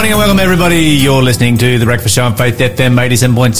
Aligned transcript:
morning 0.00 0.12
and 0.12 0.18
welcome 0.18 0.40
everybody. 0.40 0.76
You're 1.02 1.22
listening 1.22 1.58
to 1.58 1.78
The 1.78 1.84
Breakfast 1.84 2.14
Show 2.14 2.24
on 2.24 2.34
Faith 2.34 2.56
FM 2.58 2.96
87.6, 2.98 3.52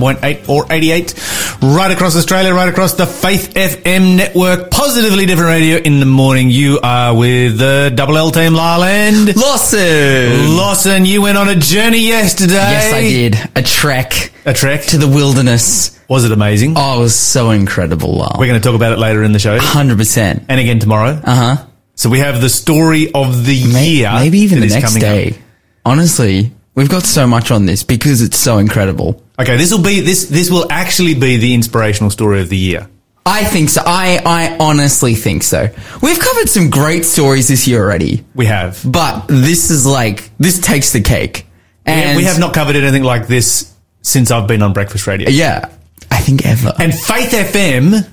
87.8 0.00 0.48
or 0.48 0.64
88. 0.72 1.12
Right 1.60 1.90
across 1.92 2.16
Australia, 2.16 2.54
right 2.54 2.70
across 2.70 2.94
the 2.94 3.04
Faith 3.04 3.52
FM 3.52 4.16
network. 4.16 4.70
Positively 4.70 5.26
different 5.26 5.50
radio 5.50 5.76
in 5.76 6.00
the 6.00 6.06
morning. 6.06 6.48
You 6.48 6.80
are 6.82 7.14
with 7.14 7.58
the 7.58 7.92
Double 7.94 8.16
L 8.16 8.30
team, 8.30 8.54
Larland. 8.54 9.36
Lawson. 9.36 10.56
Lawson, 10.56 11.04
you 11.04 11.20
went 11.20 11.36
on 11.36 11.50
a 11.50 11.54
journey 11.56 12.06
yesterday. 12.06 12.54
Yes, 12.54 12.92
I 12.94 13.00
did. 13.02 13.50
A 13.54 13.62
trek 13.62 14.32
A 14.46 14.54
trek. 14.54 14.84
to 14.84 14.96
the 14.96 15.08
wilderness. 15.08 16.00
Was 16.08 16.24
it 16.24 16.32
amazing? 16.32 16.74
Oh, 16.78 16.96
it 17.00 17.02
was 17.02 17.14
so 17.14 17.50
incredible, 17.50 18.14
Lyle. 18.14 18.36
We're 18.38 18.46
going 18.46 18.58
to 18.58 18.66
talk 18.66 18.74
about 18.74 18.92
it 18.92 18.98
later 18.98 19.22
in 19.22 19.32
the 19.32 19.38
show. 19.38 19.58
100%. 19.58 20.46
And 20.48 20.60
again 20.60 20.78
tomorrow. 20.78 21.20
Uh 21.22 21.56
huh. 21.56 21.66
So 21.94 22.08
we 22.08 22.20
have 22.20 22.40
the 22.40 22.48
story 22.48 23.12
of 23.12 23.44
the 23.44 23.66
Maybe, 23.70 23.90
year. 23.98 24.12
maybe 24.14 24.38
even 24.38 24.60
the 24.60 24.68
next 24.68 24.94
day. 24.94 25.28
up. 25.32 25.36
Honestly, 25.84 26.52
we've 26.74 26.88
got 26.88 27.02
so 27.04 27.26
much 27.26 27.50
on 27.50 27.66
this 27.66 27.82
because 27.82 28.22
it's 28.22 28.38
so 28.38 28.58
incredible. 28.58 29.22
Okay, 29.38 29.56
this 29.56 29.72
will 29.72 29.82
be 29.82 30.00
this 30.00 30.26
this 30.26 30.50
will 30.50 30.70
actually 30.70 31.14
be 31.14 31.36
the 31.36 31.54
inspirational 31.54 32.10
story 32.10 32.40
of 32.40 32.48
the 32.48 32.56
year. 32.56 32.88
I 33.26 33.44
think 33.44 33.70
so. 33.70 33.82
I, 33.84 34.20
I 34.24 34.56
honestly 34.58 35.14
think 35.14 35.42
so. 35.42 35.68
We've 36.02 36.18
covered 36.18 36.48
some 36.48 36.68
great 36.68 37.04
stories 37.06 37.48
this 37.48 37.66
year 37.66 37.82
already, 37.82 38.24
We 38.34 38.46
have. 38.46 38.82
but 38.84 39.26
this 39.28 39.70
is 39.70 39.86
like, 39.86 40.30
this 40.38 40.60
takes 40.60 40.92
the 40.92 41.00
cake. 41.00 41.46
And 41.86 42.16
we 42.16 42.24
have 42.24 42.38
not 42.38 42.52
covered 42.54 42.76
anything 42.76 43.02
like 43.02 43.26
this 43.26 43.72
since 44.02 44.30
I've 44.30 44.46
been 44.46 44.62
on 44.62 44.72
breakfast 44.74 45.06
radio. 45.06 45.30
Yeah. 45.30 45.70
I 46.10 46.18
think 46.18 46.44
ever. 46.46 46.72
And 46.78 46.94
Faith 46.94 47.30
FM 47.30 48.08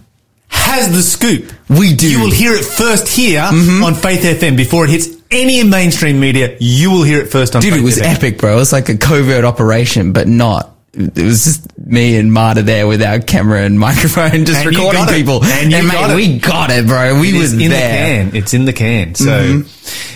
has 0.47 0.91
the 0.93 1.01
scoop. 1.01 1.51
We 1.69 1.93
do. 1.93 2.09
You 2.09 2.21
will 2.21 2.31
hear 2.31 2.53
it 2.53 2.63
first 2.63 3.07
here 3.07 3.41
mm-hmm. 3.41 3.83
on 3.83 3.95
Faith 3.95 4.21
FM 4.23 4.55
before 4.55 4.85
it 4.85 4.91
hits 4.91 5.07
any 5.31 5.63
mainstream 5.63 6.19
media. 6.19 6.55
You 6.59 6.91
will 6.91 7.03
hear 7.03 7.19
it 7.21 7.27
first 7.31 7.55
on 7.55 7.61
Dude, 7.61 7.73
it 7.77 7.83
was 7.83 7.97
FM. 7.97 8.15
epic, 8.15 8.37
bro. 8.39 8.53
It 8.53 8.57
was 8.57 8.71
like 8.73 8.89
a 8.89 8.97
covert 8.97 9.43
operation, 9.45 10.13
but 10.13 10.27
not. 10.27 10.69
It 10.93 11.17
was 11.23 11.45
just 11.45 11.77
me 11.79 12.17
and 12.17 12.33
Marta 12.33 12.63
there 12.63 12.85
with 12.85 13.01
our 13.01 13.19
camera 13.19 13.61
and 13.61 13.79
microphone, 13.87 14.43
just 14.43 14.65
And 14.65 14.75
recording 14.75 15.05
people. 15.07 15.41
And 15.41 15.71
you 15.71 15.83
mate, 15.83 15.93
got 15.93 16.15
we 16.17 16.37
got 16.37 16.69
it, 16.69 16.85
bro. 16.85 17.17
We 17.17 17.29
It 17.33 17.39
was 17.39 17.53
in 17.53 17.59
there. 17.69 18.25
the 18.25 18.31
can. 18.31 18.35
It's 18.35 18.53
in 18.53 18.65
the 18.65 18.73
can. 18.73 19.15
So, 19.15 19.63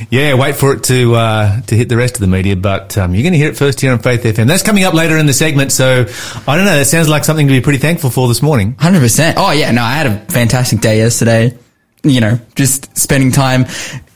yeah, 0.10 0.34
wait 0.34 0.56
for 0.58 0.74
it 0.74 0.84
to 0.86 1.16
uh, 1.16 1.62
to 1.62 1.76
hit 1.76 1.88
the 1.88 1.96
rest 1.96 2.16
of 2.16 2.20
the 2.22 2.28
media. 2.28 2.58
But 2.58 2.98
um, 2.98 3.14
you're 3.16 3.24
going 3.24 3.32
to 3.32 3.40
hear 3.40 3.50
it 3.52 3.56
first 3.58 3.80
here 3.80 3.94
on 3.94 4.00
Faith 4.00 4.24
FM. 4.24 4.48
That's 4.48 4.64
coming 4.64 4.84
up 4.84 4.94
later 4.94 5.18
in 5.18 5.28
the 5.28 5.34
segment. 5.34 5.72
So, 5.72 6.02
I 6.46 6.56
don't 6.58 6.66
know. 6.66 6.76
That 6.78 6.88
sounds 6.88 7.08
like 7.08 7.24
something 7.24 7.48
to 7.48 7.54
be 7.54 7.62
pretty 7.62 7.80
thankful 7.80 8.10
for 8.10 8.28
this 8.28 8.42
morning. 8.42 8.76
Hundred 8.78 9.00
percent. 9.00 9.38
Oh 9.40 9.52
yeah, 9.52 9.72
no, 9.72 9.82
I 9.82 9.94
had 9.94 10.08
a 10.08 10.18
fantastic 10.26 10.82
day 10.82 10.98
yesterday. 10.98 11.58
You 12.04 12.20
know, 12.20 12.40
just 12.56 12.96
spending 12.98 13.32
time, 13.32 13.66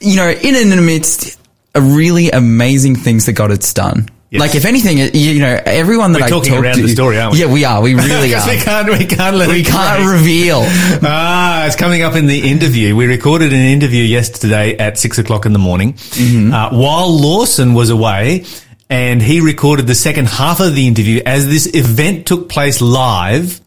you 0.01 0.15
know, 0.15 0.29
in 0.29 0.55
and 0.55 0.73
amidst 0.79 1.39
a 1.75 1.81
really 1.81 2.31
amazing 2.31 2.95
things 2.95 3.25
that 3.27 3.33
got 3.33 3.51
its 3.51 3.73
done. 3.73 4.09
Yes. 4.31 4.41
Like 4.41 4.53
if 4.55 4.65
anything, 4.65 4.99
you, 4.99 5.05
you 5.13 5.39
know, 5.39 5.59
everyone 5.65 6.11
that 6.13 6.19
We're 6.21 6.25
I 6.27 6.29
talking 6.29 6.51
talked 6.53 6.63
around 6.63 6.75
to, 6.75 6.81
the 6.83 6.89
story, 6.89 7.17
aren't 7.19 7.33
we? 7.33 7.39
Yeah, 7.39 7.51
we 7.51 7.65
are. 7.65 7.81
We 7.81 7.95
really 7.95 8.33
are. 8.35 8.47
we 8.47 8.57
can't, 8.57 8.87
we 8.87 9.05
can't 9.07 9.35
let 9.35 9.49
we 9.49 9.61
it 9.61 9.65
can't 9.65 10.03
break. 10.03 10.11
reveal. 10.19 10.61
Ah, 11.03 11.65
it's 11.65 11.75
coming 11.75 12.03
up 12.03 12.15
in 12.15 12.27
the 12.27 12.47
interview. 12.51 12.95
We 12.95 13.07
recorded 13.07 13.53
an 13.53 13.59
interview 13.65 14.03
yesterday 14.03 14.77
at 14.77 14.99
six 14.99 15.17
o'clock 15.17 15.45
in 15.47 15.53
the 15.53 15.59
morning 15.59 15.93
Mm-hmm. 15.93 16.53
uh, 16.53 16.69
while 16.77 17.09
Lawson 17.09 17.73
was 17.73 17.89
away. 17.89 18.45
And 18.91 19.21
he 19.21 19.39
recorded 19.39 19.85
the 19.85 19.93
second 19.95 20.27
half 20.27 20.59
of 20.59 20.73
the 20.73 20.87
interview 20.87 21.21
as 21.23 21.47
this 21.47 21.67
event 21.75 22.25
took 22.25 22.49
place 22.49 22.81
live. 22.81 23.61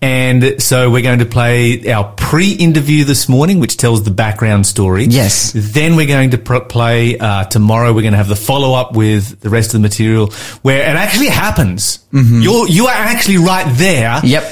And 0.00 0.62
so 0.62 0.90
we're 0.90 1.02
going 1.02 1.20
to 1.20 1.26
play 1.26 1.90
our 1.92 2.12
pre-interview 2.16 3.04
this 3.04 3.28
morning, 3.28 3.60
which 3.60 3.76
tells 3.76 4.02
the 4.02 4.10
background 4.10 4.66
story. 4.66 5.04
Yes. 5.04 5.52
Then 5.54 5.96
we're 5.96 6.06
going 6.06 6.30
to 6.30 6.38
pr- 6.38 6.58
play 6.60 7.18
uh, 7.18 7.44
tomorrow. 7.44 7.92
We're 7.92 8.02
going 8.02 8.12
to 8.12 8.18
have 8.18 8.28
the 8.28 8.36
follow-up 8.36 8.94
with 8.94 9.40
the 9.40 9.50
rest 9.50 9.68
of 9.68 9.72
the 9.74 9.88
material 9.88 10.30
where 10.62 10.80
it 10.82 10.96
actually 10.96 11.28
happens. 11.28 11.98
Mm-hmm. 12.12 12.40
You're 12.40 12.68
you 12.68 12.86
are 12.86 12.94
actually 12.94 13.38
right 13.38 13.66
there. 13.76 14.20
Yep. 14.22 14.44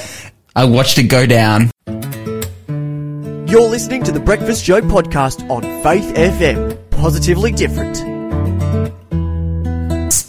I 0.55 0.65
watched 0.65 0.97
it 0.97 1.03
go 1.03 1.25
down. 1.25 1.71
You're 1.87 3.69
listening 3.69 4.03
to 4.03 4.11
the 4.11 4.19
Breakfast 4.19 4.63
Show 4.63 4.81
podcast 4.81 5.49
on 5.49 5.61
Faith 5.83 6.13
FM. 6.15 6.77
Positively 6.91 7.51
different. 7.51 7.99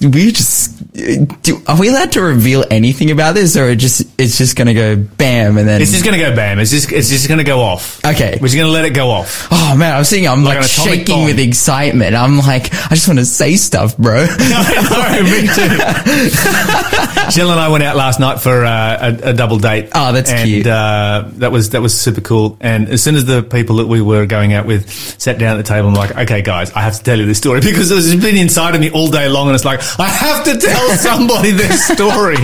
we 0.03 0.33
just 0.33 0.72
do, 0.93 1.63
are 1.67 1.81
we 1.81 1.89
allowed 1.89 2.13
to 2.13 2.21
reveal 2.21 2.65
anything 2.71 3.11
about 3.11 3.35
this 3.35 3.57
or 3.57 3.71
it 3.71 3.77
just 3.77 4.03
it's 4.21 4.37
just 4.37 4.57
gonna 4.57 4.75
go 4.75 4.95
bam 4.97 5.57
and 5.57 5.67
then 5.67 5.81
It's 5.81 5.91
just 5.91 6.05
going 6.05 6.19
to 6.19 6.23
go 6.23 6.37
bam. 6.37 6.59
It's 6.59 6.71
just 6.71 6.93
it's 6.93 7.09
just 7.09 7.29
going 7.29 7.39
to 7.39 7.45
go 7.45 7.61
off. 7.61 8.05
Okay. 8.05 8.33
we're 8.41 8.49
just 8.49 8.57
going 8.57 8.67
to 8.67 8.73
let 8.73 8.85
it 8.85 8.91
go 8.91 9.09
off. 9.09 9.49
oh 9.51 9.75
man 9.77 9.97
i'm 9.97 10.05
seeing 10.05 10.29
i'm 10.29 10.45
Like 10.45 10.59
like, 10.61 10.67
shaking 10.69 11.17
bomb. 11.17 11.25
with 11.25 11.39
excitement 11.39 12.15
i'm 12.15 12.37
like 12.39 12.73
i 12.75 12.89
just 12.95 13.09
want 13.09 13.19
to 13.19 13.25
say 13.25 13.57
stuff 13.57 13.97
bro 13.97 14.27
I 14.29 15.19
know, 15.19 15.25
me 15.25 15.49
too. 15.49 17.31
Jill 17.31 17.51
and 17.51 17.61
I 17.61 17.69
went 17.69 17.83
out 17.85 17.97
last 17.97 18.21
night 18.21 18.41
for 18.41 18.65
uh, 18.65 19.17
a, 19.25 19.31
a 19.31 19.33
double 19.33 19.59
date. 19.59 19.91
Oh, 19.95 20.13
that's 20.13 20.31
and, 20.31 20.47
cute. 20.49 20.67
Uh, 20.67 21.25
that 21.35 21.53
was 21.53 21.71
that 21.71 21.81
was 21.81 21.99
super 21.99 22.21
cool. 22.21 22.57
And 22.61 22.89
as 22.89 23.03
soon 23.03 23.15
as 23.15 23.25
the 23.25 23.43
people 23.43 23.77
that 23.77 23.87
we 23.87 24.03
were 24.03 24.27
going 24.27 24.53
out 24.53 24.67
with 24.67 24.91
sat 24.91 25.39
down 25.39 25.55
at 25.55 25.57
the 25.59 25.63
table, 25.69 25.89
I'm 25.89 25.95
like, 25.95 26.17
okay, 26.17 26.43
guys, 26.43 26.73
I 26.73 26.81
have 26.83 26.97
to 26.99 27.03
tell 27.03 27.19
you 27.19 27.27
this 27.27 27.39
story 27.39 27.61
because 27.65 27.91
it's 27.91 28.21
been 28.23 28.37
inside 28.37 28.75
of 28.75 28.81
me 28.81 28.91
all 28.91 29.09
day 29.11 29.29
long, 29.29 29.47
and 29.49 29.55
it's 29.55 29.65
like 29.65 29.81
I 29.99 30.09
have 30.09 30.45
to 30.45 30.59
tell 30.59 30.82
somebody 30.91 31.51
this 31.53 31.87
story. 31.87 32.37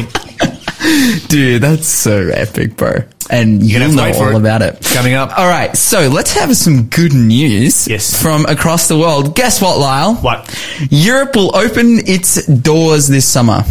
dude 1.28 1.60
that's 1.62 1.88
so 1.88 2.28
epic 2.28 2.76
bro 2.76 2.92
and 3.30 3.60
gonna 3.60 3.66
you'll 3.68 3.80
have 3.80 3.90
to 3.90 3.96
know 4.20 4.26
all 4.26 4.36
it. 4.36 4.36
about 4.36 4.62
it 4.62 4.80
Coming 4.94 5.14
up. 5.14 5.36
all 5.36 5.48
right 5.48 5.76
so 5.76 6.08
let's 6.08 6.32
have 6.34 6.56
some 6.56 6.84
good 6.84 7.12
news 7.12 7.88
Yes. 7.88 8.20
from 8.22 8.46
across 8.46 8.86
the 8.86 8.96
world 8.96 9.34
guess 9.34 9.60
what 9.60 9.78
lyle 9.78 10.14
What? 10.16 10.48
europe 10.90 11.34
will 11.34 11.54
open 11.56 11.98
its 12.06 12.46
doors 12.46 13.08
this 13.08 13.26
summer 13.26 13.64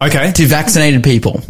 Okay. 0.00 0.32
to 0.32 0.46
vaccinated 0.46 1.04
people 1.04 1.42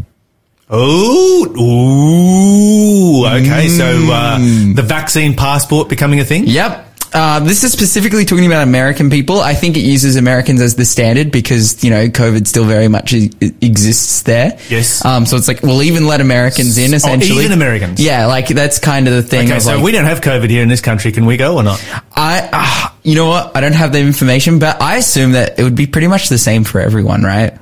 Oh, 0.71 1.45
ooh. 1.61 3.27
Okay, 3.27 3.69
so 3.69 3.85
uh, 4.11 4.39
the 4.39 4.83
vaccine 4.83 5.37
passport 5.37 5.91
becoming 5.91 6.21
a 6.21 6.25
thing. 6.25 6.45
Yep. 6.47 6.94
Uh, 7.15 7.39
this 7.39 7.63
is 7.63 7.71
specifically 7.71 8.25
talking 8.25 8.45
about 8.45 8.65
American 8.65 9.09
people. 9.09 9.41
I 9.41 9.55
think 9.55 9.77
it 9.77 9.83
uses 9.83 10.17
Americans 10.17 10.61
as 10.61 10.75
the 10.75 10.85
standard 10.85 11.31
because, 11.31 11.85
you 11.85 11.91
know, 11.91 12.09
COVID 12.09 12.45
still 12.49 12.65
very 12.65 12.89
much 12.89 13.13
e- 13.13 13.31
exists 13.61 14.23
there. 14.23 14.59
Yes. 14.69 15.05
Um, 15.05 15.25
so 15.25 15.37
it's 15.37 15.47
like, 15.47 15.63
we'll 15.63 15.85
even 15.85 16.09
let 16.09 16.21
Americans 16.21 16.77
in 16.77 16.93
essentially. 16.93 17.39
Oh, 17.39 17.43
even 17.43 17.53
Americans? 17.53 18.01
Yeah, 18.01 18.27
like 18.27 18.49
that's 18.49 18.81
kind 18.81 19.07
of 19.07 19.15
the 19.15 19.23
thing. 19.23 19.49
Okay, 19.49 19.61
so 19.61 19.77
like, 19.77 19.85
we 19.85 19.93
don't 19.93 20.07
have 20.07 20.23
COVID 20.23 20.51
here 20.51 20.63
in 20.65 20.69
this 20.69 20.81
country. 20.81 21.13
Can 21.13 21.25
we 21.25 21.37
go 21.37 21.55
or 21.57 21.63
not? 21.63 21.81
I, 22.17 22.49
uh, 22.53 22.95
you 23.05 23.15
know 23.15 23.27
what? 23.29 23.57
I 23.57 23.61
don't 23.61 23.75
have 23.75 23.93
the 23.93 24.01
information, 24.01 24.59
but 24.59 24.83
I 24.83 24.97
assume 24.97 25.33
that 25.33 25.57
it 25.59 25.63
would 25.63 25.77
be 25.77 25.87
pretty 25.87 26.09
much 26.09 26.29
the 26.29 26.39
same 26.39 26.65
for 26.65 26.81
everyone, 26.81 27.23
right? 27.23 27.57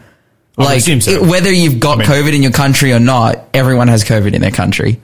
I 0.57 0.65
Like, 0.65 0.79
assume 0.79 1.03
so. 1.03 1.11
it- 1.11 1.23
whether 1.23 1.53
you've 1.53 1.79
got 1.79 1.97
I 1.97 1.97
mean- 1.99 2.09
COVID 2.09 2.35
in 2.35 2.43
your 2.43 2.53
country 2.53 2.95
or 2.95 3.01
not, 3.01 3.49
everyone 3.53 3.89
has 3.89 4.03
COVID 4.03 4.33
in 4.33 4.41
their 4.41 4.51
country. 4.51 4.99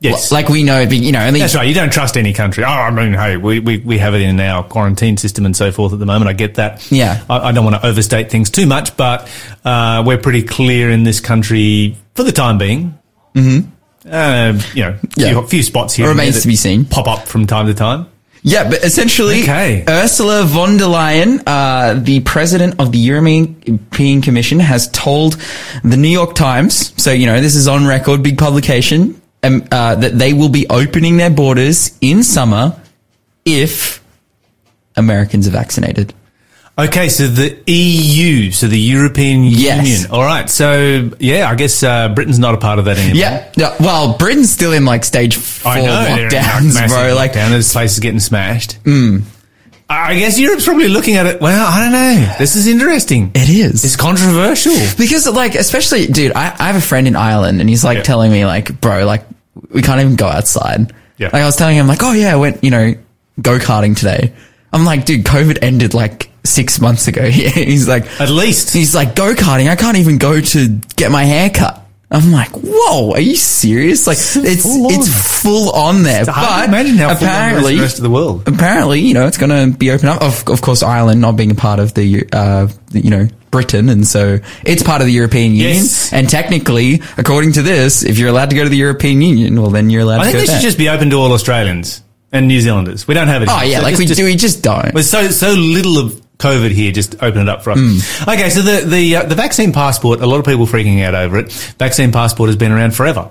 Yes. 0.00 0.30
Like 0.30 0.48
we 0.50 0.62
know, 0.62 0.80
you 0.82 1.10
know, 1.12 1.24
only 1.26 1.40
That's 1.40 1.54
right. 1.54 1.66
You 1.66 1.72
don't 1.74 1.92
trust 1.92 2.16
any 2.18 2.34
country. 2.34 2.64
Oh, 2.64 2.68
I 2.68 2.90
mean, 2.90 3.14
hey, 3.14 3.38
we, 3.38 3.60
we, 3.60 3.78
we 3.78 3.98
have 3.98 4.14
it 4.14 4.20
in 4.20 4.38
our 4.40 4.62
quarantine 4.62 5.16
system 5.16 5.46
and 5.46 5.56
so 5.56 5.72
forth 5.72 5.92
at 5.94 5.98
the 5.98 6.04
moment. 6.06 6.28
I 6.28 6.34
get 6.34 6.56
that. 6.56 6.90
Yeah. 6.92 7.24
I, 7.30 7.48
I 7.48 7.52
don't 7.52 7.64
want 7.64 7.76
to 7.80 7.86
overstate 7.86 8.30
things 8.30 8.50
too 8.50 8.66
much, 8.66 8.94
but 8.96 9.26
uh, 9.64 10.02
we're 10.06 10.18
pretty 10.18 10.42
clear 10.42 10.90
in 10.90 11.04
this 11.04 11.20
country 11.20 11.96
for 12.14 12.24
the 12.24 12.32
time 12.32 12.58
being. 12.58 12.98
Mm-hmm. 13.34 13.70
Uh, 14.08 14.60
you 14.74 14.82
know, 14.82 14.98
Yeah. 15.16 15.30
few, 15.30 15.46
few 15.46 15.62
spots 15.62 15.94
here 15.94 16.08
Remains 16.08 16.42
to 16.42 16.48
be 16.48 16.56
seen. 16.56 16.84
Pop 16.84 17.08
up 17.08 17.26
from 17.26 17.46
time 17.46 17.66
to 17.66 17.74
time. 17.74 18.06
Yeah, 18.42 18.68
but 18.70 18.84
essentially, 18.84 19.42
Okay. 19.42 19.82
Ursula 19.88 20.44
von 20.44 20.76
der 20.76 20.84
Leyen, 20.84 21.42
uh, 21.46 21.94
the 21.94 22.20
president 22.20 22.78
of 22.78 22.92
the 22.92 22.98
European 22.98 24.20
Commission, 24.22 24.60
has 24.60 24.88
told 24.90 25.36
the 25.82 25.96
New 25.96 26.06
York 26.10 26.34
Times, 26.36 26.92
so, 27.02 27.10
you 27.10 27.26
know, 27.26 27.40
this 27.40 27.56
is 27.56 27.66
on 27.66 27.86
record, 27.86 28.22
big 28.22 28.38
publication, 28.38 29.20
um, 29.46 29.64
uh, 29.70 29.94
that 29.96 30.18
they 30.18 30.32
will 30.32 30.48
be 30.48 30.66
opening 30.68 31.16
their 31.16 31.30
borders 31.30 31.96
in 32.00 32.22
summer 32.22 32.74
if 33.44 34.02
Americans 34.96 35.46
are 35.48 35.52
vaccinated. 35.52 36.12
Okay, 36.78 37.08
so 37.08 37.26
the 37.26 37.56
EU, 37.72 38.50
so 38.50 38.66
the 38.66 38.78
European 38.78 39.44
Yes. 39.44 39.86
Union. 39.88 40.10
All 40.10 40.22
right, 40.22 40.48
so 40.50 41.10
yeah, 41.18 41.50
I 41.50 41.54
guess 41.54 41.82
uh, 41.82 42.10
Britain's 42.10 42.38
not 42.38 42.54
a 42.54 42.58
part 42.58 42.78
of 42.78 42.84
that 42.84 42.98
anymore. 42.98 43.16
Yeah. 43.16 43.50
yeah. 43.56 43.74
Well, 43.80 44.18
Britain's 44.18 44.52
still 44.52 44.74
in 44.74 44.84
like 44.84 45.02
stage 45.04 45.36
four 45.36 45.72
I 45.72 45.80
know. 45.80 45.86
lockdowns, 46.28 46.88
bro. 46.88 47.14
Like, 47.14 47.32
lockdown. 47.32 47.48
There's 47.50 47.72
places 47.72 47.98
getting 48.00 48.20
smashed. 48.20 48.78
I 49.88 50.18
guess 50.18 50.38
Europe's 50.38 50.64
probably 50.64 50.88
looking 50.88 51.14
at 51.14 51.26
it. 51.26 51.40
Well, 51.40 51.64
I 51.66 51.80
don't 51.84 51.92
know. 51.92 52.34
This 52.38 52.56
is 52.56 52.66
interesting. 52.66 53.30
it 53.34 53.48
is. 53.48 53.84
It's 53.84 53.96
controversial. 53.96 54.74
Because 54.98 55.26
like, 55.28 55.54
especially, 55.54 56.08
dude, 56.08 56.32
I, 56.32 56.54
I 56.58 56.66
have 56.66 56.76
a 56.76 56.80
friend 56.80 57.06
in 57.08 57.14
Ireland 57.16 57.60
and 57.60 57.70
he's 57.70 57.84
like 57.84 57.98
Yeah. 57.98 58.02
telling 58.02 58.32
me 58.32 58.44
like, 58.44 58.80
bro, 58.80 59.06
like 59.06 59.22
we 59.70 59.82
can't 59.82 60.00
even 60.00 60.16
go 60.16 60.26
outside. 60.26 60.92
Yeah. 61.18 61.30
Like 61.32 61.42
I 61.42 61.46
was 61.46 61.56
telling 61.56 61.76
him 61.76 61.86
like, 61.86 62.02
oh 62.02 62.12
yeah, 62.12 62.32
I 62.32 62.36
went, 62.36 62.62
you 62.62 62.70
know, 62.70 62.94
go 63.40 63.58
karting 63.58 63.96
today. 63.96 64.32
I'm 64.72 64.84
like, 64.84 65.04
dude, 65.06 65.24
COVID 65.24 65.58
ended 65.62 65.94
like 65.94 66.30
six 66.44 66.80
months 66.80 67.08
ago. 67.08 67.22
Yeah. 67.32 67.48
He's 67.50 67.88
like, 67.88 68.04
At 68.20 68.28
least. 68.30 68.72
he's 68.72 68.94
like, 68.94 69.14
go 69.16 69.34
karting. 69.34 69.68
I 69.70 69.76
can't 69.76 69.96
even 69.96 70.18
go 70.18 70.40
to 70.40 70.68
get 70.96 71.10
my 71.10 71.24
hair 71.24 71.50
cut. 71.50 71.82
I'm 72.08 72.30
like, 72.30 72.50
whoa, 72.52 73.12
are 73.14 73.20
you 73.20 73.34
serious? 73.34 74.06
Like, 74.06 74.18
it's 74.18 74.62
full 74.62 74.86
on. 74.86 74.92
it's 74.94 75.42
full 75.42 75.70
on 75.72 76.02
there. 76.04 76.20
It's 76.20 76.28
but 76.30 76.58
to 76.60 76.64
imagine 76.64 76.96
how 76.96 77.08
on 77.08 77.16
the 77.16 77.24
apparently, 77.26 77.80
rest 77.80 77.96
of 77.98 78.04
the 78.04 78.10
world. 78.10 78.46
apparently, 78.46 79.00
you 79.00 79.12
know, 79.12 79.26
it's 79.26 79.38
going 79.38 79.50
to 79.72 79.76
be 79.76 79.90
open 79.90 80.08
up. 80.08 80.22
Of, 80.22 80.48
of 80.48 80.60
course, 80.62 80.84
Ireland 80.84 81.20
not 81.20 81.32
being 81.36 81.50
a 81.50 81.56
part 81.56 81.80
of 81.80 81.94
the, 81.94 82.28
uh, 82.32 82.68
the, 82.92 83.00
you 83.00 83.10
know, 83.10 83.26
Britain, 83.56 83.88
and 83.88 84.06
so 84.06 84.38
it's 84.64 84.82
part 84.82 85.00
of 85.00 85.06
the 85.06 85.12
European 85.12 85.52
Union. 85.54 85.76
Yes. 85.84 86.12
And 86.12 86.28
technically, 86.28 87.00
according 87.16 87.52
to 87.54 87.62
this, 87.62 88.04
if 88.04 88.18
you're 88.18 88.28
allowed 88.28 88.50
to 88.50 88.56
go 88.56 88.62
to 88.64 88.68
the 88.70 88.76
European 88.76 89.22
Union, 89.22 89.60
well, 89.60 89.70
then 89.70 89.90
you're 89.90 90.02
allowed 90.02 90.20
I 90.20 90.24
to 90.26 90.30
think 90.32 90.40
they 90.40 90.46
there. 90.46 90.56
should 90.60 90.64
just 90.66 90.78
be 90.78 90.88
open 90.88 91.10
to 91.10 91.16
all 91.16 91.32
Australians 91.32 92.02
and 92.32 92.48
New 92.48 92.60
Zealanders. 92.60 93.08
We 93.08 93.14
don't 93.14 93.28
have 93.28 93.42
it. 93.42 93.48
oh 93.50 93.56
here. 93.58 93.70
yeah, 93.72 93.76
So 93.78 93.82
like 93.84 93.92
just- 93.92 93.98
we 94.00 94.06
just- 94.06 94.18
do, 94.18 94.24
we 94.26 94.36
just 94.36 94.62
don't. 94.62 94.92
There's 94.94 95.08
so 95.10 95.28
so 95.30 95.52
little 95.52 95.98
of 95.98 96.20
COVID 96.38 96.70
here. 96.70 96.92
Just 96.92 97.16
open 97.22 97.40
it 97.40 97.48
up 97.48 97.62
for 97.64 97.70
us. 97.72 97.78
Hmm. 97.80 98.28
Okay, 98.30 98.50
so 98.50 98.60
the 98.60 98.84
the 98.86 99.16
uh, 99.16 99.22
the 99.24 99.34
vaccine 99.34 99.72
passport. 99.72 100.20
A 100.20 100.26
lot 100.26 100.38
of 100.38 100.44
people 100.44 100.66
freaking 100.66 101.02
out 101.02 101.14
over 101.14 101.38
it. 101.38 101.50
Vaccine 101.78 102.12
passport 102.12 102.48
has 102.48 102.56
been 102.56 102.72
around 102.72 102.94
forever. 102.94 103.30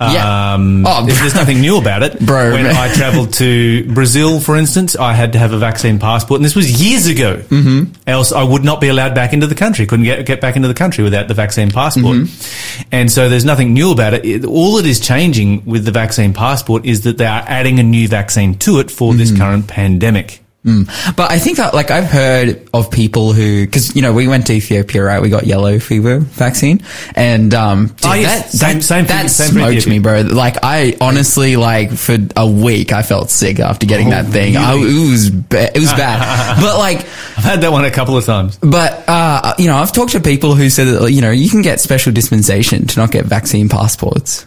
Yeah. 0.00 0.54
Um, 0.54 0.84
Oh, 0.86 1.06
there's, 1.06 1.18
there's 1.20 1.34
nothing 1.34 1.60
new 1.60 1.78
about 1.78 2.02
it. 2.02 2.18
Bro. 2.18 2.52
When 2.52 2.66
I 2.66 2.92
travelled 2.92 3.32
to 3.34 3.84
Brazil, 3.94 4.40
for 4.40 4.56
instance, 4.56 4.96
I 4.96 5.14
had 5.14 5.32
to 5.32 5.38
have 5.38 5.52
a 5.52 5.58
vaccine 5.58 5.98
passport, 5.98 6.38
and 6.38 6.44
this 6.44 6.56
was 6.56 6.82
years 6.82 7.06
ago. 7.06 7.36
Mm-hmm. 7.36 7.92
Else, 8.06 8.32
I 8.32 8.42
would 8.42 8.64
not 8.64 8.80
be 8.80 8.88
allowed 8.88 9.14
back 9.14 9.32
into 9.32 9.46
the 9.46 9.54
country. 9.54 9.86
Couldn't 9.86 10.04
get 10.04 10.26
get 10.26 10.40
back 10.40 10.56
into 10.56 10.68
the 10.68 10.74
country 10.74 11.04
without 11.04 11.28
the 11.28 11.34
vaccine 11.34 11.70
passport. 11.70 12.16
Mm-hmm. 12.16 12.88
And 12.92 13.10
so, 13.10 13.28
there's 13.28 13.44
nothing 13.44 13.72
new 13.72 13.92
about 13.92 14.14
it. 14.14 14.24
it. 14.26 14.44
All 14.44 14.74
that 14.76 14.84
is 14.86 15.00
changing 15.00 15.64
with 15.64 15.84
the 15.84 15.92
vaccine 15.92 16.34
passport 16.34 16.84
is 16.84 17.02
that 17.04 17.16
they 17.16 17.26
are 17.26 17.44
adding 17.46 17.78
a 17.78 17.82
new 17.84 18.08
vaccine 18.08 18.58
to 18.58 18.80
it 18.80 18.90
for 18.90 19.10
Mm-hmm. 19.12 19.18
this 19.18 19.36
current 19.38 19.68
pandemic. 19.68 20.40
But 20.64 21.30
I 21.30 21.38
think 21.38 21.58
that, 21.58 21.74
like, 21.74 21.90
I've 21.90 22.06
heard 22.06 22.66
of 22.72 22.90
people 22.90 23.34
who, 23.34 23.66
because 23.66 23.94
you 23.94 24.00
know, 24.00 24.14
we 24.14 24.26
went 24.28 24.46
to 24.46 24.54
Ethiopia, 24.54 25.04
right? 25.04 25.20
We 25.20 25.28
got 25.28 25.46
yellow 25.46 25.78
fever 25.78 26.20
vaccine, 26.20 26.80
and 27.14 27.52
um, 27.52 27.88
dude, 27.88 27.98
Oh, 28.06 28.14
yes. 28.14 28.52
that 28.52 28.58
Same- 28.58 28.78
that, 28.78 28.82
same 28.82 29.06
that 29.06 29.30
same 29.30 29.48
smoked 29.50 29.86
me, 29.86 29.98
bro. 29.98 30.22
Like, 30.22 30.56
I 30.62 30.96
honestly, 31.02 31.56
like, 31.56 31.92
for 31.92 32.16
a 32.34 32.48
week, 32.48 32.92
I 32.94 33.02
felt 33.02 33.28
sick 33.30 33.60
after 33.60 33.84
getting 33.84 34.08
that 34.10 34.26
thing. 34.26 34.56
I, 34.56 34.72
Oh, 34.72 34.78
it 34.82 35.10
was 35.10 35.28
ba- 35.30 35.70
it 35.76 35.80
was 35.80 35.92
bad, 35.92 36.56
but 36.62 36.78
like. 36.78 37.00
I've 37.36 37.44
had 37.44 37.60
that 37.60 37.72
one 37.72 37.84
a 37.84 37.90
couple 37.90 38.16
of 38.16 38.24
times. 38.24 38.56
But 38.62 39.06
uh, 39.08 39.54
you 39.58 39.66
know, 39.66 39.76
I've 39.76 39.92
talked 39.92 40.12
to 40.12 40.20
people 40.20 40.54
who 40.54 40.70
said 40.70 40.84
that 40.86 41.12
you 41.12 41.20
know 41.20 41.30
you 41.30 41.50
can 41.50 41.60
get 41.62 41.78
special 41.80 42.10
dispensation 42.12 42.86
to 42.86 43.00
not 43.00 43.10
get 43.10 43.26
vaccine 43.26 43.68
passports. 43.68 44.46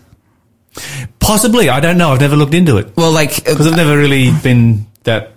Possibly, 1.20 1.70
I 1.70 1.80
don't 1.80 1.98
know. 1.98 2.12
I've 2.12 2.22
never 2.22 2.36
looked 2.36 2.54
into 2.54 2.78
it 2.78 2.96
Well, 2.96 3.12
like 3.12 3.36
because 3.36 3.68
I've 3.68 3.76
never 3.76 3.98
really 3.98 4.32
been 4.44 4.86
that 5.04 5.34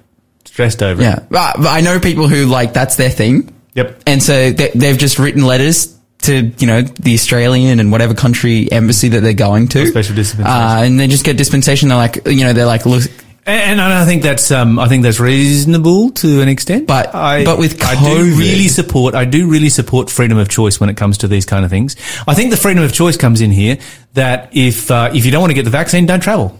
stressed 0.51 0.83
over 0.83 1.01
yeah, 1.01 1.19
it. 1.19 1.29
but, 1.31 1.61
I 1.67 1.81
know 1.81 2.01
people 2.01 2.27
who 2.29 2.47
like 2.47 2.73
that's 2.73 2.97
their 2.97 3.11
thing. 3.11 3.55
Yep. 3.75 4.03
And 4.07 4.21
so 4.23 4.51
they, 4.51 4.71
they've 4.75 4.99
just 4.99 5.19
written 5.19 5.45
letters 5.45 5.97
to 6.23 6.53
you 6.59 6.67
know 6.67 6.83
the 6.83 7.15
Australian 7.15 7.81
and 7.81 7.91
whatever 7.93 8.15
country 8.15 8.71
embassy 8.71 9.09
that 9.11 9.21
they're 9.21 9.33
going 9.33 9.69
to, 9.69 9.87
special 9.87 10.15
dispensation. 10.17 10.51
uh, 10.51 10.83
and 10.85 10.99
they 11.01 11.07
just 11.07 11.25
get 11.25 11.37
dispensation. 11.37 11.89
They're 11.89 11.97
like, 11.97 12.27
you 12.27 12.45
know, 12.45 12.53
they're 12.53 12.67
like, 12.67 12.85
look, 12.85 13.05
And, 13.47 13.81
and 13.81 13.81
I 13.81 14.05
think 14.05 14.23
that's 14.23 14.51
um, 14.51 14.79
I 14.79 14.89
think 14.89 15.03
that's 15.05 15.19
reasonable 15.21 16.11
to 16.11 16.43
an 16.43 16.49
extent. 16.49 16.87
But- 16.89 17.15
I, 17.15 17.45
but 17.45 17.59
with 17.59 17.79
COVID, 17.79 17.97
I 17.97 18.15
do 18.15 18.37
really 18.37 18.69
support 18.69 19.15
I 19.15 19.25
do 19.25 19.49
really 19.49 19.71
support 19.71 20.11
freedom 20.11 20.37
of 20.37 20.49
choice 20.49 20.79
when 20.81 20.91
it 20.91 20.97
comes 20.97 21.19
to 21.19 21.29
these 21.29 21.47
kind 21.47 21.65
of 21.65 21.71
things. 21.71 21.97
I 22.27 22.35
think 22.35 22.51
the 22.51 22.57
freedom 22.59 22.83
of 22.85 22.93
choice 22.93 23.17
comes 23.17 23.41
in 23.41 23.51
here 23.53 23.79
that 24.15 24.51
if 24.53 24.91
uh, 24.91 25.11
if 25.15 25.25
you 25.25 25.31
don't 25.31 25.41
want 25.41 25.53
to 25.53 25.55
get 25.55 25.65
the 25.65 25.71
vaccine, 25.71 26.05
don't 26.07 26.21
travel. 26.21 26.59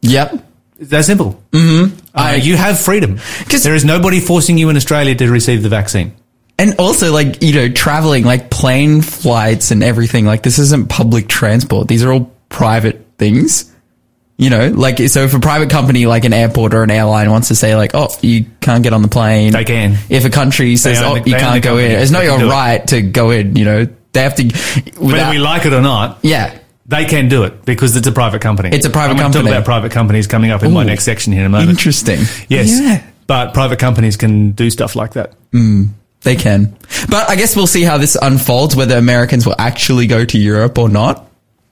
yep, 0.00 0.32
It's 0.78 0.90
that 0.90 1.04
simple. 1.04 1.42
Mm-hmm. 1.52 2.05
Uh, 2.16 2.38
you 2.40 2.56
have 2.56 2.78
freedom 2.80 3.18
'Cause- 3.48 3.62
there 3.62 3.74
is 3.74 3.84
nobody 3.84 4.20
forcing 4.20 4.56
you 4.58 4.68
in 4.70 4.76
Australia 4.76 5.14
to 5.14 5.28
receive 5.30 5.62
the 5.62 5.68
vaccine. 5.68 6.12
and 6.58 6.74
also 6.78 7.12
like 7.12 7.42
you 7.42 7.52
know 7.52 7.68
traveling, 7.68 8.24
like 8.24 8.48
plane 8.50 9.02
flights 9.02 9.70
and 9.70 9.82
everything. 9.84 10.24
Like 10.24 10.42
this 10.42 10.58
isn't 10.58 10.88
public 10.88 11.28
transport; 11.28 11.86
these 11.88 12.02
are 12.02 12.10
all 12.12 12.30
private 12.48 13.04
things. 13.18 13.66
You 14.38 14.50
know, 14.50 14.68
like 14.68 14.98
so 15.08 15.24
if 15.24 15.32
a 15.34 15.38
private 15.40 15.70
company 15.70 16.04
like 16.06 16.24
an 16.26 16.32
airport 16.34 16.72
or 16.74 16.82
an 16.82 16.90
airline 16.90 17.30
wants 17.30 17.48
to 17.48 17.54
say 17.54 17.74
like, 17.76 17.92
oh, 17.94 18.08
you 18.22 18.44
can't 18.60 18.82
get 18.82 18.92
on 18.92 19.00
the 19.02 19.08
plane, 19.08 19.52
They 19.52 19.64
can. 19.64 19.96
If 20.10 20.24
a 20.26 20.30
country 20.30 20.76
says, 20.76 21.00
oh, 21.02 21.14
the- 21.18 21.30
you 21.30 21.36
can't 21.36 21.62
go 21.62 21.78
in, 21.78 21.90
it's 21.90 22.10
not 22.10 22.24
your 22.24 22.38
do 22.38 22.46
it. 22.46 22.50
right 22.50 22.86
to 22.88 23.00
go 23.02 23.30
in. 23.30 23.56
You 23.56 23.64
know, 23.64 23.88
they 24.12 24.22
have 24.22 24.34
to. 24.36 24.44
Whether 24.98 25.30
we 25.30 25.38
like 25.38 25.64
it 25.66 25.72
or 25.72 25.80
not, 25.82 26.18
yeah, 26.22 26.52
They 26.88 27.04
can 27.04 27.28
do 27.28 27.42
it 27.42 27.64
because 27.64 27.96
it's 27.96 28.06
a 28.06 28.12
private 28.12 28.40
company. 28.40 28.70
It's 28.72 28.86
a 28.86 28.90
private 28.90 29.14
I'm 29.14 29.18
company. 29.18 29.44
Talk 29.44 29.52
about 29.52 29.64
private 29.64 29.92
companies 29.92 30.26
coming 30.26 30.50
up 30.50 30.62
in 30.62 30.72
my 30.72 30.84
next 30.84 31.04
section 31.04 31.32
here 31.32 31.42
in 31.42 31.46
a 31.46 31.50
moment. 31.50 31.70
interesting. 31.70 32.20
Yes, 32.48 32.70
yeah. 32.70 33.04
but 33.26 33.54
private 33.54 33.78
companies 33.80 34.16
can 34.16 34.52
do 34.52 34.70
stuff 34.70 34.94
like 34.94 35.14
that. 35.14 35.34
Mm, 35.50 35.88
they 36.22 36.36
can. 36.36 36.76
But 37.08 37.28
I 37.28 37.34
guess 37.34 37.56
we'll 37.56 37.66
see 37.66 37.82
how 37.82 37.98
this 37.98 38.16
unfolds, 38.20 38.76
whether 38.76 38.96
Americans 38.96 39.46
will 39.46 39.56
actually 39.58 40.06
go 40.06 40.24
to 40.24 40.38
Europe 40.38 40.78
or 40.78 40.88
not. 40.88 41.28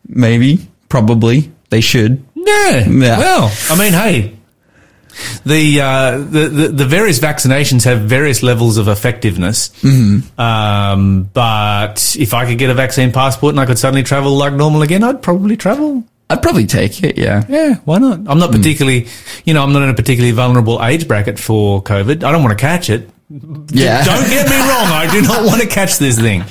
Maybe. 0.09 0.69
Probably. 0.89 1.53
They 1.71 1.81
should. 1.81 2.25
Yeah. 2.35 2.89
Yeah. 2.89 3.19
Well, 3.19 3.57
I 3.71 3.79
mean, 3.79 3.93
hey, 3.93 4.34
the, 5.45 5.81
uh, 5.81 6.19
the 6.19 6.49
the 6.49 6.69
the 6.69 6.85
various 6.85 7.19
vaccinations 7.21 7.85
have 7.85 8.03
various 8.03 8.43
levels 8.43 8.77
of 8.79 8.89
effectiveness. 8.89 9.69
Mm-hmm. 9.83 10.41
Um, 10.41 11.25
but 11.33 12.17
if 12.19 12.35
I 12.35 12.47
could 12.47 12.59
get 12.59 12.71
a 12.71 12.75
vaccine 12.75 13.13
passport 13.13 13.53
and 13.55 13.61
I 13.61 13.67
could 13.67 13.79
suddenly 13.79 14.03
travel 14.03 14.33
like 14.37 14.53
normal 14.53 14.83
again, 14.83 15.03
I'd 15.05 15.23
probably 15.23 15.57
travel. 15.57 16.05
I'd 16.31 16.41
probably 16.43 16.67
take 16.67 17.05
it, 17.05 17.19
yeah. 17.19 17.45
Yeah, 17.49 17.75
why 17.85 17.99
not? 17.99 18.21
I'm 18.27 18.39
not 18.39 18.51
particularly, 18.51 19.09
you 19.45 19.53
know, 19.53 19.63
I'm 19.63 19.73
not 19.75 19.83
in 19.83 19.91
a 19.91 19.95
particularly 19.95 20.33
vulnerable 20.33 20.83
age 20.83 21.07
bracket 21.07 21.39
for 21.39 21.83
COVID. 21.83 22.25
I 22.25 22.33
don't 22.33 22.43
want 22.43 22.59
to 22.59 22.61
catch 22.63 22.89
it. 22.89 23.11
Yeah. 23.29 24.03
Don't 24.05 24.29
get 24.31 24.49
me 24.49 24.57
wrong. 24.59 24.87
I 24.91 25.07
do 25.13 25.21
not 25.21 25.45
want 25.45 25.61
to 25.61 25.69
catch 25.69 25.99
this 25.99 26.19
thing. 26.19 26.43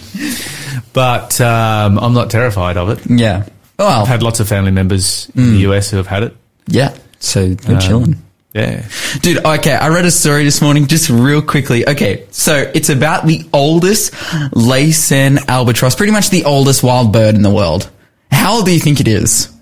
But 0.94 1.42
um, 1.42 1.98
I'm 1.98 2.13
not 2.13 2.30
terrified 2.30 2.77
of 2.77 2.89
it. 2.89 3.00
Yeah. 3.10 3.48
Well, 3.80 4.01
I've 4.01 4.07
had 4.07 4.21
lots 4.21 4.39
of 4.39 4.48
family 4.48 4.71
members 4.71 5.30
in 5.36 5.42
Mm. 5.44 5.51
the 5.54 5.57
US 5.71 5.89
who 5.89 5.98
have 5.98 6.07
had 6.07 6.21
it. 6.24 6.38
yeah. 6.68 6.95
So 7.19 7.54
they're 7.56 7.80
chilling. 7.80 8.21
Yeah. 8.53 8.85
Dude, 9.21 9.44
okay, 9.44 9.73
I 9.73 9.89
read 9.89 10.05
a 10.05 10.11
story 10.11 10.44
this 10.44 10.61
morning 10.61 10.85
just 10.85 11.09
real 11.09 11.41
quickly. 11.41 11.88
Okay, 11.88 12.27
so 12.29 12.71
it's 12.75 12.89
about 12.89 13.25
the 13.25 13.47
oldest 13.51 14.13
Laysan 14.53 15.47
albatross, 15.47 15.95
pretty 15.95 16.11
much 16.11 16.29
the 16.29 16.45
oldest 16.45 16.83
wild 16.83 17.11
bird 17.11 17.35
in 17.35 17.41
the 17.41 17.50
world. 17.50 17.89
How 18.31 18.55
old 18.57 18.65
do 18.65 18.71
you 18.71 18.79
think 18.79 19.00
it 19.00 19.07
is? 19.07 19.52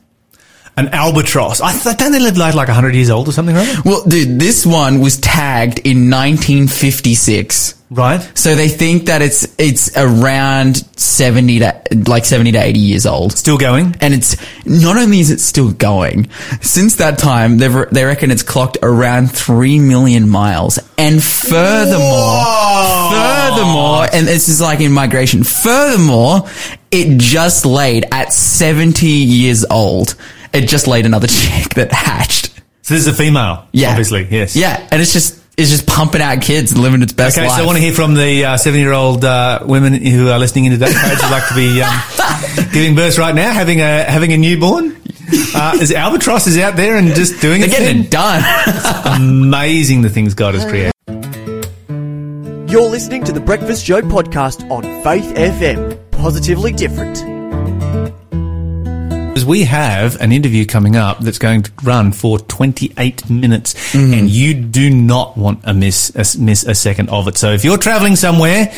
An 0.78 0.88
albatross. 0.90 1.60
I 1.62 1.74
th- 1.74 1.98
don't 1.98 2.12
they 2.12 2.20
live 2.20 2.38
like 2.38 2.56
like 2.56 2.70
100 2.70 2.96
years 2.96 3.10
old 3.10 3.28
or 3.28 3.34
something, 3.34 3.56
right? 3.56 3.86
Well, 3.86 4.04
dude, 4.06 4.40
this 4.40 4.66
one 4.66 5.02
was 5.02 5.18
tagged 5.20 5.80
in 5.80 6.10
1956. 6.10 7.76
Right. 7.92 8.22
So 8.36 8.56
they 8.56 8.70
think 8.70 9.08
that 9.08 9.22
it's 9.22 9.46
it's 9.60 9.98
around 9.98 10.78
70 10.98 11.60
to 11.60 11.82
like 12.08 12.24
70 12.24 12.54
to 12.54 12.58
80 12.58 12.80
years 12.80 13.06
old. 13.06 13.34
Still 13.34 13.58
going. 13.58 13.98
And 14.00 14.14
it's 14.14 14.38
not 14.66 14.96
only 14.96 15.20
is 15.20 15.30
it 15.30 15.42
still 15.42 15.74
going, 15.74 16.30
since 16.62 16.96
that 16.96 17.20
time 17.20 17.58
they 17.58 17.68
they 17.92 18.06
reckon 18.06 18.32
it's 18.32 18.44
clocked 18.44 18.78
around 18.82 19.30
3 19.34 19.80
million 19.80 20.30
miles. 20.30 20.80
And 20.98 21.22
furthermore, 21.22 22.46
furthermore, 23.12 24.08
and 24.14 24.26
this 24.26 24.48
is 24.48 24.62
like 24.62 24.80
in 24.80 24.94
migration. 24.94 25.44
Furthermore, 25.44 26.48
it 26.92 27.18
just 27.18 27.66
laid 27.66 28.06
at 28.14 28.32
70 28.32 29.06
years 29.06 29.66
old. 29.70 30.16
It 30.54 30.68
just 30.68 30.88
laid 30.88 31.06
another 31.06 31.28
chick 31.40 31.74
that 31.76 31.92
hatched. 31.92 32.48
So 32.84 32.94
this 32.96 33.06
is 33.06 33.08
a 33.08 33.14
female. 33.14 33.68
Yeah. 33.72 33.90
Obviously, 33.92 34.28
yes. 34.30 34.56
Yeah, 34.56 34.88
and 34.92 35.02
it's 35.02 35.14
just 35.14 35.40
it's 35.58 35.70
just 35.70 35.86
pumping 35.86 36.22
out 36.22 36.42
kids 36.42 36.72
and 36.72 36.82
living 36.82 37.02
its 37.02 37.14
best 37.14 37.38
Okay, 37.38 37.48
life. 37.48 37.58
so 37.58 37.64
I 37.64 37.66
want 37.66 37.78
to 37.78 37.84
hear 37.84 37.94
from 37.94 38.16
the 38.16 38.46
uh, 38.46 38.58
seven-year-old 38.58 39.24
uh, 39.24 39.60
women 39.66 39.94
who 39.94 40.30
are 40.30 40.40
listening 40.40 40.66
in 40.66 40.72
today. 40.72 40.92
Perhaps 40.92 41.22
would 41.22 41.32
like 41.32 41.48
to 41.50 41.56
be 41.56 41.82
um, 41.82 42.70
giving 42.74 42.96
birth 42.96 43.18
right 43.18 43.36
now, 43.36 43.52
having 43.54 43.80
a 43.82 44.04
having 44.04 44.34
a 44.34 44.38
newborn. 44.38 44.98
Uh, 45.56 45.78
is 45.80 45.94
albatross 45.94 46.46
is 46.48 46.58
out 46.58 46.76
there 46.76 46.98
and 46.98 47.10
just 47.16 47.40
doing 47.42 47.62
They're 47.62 47.70
its 47.70 47.80
getting 47.80 47.98
thing. 47.98 48.06
it 48.06 48.12
done. 48.12 48.44
Amazing 49.22 50.02
the 50.02 50.10
things 50.10 50.34
God 50.34 50.56
has 50.56 50.66
created. 50.66 50.92
You're 52.70 52.90
listening 52.90 53.24
to 53.26 53.32
the 53.32 53.40
Breakfast 53.42 53.86
Show 53.86 54.02
podcast 54.02 54.70
on 54.72 54.84
Faith 55.04 55.34
FM. 55.36 55.98
Positively 56.12 56.72
different. 56.74 57.18
Because 59.32 59.46
we 59.46 59.64
have 59.64 60.20
an 60.20 60.34
interview 60.34 60.66
coming 60.66 60.98
up 60.98 61.20
that's 61.20 61.38
going 61.38 61.64
to 61.64 61.72
run 61.84 62.12
for 62.12 62.38
28 62.38 63.30
minutes, 63.30 63.74
Mm-hmm. 63.94 64.14
and 64.14 64.30
you 64.30 64.54
do 64.54 64.90
not 64.90 65.38
want 65.38 65.64
to 65.64 65.74
miss 65.74 66.10
a, 66.16 66.40
miss 66.42 66.64
a 66.66 66.76
second 66.76 67.10
of 67.10 67.28
it. 67.30 67.38
So 67.38 67.52
if 67.54 67.64
you're 67.64 67.78
traveling 67.78 68.16
somewhere, 68.18 68.74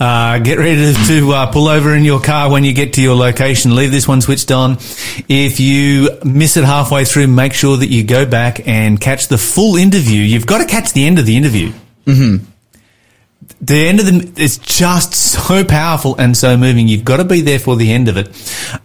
uh, 0.00 0.38
get 0.38 0.56
ready 0.58 0.92
to, 0.94 1.04
to 1.06 1.32
uh, 1.32 1.52
pull 1.52 1.68
over 1.68 1.94
in 1.94 2.04
your 2.06 2.20
car 2.20 2.50
when 2.50 2.64
you 2.64 2.72
get 2.72 2.94
to 2.94 3.02
your 3.02 3.14
location. 3.14 3.74
Leave 3.74 3.90
this 3.90 4.08
one 4.08 4.20
switched 4.22 4.50
on. 4.50 4.72
If 5.28 5.60
you 5.60 6.10
miss 6.24 6.56
it 6.56 6.64
halfway 6.64 7.04
through, 7.04 7.26
make 7.28 7.52
sure 7.52 7.76
that 7.76 7.88
you 7.88 8.02
go 8.02 8.24
back 8.24 8.66
and 8.66 8.98
catch 8.98 9.28
the 9.28 9.38
full 9.38 9.76
interview. 9.76 10.20
You've 10.22 10.46
got 10.46 10.58
to 10.58 10.66
catch 10.66 10.92
the 10.94 11.06
end 11.06 11.18
of 11.18 11.26
the 11.26 11.36
interview 11.36 11.72
the 13.60 13.86
end 13.88 14.00
of 14.00 14.06
the 14.06 14.42
it's 14.42 14.58
just 14.58 15.14
so 15.14 15.64
powerful 15.64 16.14
and 16.16 16.36
so 16.36 16.56
moving. 16.56 16.88
You've 16.88 17.04
got 17.04 17.16
to 17.18 17.24
be 17.24 17.40
there 17.40 17.58
for 17.58 17.76
the 17.76 17.92
end 17.92 18.08
of 18.08 18.16
it, 18.16 18.28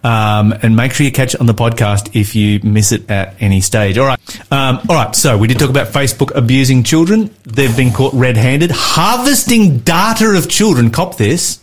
um, 0.04 0.52
and 0.62 0.76
make 0.76 0.92
sure 0.92 1.04
you 1.04 1.12
catch 1.12 1.34
it 1.34 1.40
on 1.40 1.46
the 1.46 1.54
podcast 1.54 2.18
if 2.18 2.34
you 2.34 2.60
miss 2.62 2.92
it 2.92 3.10
at 3.10 3.36
any 3.40 3.60
stage. 3.60 3.98
All 3.98 4.06
right, 4.06 4.52
um, 4.52 4.80
all 4.88 4.96
right. 4.96 5.14
So 5.14 5.38
we 5.38 5.46
did 5.46 5.58
talk 5.58 5.70
about 5.70 5.88
Facebook 5.88 6.34
abusing 6.34 6.82
children. 6.82 7.34
They've 7.44 7.76
been 7.76 7.92
caught 7.92 8.12
red-handed, 8.14 8.70
harvesting 8.72 9.78
data 9.78 10.30
of 10.30 10.48
children. 10.48 10.90
Cop 10.90 11.16
this. 11.16 11.60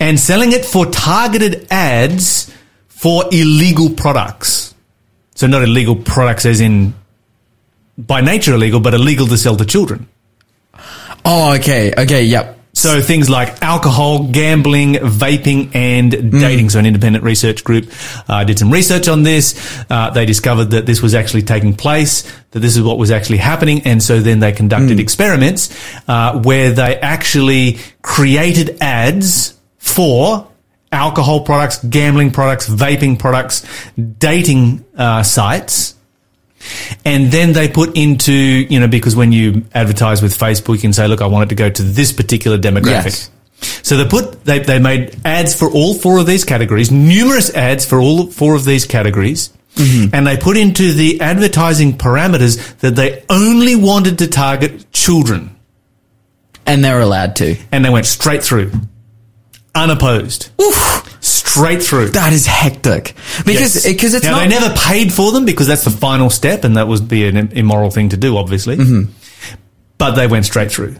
and 0.00 0.18
selling 0.20 0.52
it 0.52 0.64
for 0.64 0.86
targeted 0.86 1.66
ads 1.70 2.52
for 2.88 3.24
illegal 3.32 3.90
products. 3.90 4.74
So 5.34 5.46
not 5.46 5.62
illegal 5.62 5.96
products 5.96 6.44
as 6.46 6.60
in 6.60 6.94
by 7.96 8.20
nature 8.20 8.54
illegal, 8.54 8.80
but 8.80 8.94
illegal 8.94 9.26
to 9.28 9.36
sell 9.38 9.56
to 9.56 9.64
children. 9.64 10.08
Oh, 11.24 11.54
okay. 11.54 11.92
Okay. 11.96 12.24
Yep. 12.24 12.56
So 12.74 13.00
things 13.00 13.28
like 13.28 13.60
alcohol, 13.60 14.28
gambling, 14.28 14.94
vaping, 14.94 15.74
and 15.74 16.30
dating. 16.30 16.70
So 16.70 16.78
an 16.78 16.86
independent 16.86 17.24
research 17.24 17.64
group 17.64 17.90
uh, 18.28 18.44
did 18.44 18.56
some 18.56 18.70
research 18.70 19.08
on 19.08 19.24
this. 19.24 19.84
Uh, 19.90 20.10
they 20.10 20.24
discovered 20.24 20.66
that 20.66 20.86
this 20.86 21.02
was 21.02 21.12
actually 21.12 21.42
taking 21.42 21.74
place, 21.74 22.22
that 22.52 22.60
this 22.60 22.76
is 22.76 22.82
what 22.82 22.96
was 22.96 23.10
actually 23.10 23.38
happening, 23.38 23.82
and 23.84 24.00
so 24.00 24.20
then 24.20 24.38
they 24.38 24.52
conducted 24.52 25.00
experiments 25.00 25.74
uh, 26.06 26.40
where 26.42 26.70
they 26.70 26.96
actually 27.00 27.78
created 28.02 28.78
ads 28.80 29.58
for 29.78 30.48
alcohol 30.92 31.44
products, 31.44 31.82
gambling 31.84 32.30
products, 32.30 32.68
vaping 32.68 33.18
products, 33.18 33.66
dating 33.96 34.84
uh, 34.96 35.24
sites. 35.24 35.96
And 37.04 37.30
then 37.30 37.52
they 37.52 37.68
put 37.68 37.96
into, 37.96 38.32
you 38.32 38.80
know, 38.80 38.88
because 38.88 39.16
when 39.16 39.32
you 39.32 39.64
advertise 39.74 40.22
with 40.22 40.36
Facebook, 40.36 40.74
you 40.74 40.80
can 40.80 40.92
say, 40.92 41.06
look, 41.08 41.20
I 41.20 41.26
want 41.26 41.44
it 41.44 41.48
to 41.50 41.54
go 41.54 41.70
to 41.70 41.82
this 41.82 42.12
particular 42.12 42.58
demographic. 42.58 43.04
Yes. 43.04 43.30
So 43.82 43.96
they 43.96 44.08
put, 44.08 44.44
they, 44.44 44.60
they 44.60 44.78
made 44.78 45.16
ads 45.24 45.58
for 45.58 45.70
all 45.70 45.94
four 45.94 46.18
of 46.18 46.26
these 46.26 46.44
categories, 46.44 46.90
numerous 46.90 47.52
ads 47.54 47.84
for 47.84 48.00
all 48.00 48.26
four 48.26 48.54
of 48.54 48.64
these 48.64 48.84
categories. 48.84 49.52
Mm-hmm. 49.74 50.14
And 50.14 50.26
they 50.26 50.36
put 50.36 50.56
into 50.56 50.92
the 50.92 51.20
advertising 51.20 51.98
parameters 51.98 52.76
that 52.78 52.96
they 52.96 53.24
only 53.28 53.76
wanted 53.76 54.18
to 54.18 54.26
target 54.26 54.92
children. 54.92 55.56
And 56.66 56.84
they're 56.84 57.00
allowed 57.00 57.36
to. 57.36 57.56
And 57.72 57.84
they 57.84 57.90
went 57.90 58.06
straight 58.06 58.42
through. 58.42 58.72
Unopposed. 59.74 60.50
Straight 61.50 61.82
through. 61.82 62.08
That 62.10 62.32
is 62.32 62.46
hectic 62.46 63.14
because 63.44 63.84
Yes. 63.84 63.86
because 63.86 64.14
it's 64.14 64.24
now 64.24 64.32
not 64.32 64.40
they 64.40 64.48
never 64.48 64.74
paid 64.74 65.12
for 65.12 65.32
them 65.32 65.44
because 65.44 65.66
that's 65.66 65.84
the 65.84 65.90
final 65.90 66.30
step, 66.30 66.64
and 66.64 66.76
that 66.76 66.88
would 66.88 67.08
be 67.08 67.26
an 67.26 67.36
immoral 67.52 67.90
thing 67.90 68.10
to 68.10 68.16
do, 68.16 68.36
obviously. 68.36 68.76
Mm-hmm. 68.76 69.12
But 69.98 70.12
they 70.12 70.28
went 70.28 70.44
straight 70.44 70.70
through. 70.70 70.94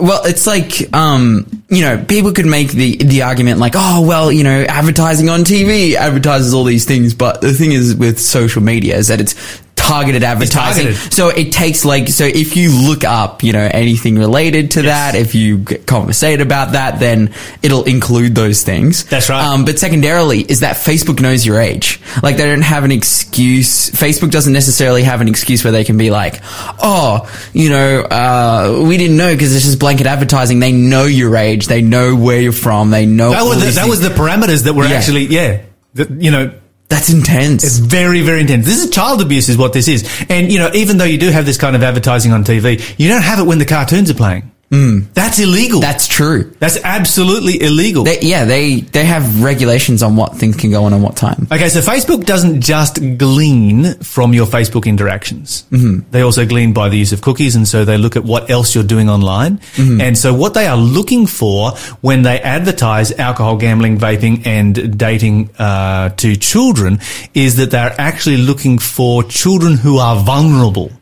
Well, 0.00 0.24
it's 0.24 0.46
like, 0.46 0.94
um, 0.94 1.62
you 1.68 1.82
know, 1.82 2.02
people 2.02 2.32
could 2.32 2.46
make 2.46 2.70
the, 2.70 2.96
the 2.96 3.20
argument 3.20 3.60
like, 3.60 3.74
oh, 3.76 4.00
well, 4.06 4.32
you 4.32 4.44
know, 4.44 4.62
advertising 4.62 5.28
on 5.28 5.40
TV 5.40 5.94
advertises 5.94 6.54
all 6.54 6.64
these 6.64 6.86
things. 6.86 7.12
But 7.12 7.42
the 7.42 7.52
thing 7.52 7.72
is 7.72 7.94
with 7.94 8.18
social 8.18 8.62
media 8.62 8.96
is 8.96 9.08
that 9.08 9.20
it's 9.20 9.34
targeted 9.80 10.22
advertising. 10.22 10.84
targeted. 10.86 11.12
So 11.12 11.28
it 11.28 11.52
takes 11.52 11.84
like, 11.84 12.08
so 12.08 12.24
if 12.24 12.56
you 12.56 12.70
look 12.88 13.04
up, 13.04 13.42
you 13.42 13.52
know, 13.52 13.68
anything 13.72 14.16
related 14.18 14.72
to 14.72 14.82
that, 14.82 15.14
if 15.14 15.34
you 15.34 15.58
get 15.58 15.86
conversate 15.86 16.40
about 16.40 16.72
that, 16.72 17.00
then 17.00 17.34
it'll 17.62 17.84
include 17.84 18.34
those 18.34 18.62
things. 18.62 19.04
That's 19.04 19.28
right. 19.28 19.42
Um, 19.44 19.64
but 19.64 19.78
secondarily 19.78 20.40
is 20.40 20.60
that 20.60 20.76
Facebook 20.76 21.20
knows 21.20 21.44
your 21.44 21.58
age. 21.60 22.00
Like 22.22 22.36
they 22.36 22.46
don't 22.46 22.62
have 22.62 22.84
an 22.84 22.92
excuse. 22.92 23.90
Facebook 23.90 24.30
doesn't 24.30 24.52
necessarily 24.52 25.02
have 25.02 25.20
an 25.20 25.28
excuse 25.28 25.64
where 25.64 25.72
they 25.72 25.84
can 25.84 25.96
be 25.98 26.10
like, 26.10 26.40
oh, 26.82 27.28
you 27.52 27.70
know, 27.70 28.02
uh, 28.02 28.84
we 28.86 28.96
didn't 28.96 29.16
know 29.16 29.32
because 29.32 29.54
it's 29.54 29.64
just 29.64 29.78
blanket 29.78 30.06
advertising. 30.06 30.60
They 30.60 30.72
know 30.72 31.04
your 31.04 31.36
age. 31.36 31.66
They 31.66 31.82
know 31.82 32.14
where 32.16 32.40
you're 32.40 32.52
from. 32.52 32.90
They 32.90 33.06
know. 33.06 33.30
That 33.30 33.42
was 33.44 33.64
the, 33.64 33.80
that 33.80 33.88
was 33.88 34.00
the 34.00 34.08
parameters 34.08 34.64
that 34.64 34.74
were 34.74 34.84
Yeah. 34.84 34.96
actually 34.96 35.24
yeah. 35.26 35.62
The, 35.94 36.06
you 36.20 36.30
know, 36.30 36.52
That's 36.90 37.08
intense. 37.08 37.64
it's 37.64 37.78
very 37.78 38.20
very 38.20 38.40
intense. 38.40 38.66
This 38.66 38.84
is 38.84 38.90
child 38.90 39.22
abuse, 39.22 39.48
is 39.48 39.56
what 39.56 39.72
this 39.72 39.88
is. 39.88 40.04
And 40.28 40.52
you 40.52 40.58
know, 40.58 40.70
even 40.74 40.98
though 40.98 41.04
you 41.04 41.18
do 41.18 41.30
have 41.30 41.46
this 41.46 41.56
kind 41.56 41.74
of 41.74 41.82
advertising 41.82 42.32
on 42.32 42.44
TV, 42.44 42.82
you 42.98 43.08
don't 43.08 43.22
have 43.22 43.38
it 43.38 43.44
when 43.44 43.58
the 43.58 43.64
cartoons 43.64 44.10
are 44.10 44.14
playing. 44.14 44.50
Mm. 44.70 45.12
That's 45.14 45.40
illegal. 45.40 45.80
That's 45.80 46.06
true. 46.06 46.54
That's 46.60 46.78
absolutely 46.84 47.60
illegal. 47.60 48.04
They, 48.04 48.20
yeah, 48.20 48.44
they 48.44 48.80
they 48.80 49.04
have 49.04 49.42
regulations 49.42 50.00
on 50.00 50.14
what 50.14 50.36
things 50.36 50.54
can 50.54 50.70
go 50.70 50.84
on 50.84 50.92
and 50.92 51.02
what 51.02 51.16
time. 51.16 51.48
Okay, 51.50 51.68
so 51.68 51.80
Facebook 51.80 52.24
doesn't 52.24 52.60
just 52.60 53.00
glean 53.18 53.94
from 53.94 54.32
your 54.32 54.46
Facebook 54.46 54.86
interactions. 54.86 55.64
Mm-hmm. 55.72 56.10
They 56.12 56.20
also 56.20 56.46
glean 56.46 56.72
by 56.72 56.88
the 56.88 56.96
use 56.96 57.12
of 57.12 57.20
cookies, 57.20 57.56
and 57.56 57.66
so 57.66 57.84
they 57.84 57.98
look 57.98 58.14
at 58.14 58.22
what 58.22 58.48
else 58.48 58.72
you're 58.74 58.84
doing 58.84 59.10
online. 59.10 59.60
And 60.00 60.16
so 60.16 60.32
what 60.32 60.54
they 60.54 60.68
are 60.68 60.76
looking 60.76 61.26
for 61.26 61.72
when 62.00 62.22
they 62.22 62.40
advertise 62.40 63.10
alcohol, 63.12 63.56
gambling, 63.56 63.98
vaping, 63.98 64.46
and 64.46 64.96
dating 64.96 65.50
uh, 65.58 66.10
to 66.10 66.36
children 66.36 67.00
is 67.34 67.56
that 67.56 67.72
they're 67.72 67.94
actually 67.98 68.36
looking 68.36 68.78
for 68.78 69.24
children 69.24 69.74
who 69.76 69.98
are 69.98 70.22
vulnerable. 70.22 70.92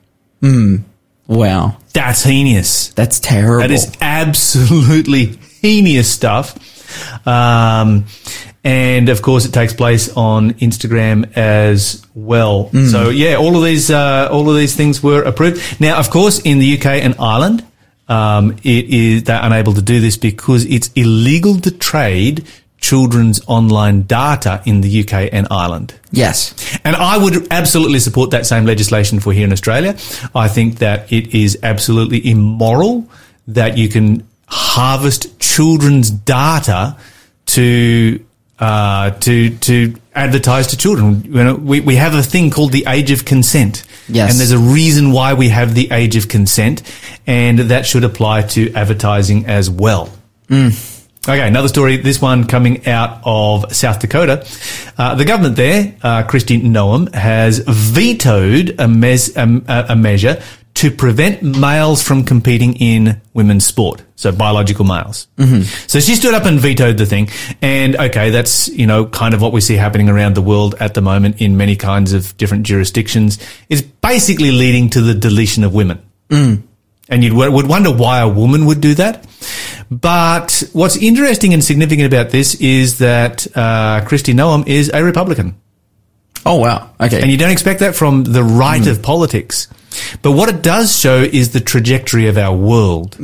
Wow, 1.27 1.77
That's 1.99 2.23
heinous. 2.23 2.88
that's 2.90 3.21
terrible. 3.21 3.61
That 3.61 3.71
is 3.71 3.97
absolutely 4.00 5.38
heinous 5.62 6.11
stuff. 6.11 6.57
Um, 7.26 8.07
and 8.64 9.09
of 9.09 9.23
course, 9.23 9.45
it 9.47 9.52
takes 9.52 9.73
place 9.73 10.14
on 10.17 10.52
Instagram 10.55 11.37
as 11.37 12.07
well. 12.14 12.71
So 12.73 13.09
yeah, 13.09 13.37
all 13.37 13.57
of 13.57 13.64
these, 13.64 13.90
uh, 13.90 14.28
all 14.31 14.49
of 14.50 14.57
these 14.57 14.76
things 14.76 15.02
were 15.02 15.23
approved. 15.23 15.81
Now, 15.81 15.99
of 15.99 16.11
course, 16.11 16.38
in 16.40 16.59
the 16.59 16.78
UK 16.78 16.87
and 16.87 17.14
Ireland, 17.19 17.64
um, 18.09 18.52
it 18.62 18.85
is 18.87 19.25
they're 19.25 19.43
unable 19.43 19.75
to 19.75 19.83
do 19.83 20.00
this 20.00 20.17
because 20.17 20.64
it's 20.64 20.90
illegal 20.95 21.59
to 21.61 21.71
trade 21.71 22.47
children's 22.79 23.41
online 23.47 24.03
data 24.03 24.63
in 24.65 24.81
the 24.81 25.01
UK 25.01 25.29
and 25.33 25.47
Ireland. 25.51 25.95
yes. 26.11 26.55
And 26.85 26.97
I 26.97 27.19
would 27.19 27.53
absolutely 27.53 27.99
support 27.99 28.31
that 28.31 28.47
same 28.47 28.65
legislation 28.65 29.21
for 29.21 29.33
here 29.33 29.45
in 29.45 29.53
Australia. 29.53 29.97
I 30.35 30.49
think 30.49 30.77
that 30.77 31.13
it 31.13 31.35
is 31.35 31.59
absolutely 31.63 32.31
immoral 32.31 33.09
that 33.49 33.77
you 33.77 33.89
can 33.89 34.27
harvest 34.47 35.39
children's 35.41 36.11
data 36.11 36.97
to 37.47 38.25
uh, 38.59 39.11
to 39.11 39.51
to 39.59 39.95
advertise 40.15 40.69
to 40.69 40.77
children. 40.77 41.25
You 41.25 41.45
know, 41.45 41.55
we, 41.55 41.81
we 41.81 41.97
have 41.97 42.15
a 42.15 42.23
thing 42.23 42.51
called 42.51 42.73
the 42.73 42.85
age 42.89 43.11
of 43.11 43.25
consent. 43.25 43.85
Yes. 44.09 44.31
And 44.31 44.41
there's 44.41 44.53
a 44.53 44.59
reason 44.59 45.13
why 45.13 45.35
we 45.35 45.49
have 45.51 45.75
the 45.75 45.91
age 45.93 46.17
of 46.17 46.29
consent, 46.29 46.83
and 47.27 47.59
that 47.59 47.87
should 47.87 48.05
apply 48.05 48.43
to 48.43 48.73
advertising 48.73 49.47
as 49.47 49.71
well. 49.71 50.13
Okay, 51.27 51.47
another 51.47 51.69
story. 51.69 51.99
This 51.99 52.23
one 52.23 52.47
coming 52.47 52.87
out 52.87 53.21
of 53.25 53.75
South 53.75 54.01
Dakota. 54.01 54.47
Uh, 54.97 55.15
the 55.15 55.25
government 55.25 55.57
there, 55.57 55.95
uh, 56.03 56.23
Kristi 56.23 56.63
Noem, 56.63 57.13
has 57.15 57.59
vetoed 57.59 58.77
a, 58.79 58.89
mes- 58.89 59.37
um, 59.37 59.65
a, 59.69 59.87
a 59.91 59.97
measure 59.97 60.41
to 60.75 60.91
prevent 60.91 61.43
males 61.43 62.03
from 62.03 62.25
competing 62.25 62.75
in 62.77 63.21
women's 63.35 63.67
sport. 63.67 64.03
So 64.15 64.31
biological 64.33 64.85
males. 64.85 65.27
Mm-hmm. 65.37 65.63
So 65.89 65.99
she 66.01 66.15
stood 66.15 66.35
up 66.35 66.45
and 66.45 66.61
vetoed 66.61 66.99
the 66.99 67.05
thing. 67.05 67.29
And 67.61 67.97
okay, 67.97 68.31
that's, 68.31 68.69
you 68.69 68.87
know, 68.87 69.05
kind 69.07 69.35
of 69.35 69.43
what 69.43 69.53
we 69.53 69.61
see 69.61 69.75
happening 69.75 70.09
around 70.09 70.35
the 70.35 70.43
world 70.43 70.77
at 70.81 70.95
the 70.95 71.01
moment 71.01 71.43
in 71.43 71.57
many 71.57 71.75
kinds 71.77 72.13
of 72.13 72.37
different 72.37 72.65
jurisdictions 72.65 73.39
is 73.69 73.83
basically 73.83 74.53
leading 74.53 74.89
to 74.91 75.01
the 75.01 75.15
deletion 75.15 75.65
of 75.65 75.75
women. 75.75 76.01
And 77.11 77.25
you 77.25 77.35
would 77.35 77.67
wonder 77.67 77.91
why 77.93 78.21
a 78.21 78.29
woman 78.29 78.67
would 78.67 78.81
do 78.81 78.95
that. 78.95 79.27
But 79.90 80.62
what's 80.73 80.97
interesting 80.97 81.54
and 81.54 81.64
significant 81.64 82.12
about 82.12 82.30
this 82.30 82.54
is 82.57 82.99
that 82.99 83.47
uh, 83.57 84.02
Kristi 84.04 84.35
Noem 84.35 84.66
is 84.66 84.90
a 84.92 85.02
Republican. 85.02 85.61
Oh 86.45 86.57
wow. 86.57 86.90
Okay. 87.00 87.21
And 87.21 87.30
you 87.30 87.37
don't 87.37 87.50
expect 87.50 87.80
that 87.80 87.95
from 87.95 88.25
the 88.25 88.42
right 88.42 88.87
of 88.87 89.02
politics. 89.02 89.68
But 90.23 90.33
what 90.33 90.49
it 90.49 90.62
does 90.62 90.97
show 90.97 91.23
is 91.23 91.52
the 91.52 91.61
trajectory 91.61 92.28
of 92.28 92.38
our 92.38 92.54
world. 92.57 93.16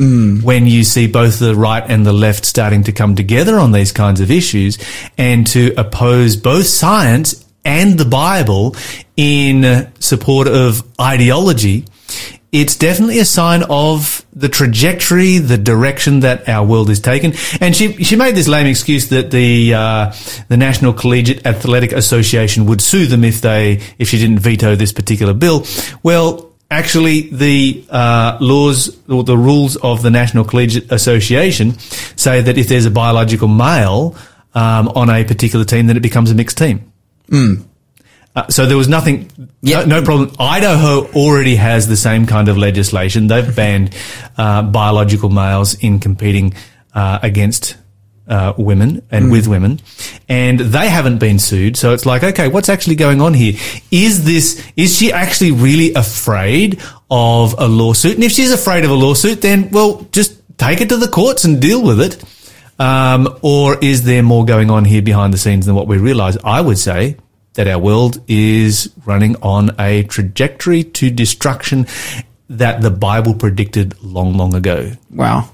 When 0.43 0.67
you 0.67 0.85
see 0.85 1.07
both 1.07 1.39
the 1.39 1.55
right 1.55 1.85
and 1.87 2.05
the 2.05 2.13
left 2.13 2.45
starting 2.45 2.85
to 2.85 2.93
come 2.93 3.15
together 3.15 3.59
on 3.59 3.73
these 3.73 3.93
kinds 3.93 4.21
of 4.21 4.31
issues 4.31 4.79
and 5.17 5.47
to 5.49 5.73
oppose 5.77 6.37
both 6.37 6.67
science 6.67 7.45
and 7.65 7.99
the 7.99 8.05
Bible 8.05 8.77
in 9.17 9.91
support 10.01 10.49
of 10.49 10.83
ideology, 11.01 11.87
it's 12.55 12.77
definitely 12.77 13.19
a 13.19 13.25
sign 13.25 13.65
of 13.69 14.25
the 14.33 14.49
trajectory, 14.49 15.39
the 15.39 15.59
direction 15.59 16.21
that 16.21 16.49
our 16.49 16.65
world 16.65 16.89
is 16.89 17.01
taken. 17.01 17.33
And 17.61 17.75
she 17.75 18.05
she 18.05 18.15
made 18.15 18.37
this 18.37 18.47
lame 18.47 18.69
excuse 18.69 19.09
that 19.09 19.33
the 19.33 19.75
uh, 19.75 20.15
the 20.49 20.57
National 20.57 20.93
Collegiate 20.93 21.45
Athletic 21.45 21.91
Association 21.91 22.67
would 22.67 22.81
sue 22.81 23.07
them 23.07 23.25
if 23.25 23.41
they 23.41 23.81
if 23.99 24.09
she 24.09 24.19
didn't 24.19 24.39
veto 24.39 24.77
this 24.77 24.93
particular 24.93 25.35
bill. 25.35 25.67
Well. 26.03 26.51
Actually, 26.71 27.29
the 27.31 27.85
uh, 27.91 28.37
laws 28.41 28.89
or 29.07 29.23
the 29.23 29.37
rules 29.37 29.77
of 29.77 30.03
the 30.03 30.11
National 30.11 30.45
Collegiate 30.45 30.91
Association 30.91 31.79
say 32.17 32.41
that 32.41 32.59
if 32.59 32.67
there's 32.69 32.87
a 32.87 32.91
biological 32.91 33.47
male 33.47 34.17
um, 34.55 34.89
on 34.89 35.09
a 35.09 35.23
particular 35.25 35.65
team, 35.65 35.87
then 35.87 35.97
it 35.97 36.03
becomes 36.03 36.33
a 36.33 36.35
mixed 36.35 36.59
team. 36.59 36.91
Uh, 38.37 38.49
so 38.49 38.67
there 38.67 38.77
was 38.77 38.89
nothing, 38.89 39.31
Yeah. 39.63 39.81
no, 39.85 40.01
no 40.01 40.03
problem. 40.03 40.33
Idaho 40.41 41.07
already 41.13 41.55
has 41.57 41.87
the 41.87 41.97
same 41.97 42.27
kind 42.27 42.49
of 42.49 42.59
legislation. 42.59 43.29
They've 43.29 43.55
banned 43.55 43.95
uh, 44.37 44.63
biological 44.63 45.31
males 45.31 45.75
in 45.75 46.01
competing 46.01 46.53
uh, 46.95 47.21
against 47.23 47.77
uh, 48.27 48.55
women 48.57 49.03
and 49.11 49.31
with 49.31 49.47
women, 49.47 49.79
and 50.29 50.59
they 50.59 50.89
haven't 50.89 51.19
been 51.19 51.39
sued. 51.39 51.77
So 51.77 51.93
it's 51.93 52.07
like, 52.07 52.25
okay, 52.25 52.49
what's 52.49 52.69
actually 52.71 52.97
going 52.97 53.21
on 53.21 53.35
here? 53.35 53.53
Is 53.91 54.25
this 54.25 54.65
is 54.77 54.97
she 54.97 55.13
actually 55.13 55.53
really 55.53 55.93
afraid 55.95 56.81
of 57.11 57.55
a 57.59 57.69
lawsuit? 57.69 58.15
And 58.15 58.25
if 58.25 58.33
she's 58.33 58.51
afraid 58.51 58.85
of 58.85 58.91
a 58.91 58.95
lawsuit, 58.95 59.43
then 59.43 59.69
well, 59.71 60.07
just 60.11 60.41
take 60.57 60.81
it 60.81 60.89
to 60.89 60.97
the 60.97 61.07
courts 61.09 61.45
and 61.45 61.61
deal 61.61 61.83
with 61.83 62.01
it. 62.01 62.25
Um, 62.81 63.39
or 63.43 63.79
is 63.81 64.03
there 64.05 64.23
more 64.23 64.45
going 64.45 64.71
on 64.71 64.85
here 64.87 65.03
behind 65.03 65.33
the 65.35 65.39
scenes 65.39 65.67
than 65.67 65.75
what 65.75 65.87
we 65.87 65.99
realize? 65.99 66.37
I 66.43 66.61
would 66.63 66.79
say 66.79 67.17
that 67.55 67.69
our 67.69 67.79
world 67.79 68.23
is 68.29 68.93
running 69.07 69.37
on 69.37 69.71
a 69.79 70.03
trajectory 70.05 70.85
to 70.85 71.11
destruction 71.11 71.87
that 72.49 72.83
the 72.83 72.91
Bible 72.91 73.35
predicted 73.35 74.01
long, 74.03 74.37
long 74.37 74.55
ago. 74.55 74.93
Wow. 75.11 75.51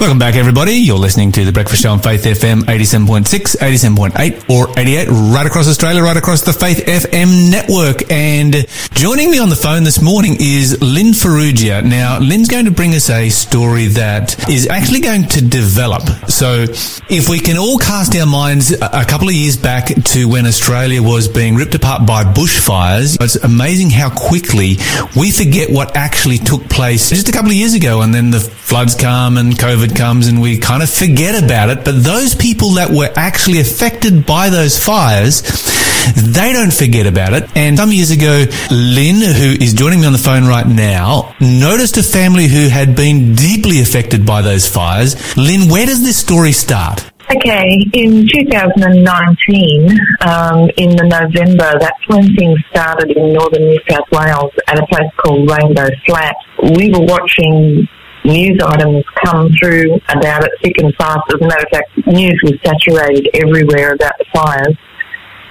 Welcome 0.00 0.18
back, 0.18 0.34
everybody. 0.34 0.76
You're 0.76 0.96
listening 0.96 1.30
to 1.32 1.44
The 1.44 1.52
Breakfast 1.52 1.82
Show 1.82 1.92
on 1.92 1.98
Faith 1.98 2.24
FM 2.24 2.62
87.6, 2.62 3.58
87.8, 3.58 4.48
or 4.48 4.70
88, 4.78 5.08
right 5.08 5.44
across 5.44 5.68
Australia, 5.68 6.02
right 6.02 6.16
across 6.16 6.40
the 6.40 6.54
Faith 6.54 6.86
FM 6.86 7.50
network. 7.50 8.10
And 8.10 8.66
joining 8.92 9.30
me 9.30 9.38
on 9.38 9.50
the 9.50 9.56
phone 9.56 9.84
this 9.84 10.00
morning 10.00 10.38
is 10.40 10.80
Lynn 10.80 11.12
Ferrugia. 11.12 11.84
Now, 11.84 12.18
Lynn's 12.18 12.48
going 12.48 12.64
to 12.64 12.70
bring 12.70 12.94
us 12.94 13.10
a 13.10 13.28
story 13.28 13.88
that 13.88 14.48
is 14.48 14.68
actually 14.68 15.00
going 15.00 15.24
to 15.28 15.42
develop. 15.42 16.04
So, 16.30 16.64
if 17.10 17.28
we 17.28 17.38
can 17.38 17.58
all 17.58 17.76
cast 17.76 18.16
our 18.16 18.24
minds 18.24 18.72
a 18.72 19.04
couple 19.04 19.28
of 19.28 19.34
years 19.34 19.58
back 19.58 19.88
to 19.88 20.26
when 20.26 20.46
Australia 20.46 21.02
was 21.02 21.28
being 21.28 21.56
ripped 21.56 21.74
apart 21.74 22.06
by 22.06 22.24
bushfires, 22.24 23.20
it's 23.20 23.36
amazing 23.36 23.90
how 23.90 24.08
quickly 24.08 24.78
we 25.14 25.30
forget 25.30 25.70
what 25.70 25.94
actually 25.94 26.38
took 26.38 26.70
place 26.70 27.10
just 27.10 27.28
a 27.28 27.32
couple 27.32 27.50
of 27.50 27.56
years 27.56 27.74
ago. 27.74 28.00
And 28.00 28.14
then 28.14 28.30
the 28.30 28.40
floods 28.40 28.94
come 28.94 29.36
and 29.36 29.52
COVID 29.52 29.89
comes 29.90 30.28
and 30.28 30.40
we 30.40 30.58
kind 30.58 30.82
of 30.82 30.90
forget 30.90 31.42
about 31.42 31.70
it. 31.70 31.84
But 31.84 32.02
those 32.02 32.34
people 32.34 32.70
that 32.72 32.90
were 32.90 33.10
actually 33.16 33.60
affected 33.60 34.26
by 34.26 34.50
those 34.50 34.78
fires, 34.78 35.42
they 36.16 36.52
don't 36.52 36.72
forget 36.72 37.06
about 37.06 37.32
it. 37.34 37.48
And 37.56 37.76
some 37.76 37.90
years 37.90 38.10
ago, 38.10 38.44
Lynn, 38.70 39.16
who 39.16 39.62
is 39.62 39.74
joining 39.74 40.00
me 40.00 40.06
on 40.06 40.12
the 40.12 40.18
phone 40.18 40.46
right 40.46 40.66
now, 40.66 41.34
noticed 41.40 41.96
a 41.96 42.02
family 42.02 42.46
who 42.46 42.68
had 42.68 42.96
been 42.96 43.34
deeply 43.34 43.80
affected 43.80 44.24
by 44.24 44.42
those 44.42 44.68
fires. 44.68 45.36
Lynn, 45.36 45.68
where 45.70 45.86
does 45.86 46.02
this 46.02 46.16
story 46.16 46.52
start? 46.52 47.10
Okay, 47.30 47.86
in 47.92 48.26
2019, 48.26 49.86
um, 50.26 50.68
in 50.76 50.90
the 50.98 51.06
November, 51.06 51.78
that's 51.78 52.08
when 52.08 52.26
things 52.34 52.58
started 52.70 53.16
in 53.16 53.32
northern 53.32 53.70
New 53.70 53.78
South 53.88 54.10
Wales 54.10 54.50
at 54.66 54.80
a 54.80 54.86
place 54.86 55.06
called 55.16 55.48
Rainbow 55.48 55.88
Flat. 56.06 56.34
We 56.74 56.90
were 56.90 57.06
watching 57.06 57.86
news 58.30 58.58
items 58.64 59.04
come 59.24 59.50
through 59.60 59.98
about 60.08 60.44
it 60.44 60.52
thick 60.62 60.78
and 60.78 60.94
fast. 60.96 61.20
As 61.34 61.40
a 61.40 61.46
matter 61.46 61.64
of 61.66 61.72
fact, 61.72 62.06
news 62.06 62.40
was 62.44 62.54
saturated 62.64 63.28
everywhere 63.34 63.92
about 63.92 64.12
the 64.18 64.26
fires. 64.32 64.76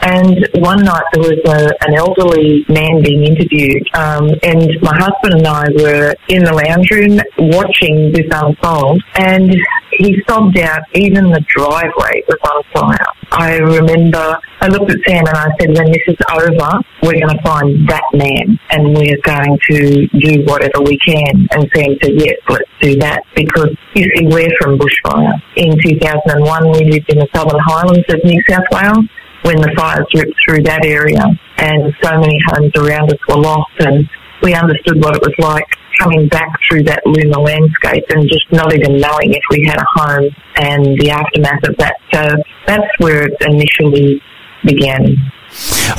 And 0.01 0.47
one 0.55 0.81
night 0.83 1.03
there 1.11 1.21
was 1.21 1.39
a, 1.45 1.75
an 1.85 1.93
elderly 1.93 2.63
man 2.69 3.03
being 3.03 3.25
interviewed, 3.25 3.83
um, 3.93 4.29
and 4.43 4.71
my 4.81 4.95
husband 4.95 5.33
and 5.33 5.45
I 5.45 5.65
were 5.75 6.15
in 6.29 6.45
the 6.45 6.53
lounge 6.55 6.89
room 6.89 7.19
watching 7.51 8.13
this 8.13 8.25
unfold, 8.31 9.03
and 9.15 9.53
he 9.99 10.15
sobbed 10.25 10.57
out, 10.57 10.83
even 10.95 11.25
the 11.25 11.43
driveway 11.49 12.23
was 12.29 12.39
on 12.47 12.63
fire. 12.71 13.18
I 13.31 13.57
remember 13.57 14.39
I 14.61 14.67
looked 14.67 14.89
at 14.91 14.97
Sam 15.07 15.23
and 15.25 15.37
I 15.37 15.49
said, 15.59 15.69
when 15.77 15.91
this 15.91 16.03
is 16.07 16.17
over, 16.33 16.81
we're 17.03 17.19
going 17.21 17.37
to 17.37 17.41
find 17.43 17.87
that 17.87 18.03
man 18.13 18.59
and 18.71 18.95
we're 18.95 19.21
going 19.23 19.57
to 19.69 20.07
do 20.07 20.43
whatever 20.45 20.81
we 20.81 20.97
can. 20.97 21.47
And 21.51 21.69
Sam 21.73 21.95
said, 22.01 22.13
yes, 22.17 22.37
let's 22.49 22.69
do 22.81 22.95
that 22.97 23.23
because 23.35 23.69
you 23.93 24.03
see, 24.15 24.25
we're 24.25 24.49
from 24.59 24.79
bushfire. 24.79 25.39
In 25.55 25.77
2001, 25.79 26.71
we 26.71 26.91
lived 26.91 27.09
in 27.09 27.19
the 27.19 27.27
Southern 27.33 27.59
Highlands 27.59 28.05
of 28.09 28.19
New 28.23 28.41
South 28.49 28.65
Wales 28.71 29.05
when 29.43 29.57
the 29.57 29.71
fires 29.77 30.07
ripped 30.15 30.35
through 30.45 30.63
that 30.63 30.83
area 30.85 31.23
and 31.57 31.93
so 32.01 32.19
many 32.19 32.37
homes 32.47 32.71
around 32.75 33.11
us 33.13 33.19
were 33.29 33.41
lost 33.41 33.71
and 33.79 34.09
we 34.41 34.53
understood 34.53 35.01
what 35.01 35.15
it 35.15 35.21
was 35.21 35.35
like 35.39 35.67
coming 35.99 36.27
back 36.27 36.49
through 36.67 36.83
that 36.83 37.05
lunar 37.05 37.39
landscape 37.39 38.03
and 38.09 38.27
just 38.27 38.45
not 38.51 38.73
even 38.73 38.97
knowing 38.97 39.33
if 39.33 39.43
we 39.49 39.65
had 39.65 39.77
a 39.77 39.85
home 39.95 40.29
and 40.55 40.99
the 40.99 41.11
aftermath 41.11 41.63
of 41.67 41.75
that. 41.77 41.95
So 42.13 42.27
that's 42.65 42.87
where 42.99 43.27
it 43.27 43.33
initially 43.41 44.21
began. 44.63 45.15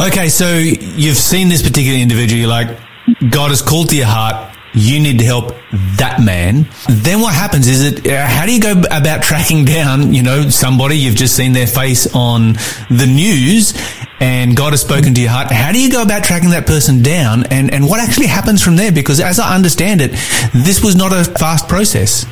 Okay, 0.01 0.29
so 0.29 0.57
you've 0.57 1.17
seen 1.17 1.49
this 1.49 1.63
particular 1.63 1.99
individual, 1.99 2.41
you're 2.41 2.49
like, 2.49 2.79
God 3.31 3.51
has 3.51 3.63
called 3.63 3.91
to 3.91 3.97
your 3.97 4.07
heart, 4.07 4.50
you 4.75 5.01
need 5.01 5.19
to 5.19 5.25
help 5.25 5.55
that 5.99 6.21
man. 6.23 6.69
Then 6.89 7.21
what 7.21 7.35
happens 7.35 7.67
is 7.67 7.83
it, 7.83 8.07
uh, 8.07 8.27
how 8.27 8.47
do 8.47 8.55
you 8.55 8.61
go 8.61 8.81
about 8.91 9.23
tracking 9.23 9.65
down, 9.77 10.13
you 10.15 10.23
know, 10.23 10.49
somebody 10.49 10.97
you've 10.97 11.17
just 11.17 11.37
seen 11.37 11.53
their 11.53 11.67
face 11.67 12.15
on 12.15 12.55
the 12.89 13.07
news 13.07 13.75
and 14.21 14.55
God 14.55 14.73
has 14.73 14.83
spoken 14.83 15.15
to 15.15 15.21
your 15.21 15.31
heart. 15.31 15.51
How 15.51 15.73
do 15.73 15.81
you 15.81 15.91
go 15.91 16.03
about 16.03 16.25
tracking 16.25 16.51
that 16.51 16.67
person 16.67 17.03
down 17.03 17.47
and, 17.47 17.73
and 17.73 17.89
what 17.89 18.01
actually 18.01 18.27
happens 18.27 18.63
from 18.63 18.77
there? 18.77 18.93
Because 18.93 19.19
as 19.19 19.41
I 19.41 19.55
understand 19.55 20.01
it, 20.01 20.13
this 20.53 20.85
was 20.85 20.95
not 20.95 21.13
a 21.13 21.25
fast 21.25 21.69
process. 21.69 22.27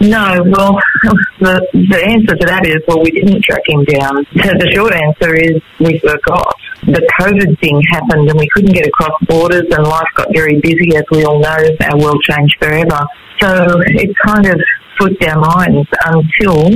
No, 0.00 0.42
well, 0.46 0.78
the, 1.40 1.66
the 1.72 2.04
answer 2.04 2.36
to 2.36 2.46
that 2.46 2.66
is, 2.66 2.82
well, 2.86 3.02
we 3.02 3.10
didn't 3.10 3.42
track 3.42 3.62
him 3.66 3.84
down. 3.84 4.26
The 4.34 4.70
short 4.74 4.94
answer 4.94 5.34
is 5.34 5.62
we 5.78 5.98
forgot. 5.98 6.56
The 6.86 7.02
COVID 7.18 7.58
thing 7.60 7.82
happened 7.90 8.30
and 8.30 8.38
we 8.38 8.48
couldn't 8.54 8.72
get 8.72 8.86
across 8.86 9.12
borders 9.28 9.66
and 9.70 9.82
life 9.86 10.06
got 10.14 10.28
very 10.32 10.60
busy, 10.60 10.96
as 10.96 11.04
we 11.10 11.24
all 11.24 11.40
know. 11.40 11.58
Our 11.90 11.98
world 11.98 12.22
changed 12.22 12.56
forever. 12.60 13.00
So 13.40 13.82
it 13.86 14.14
kind 14.24 14.46
of 14.46 14.60
flipped 14.96 15.22
our 15.24 15.40
minds 15.40 15.88
until 16.04 16.70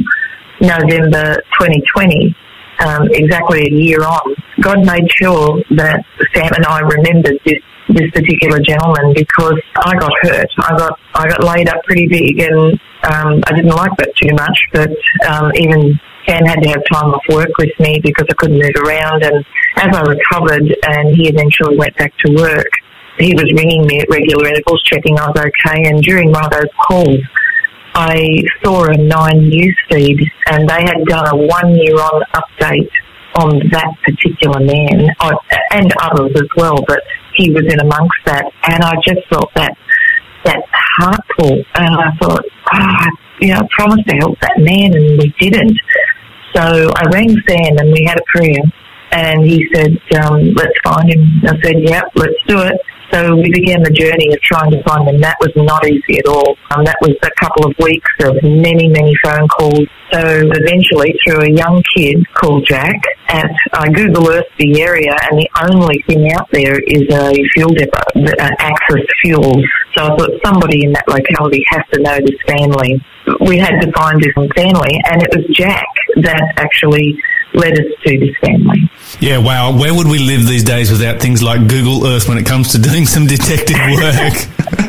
November 0.61 1.37
2020, 1.59 2.35
um, 2.81 3.09
exactly 3.13 3.63
a 3.63 3.73
year 3.73 4.03
on. 4.03 4.35
God 4.61 4.85
made 4.85 5.07
sure 5.23 5.63
that 5.77 6.05
Sam 6.35 6.53
and 6.55 6.67
I 6.67 6.81
remembered 6.81 7.39
this 7.45 7.63
this 7.89 8.11
particular 8.13 8.61
gentleman 8.61 9.13
because 9.15 9.61
I 9.77 9.97
got 9.97 10.13
hurt. 10.23 10.47
I 10.59 10.77
got 10.77 10.99
I 11.15 11.29
got 11.29 11.43
laid 11.45 11.69
up 11.69 11.83
pretty 11.85 12.07
big, 12.09 12.39
and 12.41 12.73
um, 13.05 13.41
I 13.47 13.53
didn't 13.55 13.75
like 13.75 13.97
that 13.99 14.11
too 14.17 14.35
much. 14.35 14.59
But 14.73 14.91
um, 15.27 15.51
even 15.57 15.99
Sam 16.27 16.45
had 16.45 16.63
to 16.63 16.69
have 16.69 16.83
time 16.93 17.11
off 17.11 17.23
work 17.29 17.51
with 17.59 17.71
me 17.79 18.01
because 18.03 18.27
I 18.31 18.35
couldn't 18.35 18.59
move 18.59 18.77
around. 18.85 19.25
And 19.25 19.45
as 19.77 19.95
I 19.95 20.01
recovered, 20.03 20.75
and 20.87 21.17
he 21.17 21.29
eventually 21.29 21.77
went 21.77 21.97
back 21.97 22.13
to 22.25 22.35
work, 22.35 22.71
he 23.19 23.35
was 23.35 23.53
ringing 23.57 23.87
me 23.87 24.01
at 24.01 24.09
regular 24.09 24.49
intervals, 24.49 24.83
checking 24.85 25.19
I 25.19 25.29
was 25.29 25.37
okay. 25.39 25.89
And 25.89 26.03
during 26.03 26.31
one 26.31 26.45
of 26.45 26.51
those 26.51 26.73
calls, 26.89 27.21
I 27.95 28.43
saw 28.63 28.85
a 28.85 28.97
Nine 28.97 29.49
News 29.49 29.77
feed, 29.91 30.21
and 30.47 30.69
they 30.69 30.81
had 30.81 31.05
done 31.07 31.27
a 31.27 31.37
one-year-on 31.37 32.23
update 32.35 32.91
on 33.37 33.59
that 33.71 33.95
particular 34.03 34.61
man, 34.61 35.09
uh, 35.21 35.35
and 35.73 35.93
others 36.01 36.33
as 36.37 36.49
well. 36.57 36.77
But 36.87 37.03
he 37.37 37.51
was 37.51 37.65
in 37.65 37.81
amongst 37.81 38.19
that, 38.27 38.45
and 38.65 38.83
I 38.83 38.95
just 39.07 39.27
felt 39.29 39.51
that 39.55 39.77
that 40.45 40.63
heart 40.73 41.21
pull, 41.37 41.63
and 41.75 41.95
I 41.95 42.11
thought, 42.21 42.45
ah, 42.73 43.07
oh, 43.07 43.17
you 43.41 43.49
know, 43.49 43.61
I 43.61 43.69
promised 43.71 44.09
to 44.09 44.17
help 44.17 44.39
that 44.41 44.57
man, 44.59 44.95
and 44.95 45.19
we 45.19 45.35
didn't. 45.39 45.79
So 46.55 46.93
I 46.97 47.03
rang 47.13 47.35
Sam, 47.49 47.79
and 47.79 47.93
we 47.93 48.05
had 48.07 48.19
a 48.19 48.25
prayer, 48.27 48.63
and 49.13 49.45
he 49.45 49.67
said, 49.73 49.99
um, 50.23 50.53
"Let's 50.55 50.79
find 50.83 51.09
him." 51.13 51.43
I 51.45 51.55
said, 51.63 51.77
"Yep, 51.79 52.05
let's 52.17 52.41
do 52.47 52.61
it." 52.61 52.77
So 53.13 53.35
we 53.35 53.51
began 53.51 53.83
the 53.83 53.91
journey 53.91 54.31
of 54.31 54.41
trying 54.41 54.71
to 54.71 54.81
find 54.85 55.09
him. 55.09 55.21
That 55.21 55.37
was 55.41 55.51
not 55.57 55.83
easy 55.85 56.19
at 56.19 56.27
all. 56.27 56.55
Um, 56.71 56.85
that 56.85 56.97
was 57.03 57.11
a 57.23 57.31
couple 57.43 57.67
of 57.67 57.75
weeks 57.83 58.11
of 58.23 58.39
many, 58.43 58.87
many 58.87 59.15
phone 59.25 59.49
calls. 59.49 59.83
So 60.13 60.23
eventually, 60.23 61.15
through 61.27 61.43
a 61.43 61.51
young 61.51 61.83
kid 61.97 62.23
called 62.35 62.67
Jack, 62.67 62.95
at 63.29 63.51
I 63.73 63.89
Google 63.91 64.31
Earth 64.31 64.47
the 64.59 64.81
area, 64.83 65.15
and 65.31 65.39
the 65.39 65.51
only 65.71 66.03
thing 66.07 66.31
out 66.33 66.47
there 66.53 66.79
is 66.79 67.03
a 67.11 67.35
fuel 67.55 67.75
depot, 67.75 67.99
uh, 68.15 68.51
Access 68.59 69.07
Fuels. 69.23 69.63
So 69.97 70.07
I 70.07 70.17
thought 70.17 70.31
somebody 70.45 70.85
in 70.85 70.93
that 70.93 71.07
locality 71.09 71.63
has 71.71 71.83
to 71.93 72.01
know 72.01 72.19
this 72.19 72.39
family. 72.47 73.03
We 73.41 73.59
had 73.59 73.81
to 73.81 73.93
find 73.93 74.21
this 74.21 74.33
family, 74.55 75.01
and 75.05 75.23
it 75.23 75.29
was 75.35 75.45
Jack 75.57 75.87
that 76.23 76.55
actually 76.57 77.19
led 77.53 77.73
us 77.73 77.87
to 78.07 78.19
this 78.19 78.37
family. 78.41 78.91
Yeah, 79.21 79.39
wow. 79.39 79.77
Where 79.77 79.93
would 79.95 80.07
we 80.07 80.19
live 80.19 80.47
these 80.47 80.65
days 80.65 80.91
without 80.91 81.21
things 81.21 81.43
like 81.43 81.67
Google 81.69 82.07
Earth 82.07 82.29
when 82.29 82.39
it 82.39 82.47
comes 82.47 82.73
to 82.73 82.79
doing 82.91 83.07
some 83.07 83.27
detective 83.27 83.77
work? 83.77 84.35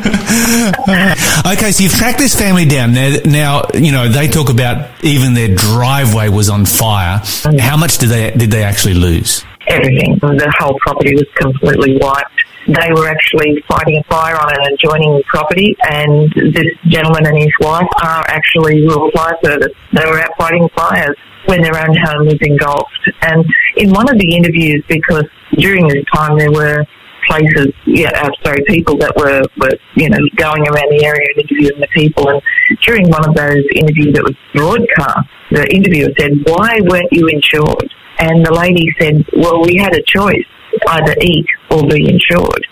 okay, 1.48 1.72
so 1.72 1.84
you've 1.84 1.94
tracked 1.94 2.20
this 2.20 2.36
family 2.36 2.66
down. 2.66 2.94
Now, 2.94 3.18
now, 3.26 3.62
you 3.74 3.92
know, 3.92 4.08
they 4.08 4.28
talk 4.28 4.50
about 4.50 5.04
even 5.04 5.34
their 5.34 5.54
driveway 5.54 6.30
was 6.30 6.50
on 6.50 6.66
fire. 6.66 7.22
Oh, 7.46 7.58
How 7.60 7.78
much 7.78 7.98
did 7.98 8.10
they, 8.10 8.32
did 8.32 8.52
they 8.52 8.64
actually 8.64 8.94
lose? 8.96 9.44
Everything. 9.68 10.18
The 10.20 10.54
whole 10.60 10.78
property 10.80 11.14
was 11.16 11.28
completely 11.36 11.98
wiped 11.98 12.42
they 12.68 12.94
were 12.94 13.08
actually 13.08 13.64
fighting 13.68 13.98
a 13.98 14.04
fire 14.04 14.36
on 14.36 14.54
an 14.54 14.74
adjoining 14.74 15.22
property, 15.28 15.76
and 15.90 16.32
this 16.32 16.68
gentleman 16.88 17.26
and 17.26 17.38
his 17.38 17.54
wife 17.60 17.88
are 18.04 18.24
actually 18.28 18.86
rural 18.86 19.10
fire 19.12 19.38
service. 19.44 19.74
They 19.94 20.06
were 20.06 20.20
out 20.20 20.38
fighting 20.38 20.70
fires 20.76 21.18
when 21.46 21.62
their 21.62 21.76
own 21.76 21.96
home 21.98 22.28
was 22.28 22.38
engulfed. 22.42 23.12
And 23.24 23.46
in 23.78 23.90
one 23.90 24.10
of 24.10 24.20
the 24.20 24.36
interviews, 24.36 24.84
because 24.88 25.26
during 25.58 25.88
this 25.88 26.04
time 26.14 26.38
there 26.38 26.52
were 26.52 26.86
places, 27.28 27.74
yeah, 27.86 28.12
uh, 28.14 28.30
sorry, 28.44 28.64
people 28.68 28.98
that 28.98 29.16
were, 29.16 29.42
were, 29.58 29.78
you 29.96 30.10
know, 30.10 30.20
going 30.36 30.62
around 30.62 30.90
the 30.92 31.04
area 31.04 31.28
and 31.34 31.44
interviewing 31.44 31.80
the 31.80 31.88
people. 31.88 32.30
And 32.30 32.42
during 32.84 33.10
one 33.10 33.28
of 33.28 33.36
those 33.36 33.64
interviews 33.76 34.14
that 34.14 34.24
was 34.24 34.36
broadcast, 34.54 35.30
the 35.50 35.66
interviewer 35.74 36.12
said, 36.20 36.32
why 36.46 36.80
weren't 36.84 37.12
you 37.12 37.28
insured? 37.28 37.92
And 38.22 38.46
the 38.46 38.54
lady 38.54 38.86
said, 39.00 39.26
well, 39.34 39.62
we 39.62 39.78
had 39.78 39.96
a 39.96 40.04
choice, 40.06 40.46
either 40.90 41.16
eat 41.22 41.48
or 41.72 41.82
be 41.88 42.08
insured. 42.08 42.68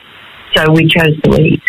So 0.56 0.72
we 0.72 0.88
chose 0.88 1.20
to 1.24 1.42
eat. 1.42 1.62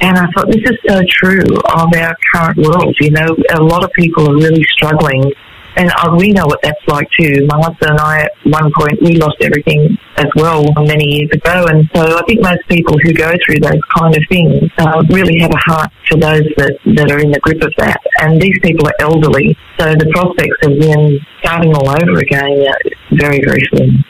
And 0.00 0.18
I 0.18 0.26
thought 0.34 0.50
this 0.50 0.62
is 0.66 0.76
so 0.86 1.00
true 1.08 1.46
of 1.72 1.88
our 1.94 2.16
current 2.34 2.58
world. 2.58 2.96
You 3.00 3.12
know, 3.12 3.28
a 3.54 3.62
lot 3.62 3.84
of 3.84 3.92
people 3.92 4.28
are 4.28 4.34
really 4.34 4.64
struggling 4.72 5.32
And 5.76 5.90
uh, 5.90 6.16
we 6.18 6.30
know 6.30 6.46
what 6.46 6.60
that's 6.62 6.80
like 6.88 7.08
too. 7.10 7.46
My 7.46 7.60
husband 7.60 7.90
and 7.90 8.00
I, 8.00 8.22
at 8.22 8.32
one 8.44 8.72
point, 8.74 9.00
we 9.02 9.16
lost 9.16 9.36
everything 9.42 9.96
as 10.16 10.26
well 10.34 10.64
many 10.78 11.20
years 11.20 11.30
ago. 11.32 11.66
And 11.68 11.88
so 11.94 12.18
I 12.18 12.22
think 12.24 12.40
most 12.40 12.66
people 12.68 12.96
who 13.02 13.12
go 13.12 13.32
through 13.44 13.60
those 13.60 13.80
kind 13.94 14.16
of 14.16 14.22
things 14.30 14.70
uh, 14.78 15.02
really 15.10 15.38
have 15.40 15.52
a 15.52 15.70
heart 15.70 15.92
for 16.08 16.18
those 16.18 16.48
that, 16.56 16.78
that 16.96 17.10
are 17.10 17.20
in 17.20 17.30
the 17.30 17.40
grip 17.40 17.62
of 17.62 17.72
that. 17.76 18.00
And 18.20 18.40
these 18.40 18.58
people 18.62 18.86
are 18.88 18.94
elderly, 19.00 19.56
so 19.78 19.92
the 19.92 20.08
prospects 20.12 20.56
of 20.64 20.80
them 20.80 21.18
starting 21.40 21.74
all 21.74 21.90
over 21.90 22.18
again 22.20 22.64
are 22.66 22.80
very, 23.12 23.40
very 23.44 23.60
slim. 23.70 24.04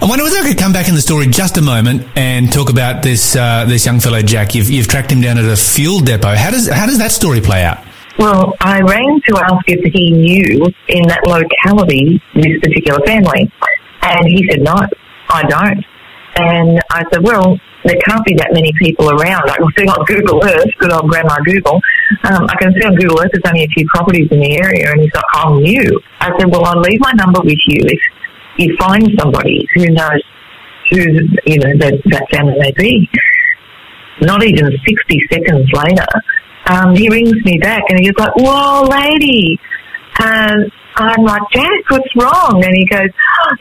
I 0.00 0.06
wonder 0.06 0.24
whether 0.24 0.38
I 0.38 0.48
could 0.48 0.58
come 0.58 0.72
back 0.72 0.88
in 0.88 0.94
the 0.94 1.00
story 1.00 1.26
just 1.26 1.56
a 1.56 1.62
moment 1.62 2.06
and 2.16 2.52
talk 2.52 2.70
about 2.70 3.02
this 3.02 3.36
uh, 3.36 3.64
this 3.66 3.84
young 3.84 4.00
fellow 4.00 4.22
Jack. 4.22 4.54
You've, 4.54 4.70
you've 4.70 4.88
tracked 4.88 5.12
him 5.12 5.20
down 5.20 5.38
at 5.38 5.44
a 5.44 5.56
fuel 5.56 6.00
depot. 6.00 6.34
How 6.34 6.50
does 6.50 6.68
how 6.68 6.86
does 6.86 6.98
that 6.98 7.12
story 7.12 7.40
play 7.40 7.62
out? 7.62 7.84
Well, 8.18 8.54
I 8.60 8.80
rang 8.80 9.20
to 9.28 9.38
ask 9.38 9.64
if 9.66 9.82
he 9.92 10.10
knew 10.10 10.66
in 10.88 11.02
that 11.08 11.24
locality 11.26 12.22
this 12.34 12.60
particular 12.60 13.00
family, 13.06 13.50
and 14.02 14.26
he 14.28 14.46
said 14.50 14.60
no, 14.62 14.74
I 15.28 15.42
don't. 15.42 15.84
And 16.36 16.80
I 16.90 17.04
said, 17.12 17.22
well, 17.22 17.58
there 17.84 17.98
can't 18.06 18.24
be 18.24 18.34
that 18.34 18.52
many 18.52 18.72
people 18.78 19.10
around. 19.10 19.50
I 19.50 19.56
can 19.56 19.68
see 19.76 19.84
on 19.84 20.04
Google 20.06 20.40
Earth, 20.44 20.70
good 20.78 20.92
old 20.92 21.08
grandma 21.08 21.36
Google. 21.44 21.80
Um, 22.24 22.46
I 22.48 22.56
can 22.56 22.72
see 22.72 22.86
on 22.86 22.94
Google 22.96 23.20
Earth 23.20 23.30
there's 23.32 23.44
only 23.44 23.64
a 23.64 23.72
few 23.74 23.86
properties 23.88 24.28
in 24.30 24.40
the 24.40 24.56
area, 24.60 24.88
and 24.88 25.00
he's 25.00 25.12
like, 25.12 25.24
oh, 25.36 25.58
new. 25.58 26.00
I 26.20 26.30
said, 26.38 26.48
well, 26.48 26.64
I'll 26.64 26.80
leave 26.80 27.00
my 27.00 27.12
number 27.16 27.40
with 27.42 27.58
you 27.66 27.84
if 27.84 28.00
you 28.56 28.76
find 28.78 29.04
somebody 29.18 29.66
who 29.74 29.86
knows 29.88 30.22
who 30.90 31.00
you 31.46 31.58
know 31.58 31.72
that 31.78 31.94
that 32.12 32.24
family 32.30 32.54
may 32.58 32.72
be. 32.76 33.08
Not 34.20 34.44
even 34.44 34.70
sixty 34.86 35.18
seconds 35.32 35.68
later, 35.72 36.06
um, 36.66 36.94
he 36.94 37.08
rings 37.08 37.44
me 37.44 37.58
back 37.58 37.82
and 37.88 37.98
he's 38.00 38.16
like, 38.16 38.34
"Whoa, 38.36 38.82
lady!" 38.82 39.58
And 40.20 40.70
I'm 40.96 41.24
like, 41.24 41.42
"Jack, 41.52 41.90
what's 41.90 42.16
wrong?" 42.16 42.62
And 42.64 42.74
he 42.74 42.86
goes, 42.86 43.08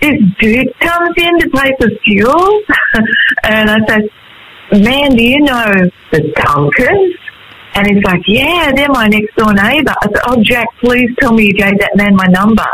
"This 0.01 0.21
dude 0.39 0.79
comes 0.79 1.15
in 1.17 1.39
to 1.39 1.49
pay 1.49 1.71
for 1.79 1.89
fuel," 2.03 2.61
and 3.43 3.69
I 3.69 3.77
said, 3.87 4.09
"Man, 4.71 5.15
do 5.15 5.23
you 5.23 5.39
know 5.39 5.65
the 6.11 6.19
Duncans?" 6.35 7.15
And 7.73 7.87
he's 7.87 8.03
like, 8.03 8.21
"Yeah, 8.27 8.71
they're 8.75 8.89
my 8.89 9.07
next 9.07 9.35
door 9.35 9.53
neighbour." 9.53 9.95
I 10.01 10.07
said, 10.07 10.21
"Oh, 10.27 10.43
Jack, 10.43 10.67
please 10.79 11.09
tell 11.19 11.33
me 11.33 11.45
you 11.45 11.53
gave 11.53 11.77
that 11.79 11.95
man 11.95 12.15
my 12.15 12.27
number." 12.27 12.65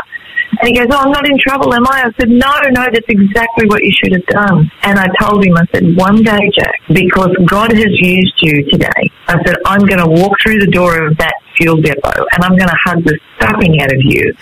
And 0.60 0.68
he 0.68 0.74
goes, 0.74 0.86
Oh, 0.90 0.96
I'm 0.96 1.12
not 1.12 1.28
in 1.28 1.38
trouble, 1.38 1.74
am 1.74 1.86
I? 1.86 2.04
I 2.06 2.12
said, 2.18 2.30
No, 2.30 2.52
no, 2.70 2.86
that's 2.92 3.08
exactly 3.08 3.66
what 3.66 3.82
you 3.84 3.92
should 3.92 4.12
have 4.12 4.26
done. 4.26 4.70
And 4.82 4.98
I 4.98 5.06
told 5.20 5.44
him, 5.44 5.56
I 5.56 5.66
said, 5.72 5.96
One 5.96 6.22
day, 6.22 6.50
Jack, 6.54 6.80
because 6.88 7.36
God 7.46 7.72
has 7.72 7.92
used 8.00 8.34
you 8.40 8.64
today, 8.70 9.10
I 9.26 9.42
said, 9.44 9.56
I'm 9.66 9.80
going 9.80 9.98
to 9.98 10.06
walk 10.06 10.32
through 10.42 10.60
the 10.60 10.70
door 10.70 11.06
of 11.06 11.16
that 11.18 11.34
fuel 11.56 11.80
depot 11.80 12.26
and 12.32 12.44
I'm 12.44 12.56
going 12.56 12.68
to 12.68 12.78
hug 12.84 13.04
the 13.04 13.18
stuffing 13.36 13.80
out 13.82 13.92
of 13.92 14.00
you. 14.00 14.32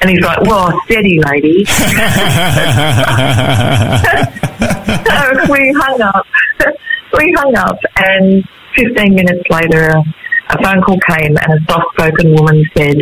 And 0.00 0.10
he's 0.10 0.20
like, 0.20 0.40
Well, 0.42 0.72
steady, 0.84 1.20
lady. 1.24 1.64
so 5.06 5.52
we 5.52 5.72
hung 5.72 6.00
up. 6.02 6.26
we 7.14 7.32
hung 7.36 7.54
up, 7.56 7.78
and 7.96 8.44
15 8.76 9.14
minutes 9.14 9.42
later, 9.50 9.94
a 10.50 10.62
phone 10.62 10.82
call 10.82 10.98
came, 11.08 11.36
and 11.36 11.52
a 11.52 11.58
soft 11.68 11.86
spoken 11.94 12.34
woman 12.34 12.64
said, 12.76 12.96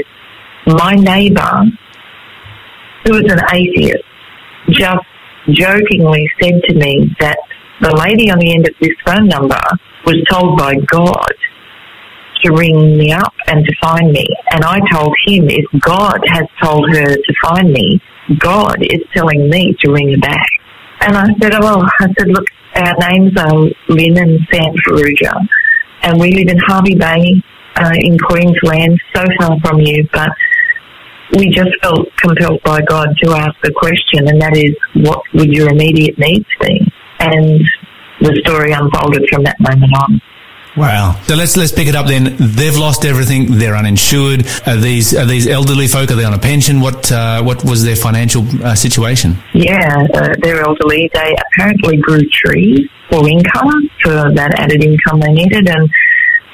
My 0.67 0.95
neighbour 0.95 1.65
who 3.05 3.13
was 3.13 3.31
an 3.31 3.41
atheist, 3.53 4.05
just 4.71 5.05
jokingly 5.51 6.29
said 6.41 6.55
to 6.69 6.75
me 6.75 7.15
that 7.21 7.39
the 7.81 7.95
lady 7.95 8.31
on 8.31 8.39
the 8.39 8.53
end 8.55 8.67
of 8.67 8.75
this 8.81 8.95
phone 9.05 9.29
number 9.29 9.61
was 10.07 10.17
told 10.31 10.57
by 10.59 10.75
God 10.91 11.35
to 12.43 12.53
ring 12.53 12.97
me 12.97 13.13
up 13.13 13.35
and 13.47 13.65
to 13.65 13.73
find 13.81 14.13
me. 14.13 14.27
And 14.53 14.65
I 14.65 14.79
told 14.93 15.15
him 15.27 15.49
if 15.49 15.65
God 15.81 16.21
has 16.29 16.47
told 16.63 16.89
her 16.91 17.15
to 17.15 17.35
find 17.43 17.73
me, 17.73 18.01
God 18.39 18.77
is 18.81 19.01
telling 19.15 19.49
me 19.49 19.75
to 19.81 19.93
ring 19.93 20.11
her 20.11 20.21
back. 20.21 20.47
And 21.01 21.17
I 21.17 21.27
said, 21.41 21.53
oh, 21.55 21.83
I 22.01 22.07
said, 22.19 22.29
look, 22.29 22.47
our 22.77 22.95
names 23.11 23.33
are 23.39 23.71
Lynn 23.89 24.19
and 24.19 24.41
Sam 24.53 24.75
Ferrugia, 24.87 25.35
and 26.03 26.19
we 26.19 26.33
live 26.33 26.49
in 26.49 26.59
Hervey 26.67 26.95
Bay 26.97 27.43
uh, 27.77 27.93
in 28.01 28.19
Queensland, 28.19 28.99
so 29.15 29.25
far 29.39 29.59
from 29.61 29.81
you, 29.81 30.09
but 30.13 30.31
we 31.35 31.51
just 31.51 31.71
felt 31.83 32.09
compelled 32.17 32.63
by 32.63 32.81
God 32.83 33.09
to 33.23 33.33
ask 33.33 33.55
the 33.63 33.73
question, 33.73 34.29
and 34.29 34.41
that 34.41 34.57
is, 34.57 34.75
what 35.05 35.23
would 35.35 35.53
your 35.53 35.71
immediate 35.71 36.19
needs 36.19 36.47
be? 36.61 36.93
And 37.21 37.61
the 38.21 38.41
story 38.45 38.73
unfolded 38.73 39.25
from 39.31 39.43
that 39.45 39.57
moment 39.61 39.93
on. 39.97 40.21
Wow. 40.77 41.21
So 41.23 41.37
let's 41.37 41.57
let's 41.57 41.71
pick 41.71 41.87
it 41.87 41.95
up 41.95 42.07
then. 42.07 42.37
They've 42.37 42.77
lost 42.77 43.05
everything. 43.05 43.59
They're 43.59 43.77
uninsured. 43.77 44.45
Are 44.67 44.77
these 44.77 45.15
are 45.15 45.25
these 45.25 45.47
elderly 45.47 45.87
folk? 45.87 46.11
Are 46.11 46.17
they 46.17 46.25
on 46.25 46.35
a 46.35 46.39
pension? 46.39 46.81
What 46.81 47.13
uh, 47.13 47.43
what 47.45 47.65
was 47.65 47.85
their 47.85 47.95
financial 47.95 48.45
uh, 48.65 48.75
situation? 48.75 49.37
Yeah, 49.53 50.05
uh, 50.15 50.35
they're 50.43 50.63
elderly. 50.63 51.09
They 51.15 51.37
apparently 51.53 51.99
grew 51.99 52.23
trees 52.33 52.89
for 53.09 53.29
income 53.29 53.89
for 54.03 54.33
that 54.35 54.55
added 54.59 54.83
income 54.83 55.21
they 55.21 55.33
needed, 55.33 55.69
and 55.69 55.89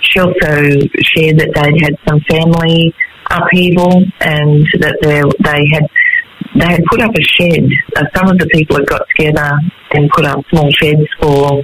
she 0.03 0.21
also 0.21 0.81
shared 1.03 1.39
that 1.39 1.51
they'd 1.55 1.81
had 1.83 1.97
some 2.09 2.21
family 2.29 2.95
upheaval 3.31 4.03
and 4.21 4.67
that 4.81 4.97
they, 5.03 5.63
had 5.73 5.87
they 6.59 6.67
had 6.67 6.85
put 6.91 7.01
up 7.01 7.13
a 7.15 7.23
shed. 7.23 7.69
Uh, 7.97 8.05
some 8.15 8.29
of 8.29 8.39
the 8.39 8.47
people 8.53 8.77
had 8.77 8.87
got 8.87 9.07
together 9.17 9.53
and 9.93 10.11
put 10.11 10.27
up 10.27 10.45
small 10.51 10.71
sheds 10.73 11.07
for 11.21 11.63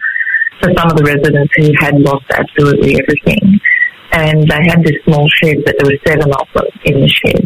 for 0.61 0.73
some 0.77 0.89
of 0.91 0.97
the 0.97 1.05
residents 1.05 1.53
who 1.57 1.69
had 1.79 1.95
lost 2.01 2.25
absolutely 2.33 2.97
everything. 2.97 3.61
And 4.13 4.49
they 4.49 4.63
had 4.65 4.83
this 4.83 4.97
small 5.05 5.29
shed, 5.43 5.59
but 5.65 5.75
there 5.79 5.91
were 5.93 6.01
seven 6.07 6.33
of 6.33 6.49
them 6.55 6.65
in 6.85 7.01
the 7.01 7.09
shed. 7.09 7.45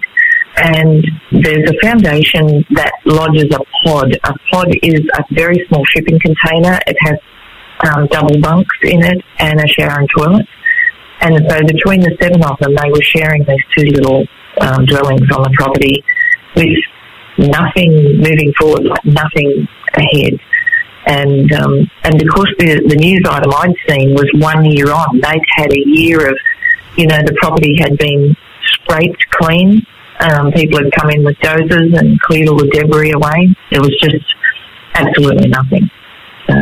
And 0.57 1.03
there's 1.43 1.71
a 1.71 1.75
foundation 1.83 2.65
that 2.71 2.93
lodges 3.05 3.51
a 3.51 3.59
pod. 3.83 4.15
A 4.25 4.35
pod 4.53 4.69
is 4.83 5.01
a 5.19 5.25
very 5.33 5.65
small 5.69 5.83
shipping 5.87 6.21
container. 6.21 6.79
It 6.87 6.97
has 7.01 7.19
um, 7.83 8.07
double 8.09 8.39
bunks 8.41 8.77
in 8.83 9.03
it 9.03 9.25
and 9.39 9.59
a 9.59 9.67
shower 9.69 10.01
and 10.01 10.09
toilet. 10.17 10.47
And 11.21 11.37
so 11.49 11.61
between 11.67 12.01
the 12.01 12.17
seven 12.21 12.43
of 12.43 12.59
them, 12.61 12.75
they 12.75 12.91
were 12.91 13.03
sharing 13.03 13.45
these 13.45 13.65
two 13.77 13.85
little 13.93 14.25
um, 14.61 14.85
dwellings 14.87 15.31
on 15.33 15.43
the 15.43 15.53
property 15.55 16.03
with 16.57 16.69
nothing 17.39 17.93
moving 18.19 18.53
forward, 18.59 18.85
like 18.85 19.05
nothing 19.05 19.69
ahead. 19.95 20.39
And 21.07 21.53
um, 21.53 21.91
and 22.05 22.19
because 22.19 22.49
the 22.59 22.83
the 22.87 22.97
news 22.97 23.25
item 23.29 23.53
I'd 23.57 23.75
seen 23.89 24.13
was 24.15 24.29
one 24.35 24.65
year 24.65 24.93
on, 24.93 25.21
they'd 25.21 25.45
had 25.57 25.73
a 25.73 25.83
year 25.87 26.29
of, 26.29 26.37
you 26.97 27.07
know, 27.07 27.19
the 27.19 27.35
property 27.41 27.77
had 27.79 27.97
been 27.97 28.37
scraped 28.65 29.29
clean. 29.31 29.85
Um, 30.21 30.53
people 30.53 30.79
had 30.79 30.93
come 30.93 31.11
in 31.11 31.25
with 31.25 31.37
dozers 31.39 31.99
and 31.99 32.21
cleared 32.21 32.49
all 32.49 32.59
the 32.59 32.69
debris 32.69 33.13
away. 33.13 33.49
It 33.73 33.81
was 33.81 33.97
just 34.03 34.25
absolutely 34.95 35.49
nothing. 35.49 35.91
So, 36.47 36.55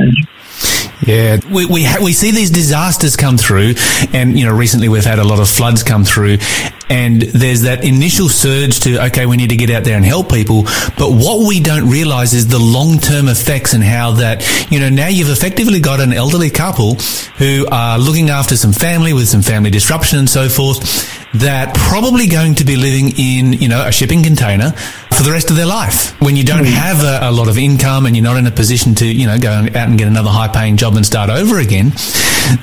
yeah, 1.09 1.39
we 1.51 1.65
we, 1.65 1.85
ha- 1.85 2.01
we 2.05 2.13
see 2.13 2.33
these 2.33 2.51
disasters 2.51 3.17
come 3.17 3.39
through, 3.39 3.75
and 4.13 4.39
you 4.39 4.45
know 4.45 4.55
recently 4.55 4.91
we've 4.91 5.07
had 5.07 5.19
a 5.19 5.25
lot 5.25 5.41
of 5.41 5.49
floods 5.49 5.83
come 5.83 6.05
through, 6.05 6.37
and 6.91 7.23
there's 7.23 7.63
that 7.63 7.83
initial 7.83 8.29
surge 8.29 8.81
to 8.81 9.03
okay, 9.07 9.25
we 9.25 9.39
need 9.39 9.49
to 9.49 9.57
get 9.57 9.71
out 9.71 9.85
there 9.85 9.97
and 9.97 10.05
help 10.05 10.31
people, 10.31 10.65
but 10.99 11.11
what 11.11 11.49
we 11.49 11.61
don't 11.61 11.89
realise 11.89 12.35
is 12.35 12.49
the 12.49 12.59
long 12.59 12.99
term 12.99 13.29
effects 13.29 13.73
and 13.73 13.83
how 13.83 14.13
that 14.13 14.45
you 14.71 14.81
know 14.81 14.91
now 14.91 15.09
you've 15.09 15.31
effectively 15.31 15.81
got 15.81 15.99
an 15.99 16.13
elderly 16.13 16.51
couple 16.51 16.97
who 17.39 17.67
are 17.73 17.99
looking 17.99 18.29
after 18.29 18.55
some 18.55 18.73
family 18.73 19.15
with 19.15 19.29
some 19.29 19.41
family 19.41 19.71
disruption 19.71 20.19
and 20.19 20.29
so 20.29 20.47
forth 20.47 21.18
that 21.41 21.75
probably 21.75 22.27
going 22.27 22.55
to 22.57 22.65
be 22.65 22.77
living 22.77 23.13
in, 23.17 23.53
you 23.53 23.69
know, 23.69 23.87
a 23.87 23.93
shipping 23.93 24.23
container 24.23 24.73
for 25.17 25.23
the 25.23 25.31
rest 25.33 25.51
of 25.51 25.57
their 25.57 25.67
life. 25.67 26.21
When 26.21 26.37
you 26.37 26.45
don't 26.45 26.65
mm. 26.65 26.73
have 26.73 27.03
a, 27.03 27.29
a, 27.29 27.33
lot 27.33 27.49
of 27.49 27.59
income 27.59 28.07
and 28.07 28.17
you're 28.17 28.25
not 28.25 28.37
in 28.37 28.47
a 28.47 28.51
position 28.51 28.95
to, 28.97 29.07
you 29.07 29.27
know, 29.27 29.39
go 29.39 29.51
out 29.51 29.77
and 29.77 29.99
get 29.99 30.09
another 30.09 30.31
high 30.31 30.49
paying 30.49 30.77
job 30.77 30.97
and 30.97 31.05
start 31.05 31.31
over 31.31 31.59
again, 31.59 31.93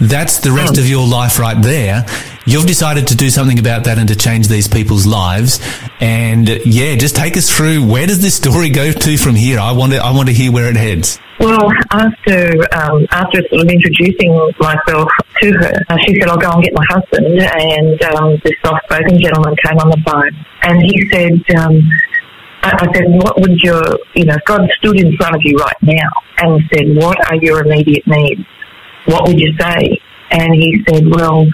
that's 0.01 0.39
the 0.39 0.51
rest 0.51 0.77
of 0.77 0.87
your 0.87 1.07
life 1.07 1.39
right 1.39 1.61
there. 1.61 2.05
You've 2.45 2.67
decided 2.67 3.07
to 3.07 3.15
do 3.15 3.29
something 3.29 3.57
about 3.57 3.85
that 3.85 3.97
and 3.97 4.07
to 4.09 4.15
change 4.15 4.47
these 4.47 4.67
people's 4.67 5.07
lives. 5.07 5.59
And 5.99 6.47
yeah, 6.65 6.95
just 6.95 7.15
take 7.15 7.37
us 7.37 7.49
through 7.49 7.85
where 7.87 8.05
does 8.05 8.21
this 8.21 8.35
story 8.35 8.69
go 8.69 8.91
to 8.91 9.17
from 9.17 9.33
here? 9.33 9.59
I 9.59 9.71
want 9.71 9.93
to, 9.93 9.97
I 9.97 10.11
want 10.11 10.29
to 10.29 10.33
hear 10.33 10.51
where 10.51 10.69
it 10.69 10.75
heads. 10.75 11.19
Well, 11.39 11.69
after 11.91 12.63
um, 12.73 13.05
after 13.11 13.41
sort 13.49 13.61
of 13.61 13.69
introducing 13.69 14.31
myself 14.57 15.09
to 15.41 15.51
her, 15.51 15.73
uh, 15.89 15.97
she 16.05 16.19
said, 16.19 16.29
"I'll 16.29 16.37
go 16.37 16.49
and 16.51 16.63
get 16.63 16.73
my 16.73 16.85
husband." 16.87 17.27
And 17.27 18.01
um, 18.15 18.37
this 18.43 18.53
soft-spoken 18.63 19.19
gentleman 19.19 19.53
came 19.65 19.77
on 19.79 19.89
the 19.89 20.01
phone, 20.05 20.31
and 20.61 20.81
he 20.81 21.09
said, 21.11 21.33
um, 21.57 21.81
I, 22.63 22.87
"I 22.87 22.93
said, 22.93 23.03
what 23.07 23.39
would 23.41 23.59
your, 23.59 23.83
you 24.13 24.25
know, 24.25 24.37
God 24.45 24.61
stood 24.77 24.97
in 24.97 25.15
front 25.17 25.35
of 25.35 25.41
you 25.43 25.57
right 25.57 25.75
now 25.81 26.09
and 26.37 26.61
said, 26.73 26.95
what 26.95 27.17
are 27.29 27.35
your 27.35 27.65
immediate 27.65 28.07
needs? 28.07 28.41
What 29.05 29.27
would 29.27 29.39
you 29.39 29.53
say?" 29.59 29.99
And 30.31 30.53
he 30.55 30.83
said, 30.87 31.03
"Well, 31.05 31.47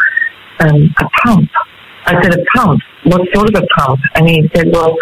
um, 0.62 0.94
a 1.00 1.06
pump." 1.24 1.50
I 2.06 2.22
said, 2.22 2.34
"A 2.34 2.44
pump? 2.56 2.82
What 3.04 3.22
sort 3.34 3.50
of 3.54 3.64
a 3.64 3.68
pump?" 3.80 4.00
And 4.16 4.30
he 4.30 4.50
said, 4.56 4.68
"Well, 4.72 4.96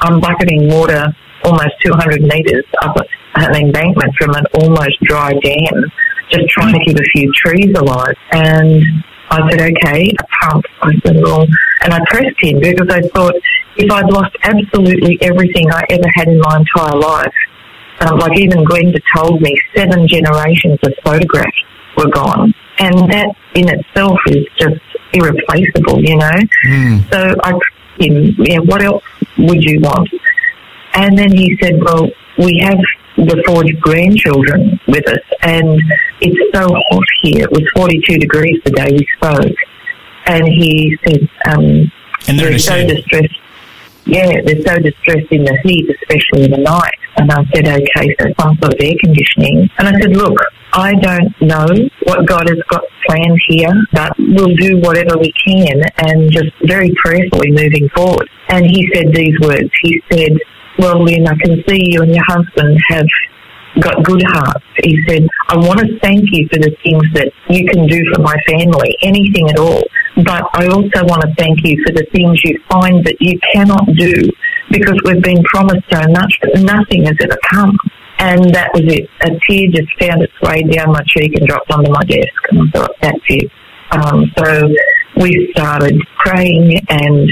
I'm 0.00 0.20
bucketing 0.20 0.68
water." 0.68 1.14
almost 1.44 1.74
200 1.84 2.22
metres 2.22 2.64
up 2.82 2.96
an 3.36 3.54
embankment 3.54 4.12
from 4.18 4.34
an 4.34 4.44
almost 4.54 4.98
dry 5.02 5.32
dam, 5.42 5.84
just 6.30 6.48
trying 6.48 6.74
to 6.74 6.80
keep 6.84 6.96
a 6.96 7.08
few 7.14 7.30
trees 7.34 7.74
alive. 7.76 8.14
And 8.32 8.82
I 9.30 9.50
said, 9.50 9.60
okay, 9.60 10.10
a 10.18 10.24
pump. 10.42 10.64
I 10.82 10.92
said, 11.04 11.16
well, 11.22 11.46
and 11.82 11.94
I 11.94 12.00
pressed 12.06 12.36
him 12.40 12.60
because 12.60 12.88
I 12.90 13.00
thought 13.14 13.34
if 13.76 13.90
I'd 13.90 14.10
lost 14.10 14.36
absolutely 14.42 15.18
everything 15.22 15.70
I 15.70 15.84
ever 15.90 16.08
had 16.14 16.28
in 16.28 16.38
my 16.40 16.58
entire 16.58 16.98
life, 16.98 17.34
um, 18.00 18.18
like 18.18 18.38
even 18.38 18.64
Glenda 18.64 19.00
told 19.14 19.40
me, 19.40 19.54
seven 19.74 20.08
generations 20.08 20.78
of 20.82 20.92
photographs 21.04 21.56
were 21.96 22.10
gone. 22.10 22.52
And 22.78 22.94
that 23.12 23.28
in 23.54 23.68
itself 23.68 24.18
is 24.26 24.44
just 24.58 24.80
irreplaceable, 25.12 26.00
you 26.02 26.16
know? 26.16 26.30
So 27.10 27.34
I 27.42 27.50
asked 27.50 27.98
him, 27.98 28.34
yeah, 28.38 28.58
what 28.58 28.82
else 28.82 29.04
would 29.38 29.62
you 29.62 29.80
want? 29.80 30.08
And 30.94 31.16
then 31.16 31.30
he 31.32 31.56
said, 31.60 31.82
well, 31.82 32.08
we 32.38 32.58
have 32.64 32.78
the 33.16 33.42
four 33.46 33.64
grandchildren 33.80 34.80
with 34.86 35.06
us 35.08 35.18
and 35.42 35.80
it's 36.20 36.56
so 36.56 36.68
hot 36.68 37.04
here. 37.22 37.44
It 37.44 37.50
was 37.50 37.68
42 37.74 38.18
degrees 38.18 38.60
the 38.64 38.70
day 38.70 38.92
we 38.92 39.06
spoke. 39.16 39.56
And 40.26 40.46
he 40.46 40.96
said, 41.04 41.28
um, 41.46 41.90
And 42.28 42.38
they're 42.38 42.50
they're 42.50 42.58
so 42.58 42.86
distressed. 42.86 43.39
Yeah, 44.10 44.42
they're 44.42 44.66
so 44.66 44.74
distressed 44.82 45.30
in 45.30 45.44
the 45.44 45.56
heat, 45.62 45.86
especially 45.86 46.46
in 46.46 46.50
the 46.50 46.58
night. 46.58 46.98
And 47.16 47.30
I 47.30 47.46
said, 47.54 47.68
okay, 47.68 48.10
so 48.18 48.26
some 48.40 48.58
sort 48.58 48.74
of 48.74 48.80
air 48.82 48.98
conditioning. 48.98 49.70
And 49.78 49.86
I 49.86 49.92
said, 50.00 50.16
look, 50.16 50.34
I 50.72 50.94
don't 50.94 51.30
know 51.40 51.66
what 52.02 52.26
God 52.26 52.48
has 52.48 52.58
got 52.68 52.82
planned 53.06 53.38
here, 53.46 53.70
but 53.92 54.10
we'll 54.18 54.54
do 54.56 54.80
whatever 54.80 55.16
we 55.16 55.32
can 55.46 55.78
and 56.02 56.30
just 56.32 56.50
very 56.66 56.90
prayerfully 56.98 57.52
moving 57.52 57.88
forward. 57.94 58.28
And 58.48 58.66
he 58.66 58.90
said 58.92 59.14
these 59.14 59.38
words. 59.40 59.70
He 59.82 60.02
said, 60.10 60.32
well, 60.78 61.04
Lynn, 61.04 61.28
I 61.28 61.36
can 61.38 61.62
see 61.68 61.94
you 61.94 62.02
and 62.02 62.12
your 62.12 62.24
husband 62.26 62.78
have 62.88 63.06
got 63.78 64.02
good 64.02 64.22
hearts. 64.26 64.64
He 64.82 64.98
said, 65.06 65.26
I 65.48 65.56
want 65.56 65.78
to 65.80 65.98
thank 66.00 66.24
you 66.32 66.48
for 66.48 66.58
the 66.58 66.74
things 66.82 67.04
that 67.14 67.30
you 67.48 67.66
can 67.66 67.86
do 67.86 68.02
for 68.12 68.20
my 68.22 68.34
family, 68.48 68.96
anything 69.02 69.48
at 69.50 69.58
all. 69.58 69.82
But 70.16 70.42
I 70.54 70.66
also 70.66 71.06
want 71.06 71.22
to 71.22 71.32
thank 71.38 71.60
you 71.62 71.82
for 71.86 71.92
the 71.92 72.04
things 72.12 72.42
you 72.44 72.58
find 72.68 73.04
that 73.06 73.16
you 73.20 73.38
cannot 73.54 73.86
do 73.96 74.14
because 74.70 74.98
we've 75.04 75.22
been 75.22 75.42
promised 75.44 75.86
so 75.90 76.02
much, 76.10 76.34
but 76.42 76.60
nothing 76.60 77.04
has 77.06 77.16
ever 77.22 77.38
come. 77.50 77.76
And 78.18 78.52
that 78.54 78.70
was 78.74 78.84
it. 78.84 79.08
A 79.22 79.30
tear 79.48 79.70
just 79.72 79.88
found 79.98 80.22
its 80.22 80.34
way 80.42 80.62
down 80.62 80.92
my 80.92 81.02
cheek 81.06 81.38
and 81.38 81.46
dropped 81.46 81.70
onto 81.70 81.90
my 81.90 82.02
desk. 82.04 82.42
And 82.50 82.60
I 82.60 82.70
thought, 82.72 82.90
that's 83.00 83.24
it. 83.28 83.50
Um, 83.92 84.30
so 84.36 84.68
we 85.16 85.50
started 85.56 85.98
praying 86.18 86.80
and 86.88 87.28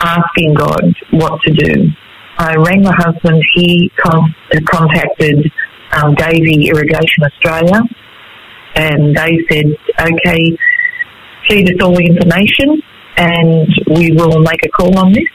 asking 0.00 0.54
God 0.54 0.94
what 1.10 1.40
to 1.42 1.52
do. 1.52 1.90
I 2.38 2.54
rang 2.54 2.82
my 2.82 2.94
husband. 2.94 3.42
He 3.54 3.90
con- 4.00 4.34
contacted 4.66 5.50
um, 5.92 6.14
Irrigation 6.18 7.24
Australia, 7.24 7.80
and 8.74 9.16
they 9.16 9.38
said, 9.50 9.66
"Okay, 10.00 10.56
feed 11.48 11.68
us 11.70 11.82
all 11.82 11.94
the 11.94 12.04
information, 12.04 12.82
and 13.16 13.68
we 13.90 14.12
will 14.12 14.40
make 14.40 14.64
a 14.64 14.68
call 14.68 14.98
on 14.98 15.12
this." 15.12 15.28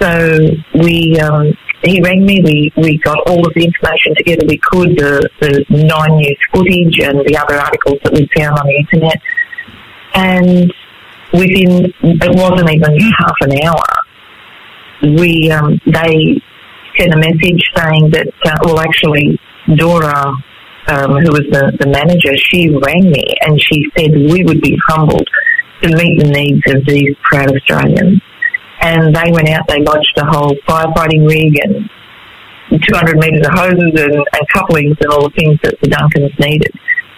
So 0.00 0.38
we, 0.74 1.18
um, 1.20 1.52
he 1.84 2.00
rang 2.02 2.24
me. 2.24 2.40
We 2.42 2.72
we 2.76 2.98
got 2.98 3.18
all 3.28 3.46
of 3.46 3.52
the 3.54 3.64
information 3.64 4.14
together 4.16 4.44
we 4.46 4.58
could, 4.58 4.96
the 4.96 5.28
the 5.40 5.64
nine 5.70 6.16
news 6.16 6.38
footage 6.52 7.00
and 7.00 7.20
the 7.26 7.36
other 7.36 7.56
articles 7.56 7.98
that 8.04 8.12
we 8.12 8.28
found 8.36 8.58
on 8.58 8.66
the 8.66 8.76
internet, 8.76 9.20
and 10.14 10.72
within 11.32 11.92
it 12.02 12.34
wasn't 12.34 12.70
even 12.70 12.98
half 12.98 13.36
an 13.42 13.52
hour 13.64 13.84
we 15.02 15.50
um, 15.50 15.80
they 15.86 16.40
sent 16.98 17.14
a 17.14 17.16
message 17.16 17.62
saying 17.74 18.10
that 18.10 18.28
uh, 18.44 18.56
well 18.64 18.80
actually 18.80 19.38
Dora 19.76 20.32
um, 20.88 21.12
who 21.22 21.30
was 21.30 21.46
the, 21.50 21.76
the 21.78 21.86
manager 21.86 22.36
she 22.36 22.68
rang 22.68 23.10
me 23.10 23.24
and 23.42 23.60
she 23.60 23.84
said 23.96 24.10
we 24.12 24.44
would 24.44 24.60
be 24.60 24.76
humbled 24.88 25.28
to 25.82 25.88
meet 25.96 26.18
the 26.18 26.28
needs 26.28 26.62
of 26.68 26.84
these 26.86 27.14
proud 27.22 27.54
Australians 27.54 28.20
and 28.80 29.14
they 29.14 29.30
went 29.30 29.48
out 29.48 29.66
they 29.68 29.80
lodged 29.80 30.16
a 30.18 30.26
whole 30.26 30.54
firefighting 30.66 31.28
rig 31.28 31.58
and 31.62 31.88
200 32.78 33.18
metres 33.18 33.46
of 33.46 33.52
hoses 33.52 33.92
and, 33.98 34.14
and 34.14 34.48
couplings 34.52 34.96
and 35.00 35.10
all 35.10 35.28
the 35.28 35.34
things 35.34 35.58
that 35.62 35.74
the 35.82 35.88
Duncans 35.88 36.38
needed. 36.38 36.70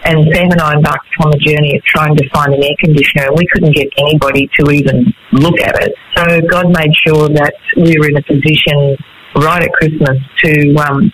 And 0.04 0.24
Sam 0.34 0.50
and 0.50 0.60
I 0.60 0.74
embarked 0.74 1.06
on 1.20 1.30
the 1.30 1.38
journey 1.38 1.76
of 1.76 1.84
trying 1.84 2.16
to 2.16 2.28
find 2.30 2.52
an 2.52 2.62
air 2.64 2.74
conditioner, 2.80 3.28
and 3.28 3.36
we 3.36 3.46
couldn't 3.52 3.74
get 3.74 3.86
anybody 3.98 4.50
to 4.58 4.70
even 4.72 5.12
look 5.30 5.60
at 5.60 5.76
it. 5.84 5.94
So 6.16 6.40
God 6.48 6.72
made 6.72 6.90
sure 7.06 7.28
that 7.28 7.54
we 7.76 7.94
were 8.00 8.08
in 8.08 8.16
a 8.16 8.22
position 8.22 8.96
right 9.36 9.62
at 9.62 9.70
Christmas 9.72 10.18
to 10.42 10.74
um, 10.82 11.12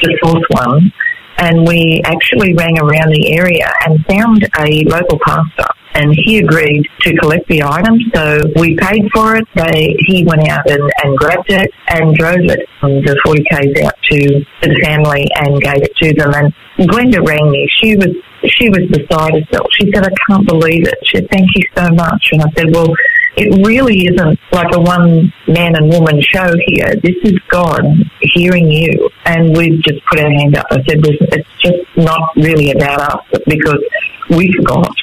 to 0.00 0.18
source 0.22 0.44
one. 0.50 0.92
And 1.38 1.66
we 1.66 2.00
actually 2.04 2.54
rang 2.54 2.78
around 2.78 3.12
the 3.12 3.36
area 3.36 3.70
and 3.84 4.02
found 4.06 4.48
a 4.58 4.84
local 4.88 5.18
pastor, 5.20 5.68
and 5.92 6.14
he 6.24 6.38
agreed 6.38 6.88
to 7.00 7.14
collect 7.16 7.46
the 7.48 7.62
item. 7.62 8.00
So 8.14 8.40
we 8.56 8.74
paid 8.76 9.04
for 9.12 9.36
it. 9.36 9.46
They, 9.54 9.94
he 10.06 10.24
went 10.24 10.48
out 10.48 10.64
and, 10.70 10.80
and 11.04 11.16
grabbed 11.18 11.50
it 11.50 11.70
and 11.88 12.16
drove 12.16 12.40
it 12.40 12.66
from 12.80 13.02
the 13.04 13.20
40 13.22 13.44
k's 13.52 13.84
out 13.84 13.94
to, 14.10 14.18
to 14.18 14.68
the 14.68 14.80
family 14.82 15.28
and 15.36 15.60
gave 15.60 15.82
it 15.82 15.94
to 15.96 16.14
them. 16.14 16.32
And 16.32 16.88
Glenda 16.88 17.20
rang 17.20 17.50
me. 17.50 17.68
She 17.82 17.96
was 17.96 18.16
she 18.48 18.68
was 18.70 18.88
beside 18.88 19.34
herself. 19.34 19.66
She 19.72 19.90
said, 19.92 20.04
"I 20.04 20.12
can't 20.28 20.46
believe 20.46 20.86
it." 20.86 20.98
She 21.04 21.18
said, 21.18 21.28
"Thank 21.30 21.48
you 21.54 21.64
so 21.76 21.88
much." 21.90 22.28
And 22.32 22.42
I 22.42 22.50
said, 22.56 22.74
"Well." 22.74 22.94
It 23.36 23.66
really 23.66 24.06
isn't 24.06 24.40
like 24.50 24.74
a 24.74 24.80
one 24.80 25.32
man 25.46 25.76
and 25.76 25.92
woman 25.92 26.20
show 26.22 26.54
here. 26.68 26.94
This 27.02 27.16
is 27.22 27.38
God 27.48 27.84
hearing 28.20 28.70
you. 28.70 29.10
And 29.26 29.54
we've 29.54 29.80
just 29.82 30.04
put 30.06 30.20
our 30.20 30.30
hand 30.30 30.56
up. 30.56 30.66
I 30.70 30.82
said, 30.88 31.04
"Listen, 31.04 31.28
it's 31.32 31.48
just 31.60 31.84
not 31.96 32.34
really 32.36 32.70
about 32.70 33.00
us 33.00 33.40
because 33.46 33.84
we 34.30 34.50
forgot. 34.56 34.94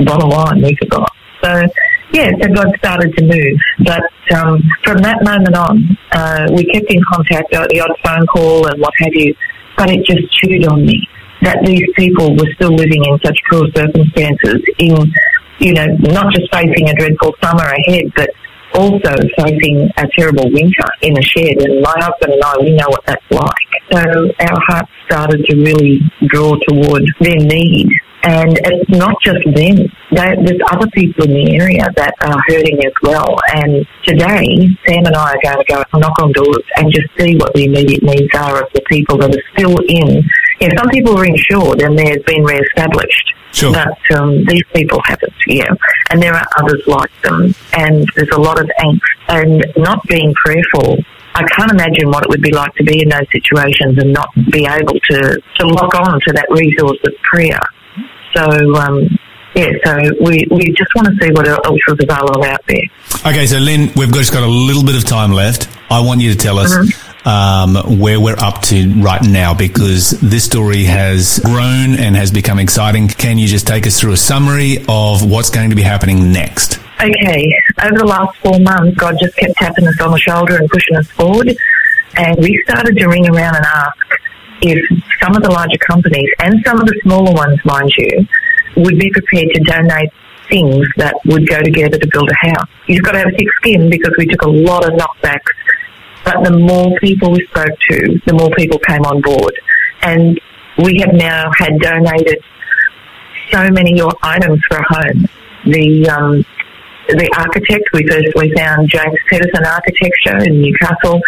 Bottom 0.00 0.30
line, 0.30 0.62
we 0.62 0.74
forgot. 0.76 1.12
So, 1.42 1.66
yeah, 2.12 2.30
so 2.40 2.48
God 2.48 2.68
started 2.78 3.14
to 3.16 3.24
move. 3.24 3.60
But 3.84 4.02
um, 4.34 4.62
from 4.84 4.98
that 4.98 5.22
moment 5.22 5.54
on, 5.54 5.98
uh, 6.12 6.48
we 6.54 6.64
kept 6.72 6.90
in 6.90 7.02
contact, 7.12 7.52
uh, 7.52 7.66
the 7.68 7.80
odd 7.80 7.96
phone 8.02 8.26
call 8.26 8.66
and 8.68 8.80
what 8.80 8.94
have 9.00 9.14
you. 9.14 9.34
But 9.76 9.90
it 9.90 10.04
just 10.06 10.32
chewed 10.32 10.66
on 10.66 10.86
me 10.86 11.08
that 11.42 11.58
these 11.64 11.86
people 11.96 12.34
were 12.36 12.50
still 12.54 12.74
living 12.74 13.04
in 13.04 13.18
such 13.24 13.38
cruel 13.44 13.68
circumstances 13.74 14.62
in 14.78 14.96
you 15.62 15.72
know, 15.72 15.86
not 16.10 16.32
just 16.34 16.52
facing 16.52 16.88
a 16.88 16.94
dreadful 16.94 17.34
summer 17.40 17.62
ahead, 17.62 18.10
but 18.16 18.30
also 18.74 19.14
facing 19.38 19.88
a 19.96 20.06
terrible 20.18 20.50
winter 20.50 20.88
in 21.02 21.16
a 21.16 21.22
shed. 21.22 21.56
And 21.62 21.82
my 21.82 21.94
husband 21.98 22.32
and 22.32 22.42
I, 22.42 22.54
we 22.60 22.74
know 22.74 22.88
what 22.88 23.04
that's 23.06 23.30
like. 23.30 23.70
So 23.92 24.00
our 24.00 24.60
hearts 24.66 24.90
started 25.06 25.44
to 25.48 25.56
really 25.56 26.00
draw 26.26 26.56
toward 26.68 27.04
their 27.20 27.36
need. 27.36 27.88
And 28.24 28.56
it's 28.56 28.90
not 28.90 29.16
just 29.22 29.42
them. 29.44 29.82
There's 30.12 30.60
other 30.70 30.86
people 30.94 31.24
in 31.24 31.34
the 31.34 31.58
area 31.58 31.90
that 31.96 32.14
are 32.22 32.38
hurting 32.46 32.78
as 32.86 32.92
well. 33.02 33.36
And 33.52 33.84
today, 34.06 34.46
Sam 34.86 35.06
and 35.06 35.16
I 35.16 35.34
are 35.34 35.42
going 35.42 35.58
to 35.58 35.86
go 35.92 35.98
knock 35.98 36.22
on 36.22 36.30
doors 36.30 36.62
and 36.76 36.92
just 36.92 37.08
see 37.18 37.36
what 37.36 37.52
the 37.52 37.64
immediate 37.64 38.02
needs 38.02 38.30
are 38.34 38.62
of 38.62 38.72
the 38.74 38.82
people 38.88 39.18
that 39.18 39.34
are 39.34 39.42
still 39.54 39.76
in. 39.88 40.22
Know, 40.68 40.76
some 40.76 40.88
people 40.90 41.18
are 41.18 41.24
insured 41.24 41.82
and 41.82 41.98
they've 41.98 42.24
been 42.24 42.44
re-established. 42.44 43.34
Sure. 43.52 43.72
But 43.72 44.16
um, 44.16 44.44
these 44.46 44.64
people 44.74 45.00
haven't, 45.04 45.34
yeah. 45.46 45.68
And 46.10 46.22
there 46.22 46.34
are 46.34 46.46
others 46.56 46.82
like 46.86 47.10
them. 47.22 47.54
And 47.74 48.08
there's 48.16 48.30
a 48.30 48.40
lot 48.40 48.58
of 48.58 48.70
angst. 48.80 49.00
And 49.28 49.64
not 49.76 50.02
being 50.06 50.32
prayerful, 50.34 50.98
I 51.34 51.44
can't 51.44 51.70
imagine 51.70 52.08
what 52.08 52.24
it 52.24 52.30
would 52.30 52.42
be 52.42 52.52
like 52.52 52.74
to 52.76 52.84
be 52.84 53.02
in 53.02 53.08
those 53.08 53.26
situations 53.30 53.98
and 53.98 54.12
not 54.12 54.28
be 54.50 54.66
able 54.66 54.98
to, 55.10 55.42
to 55.58 55.66
lock 55.66 55.94
on 55.94 56.20
to 56.26 56.32
that 56.32 56.46
resource 56.50 56.98
of 57.04 57.12
prayer. 57.22 57.60
So, 58.34 58.42
um, 58.76 59.18
yeah, 59.54 59.68
so 59.84 59.98
we, 60.20 60.46
we 60.50 60.72
just 60.72 60.94
want 60.94 61.08
to 61.08 61.16
see 61.20 61.30
what 61.32 61.46
else 61.46 61.78
is 61.88 61.96
available 62.00 62.44
out 62.44 62.60
there. 62.66 62.82
Okay, 63.26 63.46
so 63.46 63.58
Lynn, 63.58 63.92
we've 63.96 64.12
just 64.12 64.32
got 64.32 64.42
a 64.42 64.46
little 64.46 64.82
bit 64.82 64.96
of 64.96 65.04
time 65.04 65.32
left. 65.32 65.68
I 65.90 66.00
want 66.00 66.22
you 66.22 66.32
to 66.32 66.38
tell 66.38 66.58
us 66.58 66.74
um, 67.24 67.98
where 67.98 68.20
we're 68.20 68.38
up 68.38 68.62
to 68.62 68.92
right 69.00 69.22
now 69.22 69.54
because 69.54 70.10
this 70.20 70.44
story 70.44 70.84
has 70.84 71.38
grown 71.44 71.94
and 71.94 72.16
has 72.16 72.30
become 72.30 72.58
exciting. 72.58 73.08
Can 73.08 73.38
you 73.38 73.46
just 73.46 73.66
take 73.66 73.86
us 73.86 74.00
through 74.00 74.12
a 74.12 74.16
summary 74.16 74.78
of 74.88 75.28
what's 75.28 75.50
going 75.50 75.70
to 75.70 75.76
be 75.76 75.82
happening 75.82 76.32
next? 76.32 76.78
Okay, 77.00 77.46
over 77.82 77.98
the 77.98 78.06
last 78.06 78.36
four 78.38 78.58
months, 78.60 78.96
God 78.96 79.16
just 79.20 79.36
kept 79.36 79.54
tapping 79.54 79.86
us 79.86 80.00
on 80.00 80.12
the 80.12 80.18
shoulder 80.18 80.56
and 80.56 80.68
pushing 80.70 80.96
us 80.96 81.10
forward. 81.10 81.56
And 82.16 82.36
we 82.38 82.62
started 82.68 82.96
to 82.96 83.08
ring 83.08 83.28
around 83.28 83.56
and 83.56 83.64
ask 83.64 83.96
if 84.62 85.02
some 85.20 85.34
of 85.34 85.42
the 85.42 85.50
larger 85.50 85.78
companies 85.78 86.28
and 86.40 86.62
some 86.64 86.80
of 86.80 86.86
the 86.86 86.94
smaller 87.02 87.32
ones, 87.32 87.58
mind 87.64 87.90
you, 87.96 88.26
would 88.76 88.98
be 88.98 89.10
prepared 89.10 89.48
to 89.54 89.60
donate 89.64 90.10
things 90.48 90.86
that 90.96 91.14
would 91.24 91.48
go 91.48 91.60
together 91.62 91.98
to 91.98 92.08
build 92.12 92.30
a 92.30 92.46
house. 92.46 92.68
You've 92.86 93.02
got 93.02 93.12
to 93.12 93.18
have 93.18 93.28
a 93.28 93.36
thick 93.36 93.48
skin 93.56 93.90
because 93.90 94.14
we 94.18 94.26
took 94.26 94.42
a 94.42 94.50
lot 94.50 94.84
of 94.84 94.92
knockbacks. 94.98 95.50
But 96.24 96.44
the 96.44 96.56
more 96.56 96.94
people 97.00 97.32
we 97.32 97.44
spoke 97.46 97.76
to, 97.90 98.20
the 98.26 98.34
more 98.34 98.50
people 98.50 98.78
came 98.78 99.02
on 99.02 99.20
board. 99.20 99.54
And 100.02 100.40
we 100.78 100.98
have 101.04 101.14
now 101.14 101.50
had 101.58 101.78
donated 101.80 102.38
so 103.50 103.68
many 103.70 104.00
items 104.22 104.60
for 104.68 104.78
a 104.78 104.84
home. 104.88 105.28
The 105.64 106.08
um, 106.08 106.44
the 107.08 107.28
architect, 107.36 107.84
we 107.92 108.06
firstly 108.08 108.52
found 108.54 108.88
James 108.88 109.18
Pedersen 109.28 109.66
Architecture 109.66 110.38
in 110.48 110.62
Newcastle. 110.62 111.20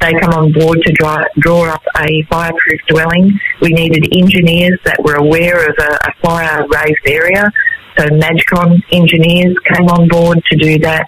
They 0.00 0.12
come 0.14 0.32
on 0.34 0.52
board 0.52 0.78
to 0.84 0.92
draw, 0.92 1.22
draw 1.38 1.74
up 1.74 1.82
a 1.98 2.22
fireproof 2.30 2.80
dwelling. 2.88 3.38
We 3.60 3.70
needed 3.70 4.06
engineers 4.12 4.78
that 4.84 5.02
were 5.02 5.16
aware 5.16 5.68
of 5.68 5.76
a, 5.78 5.98
a 6.08 6.12
fire 6.22 6.66
raised 6.68 7.06
area. 7.06 7.50
So 7.98 8.06
MAGCON 8.06 8.82
engineers 8.92 9.56
came 9.72 9.88
on 9.88 10.08
board 10.08 10.42
to 10.50 10.56
do 10.56 10.78
that. 10.80 11.06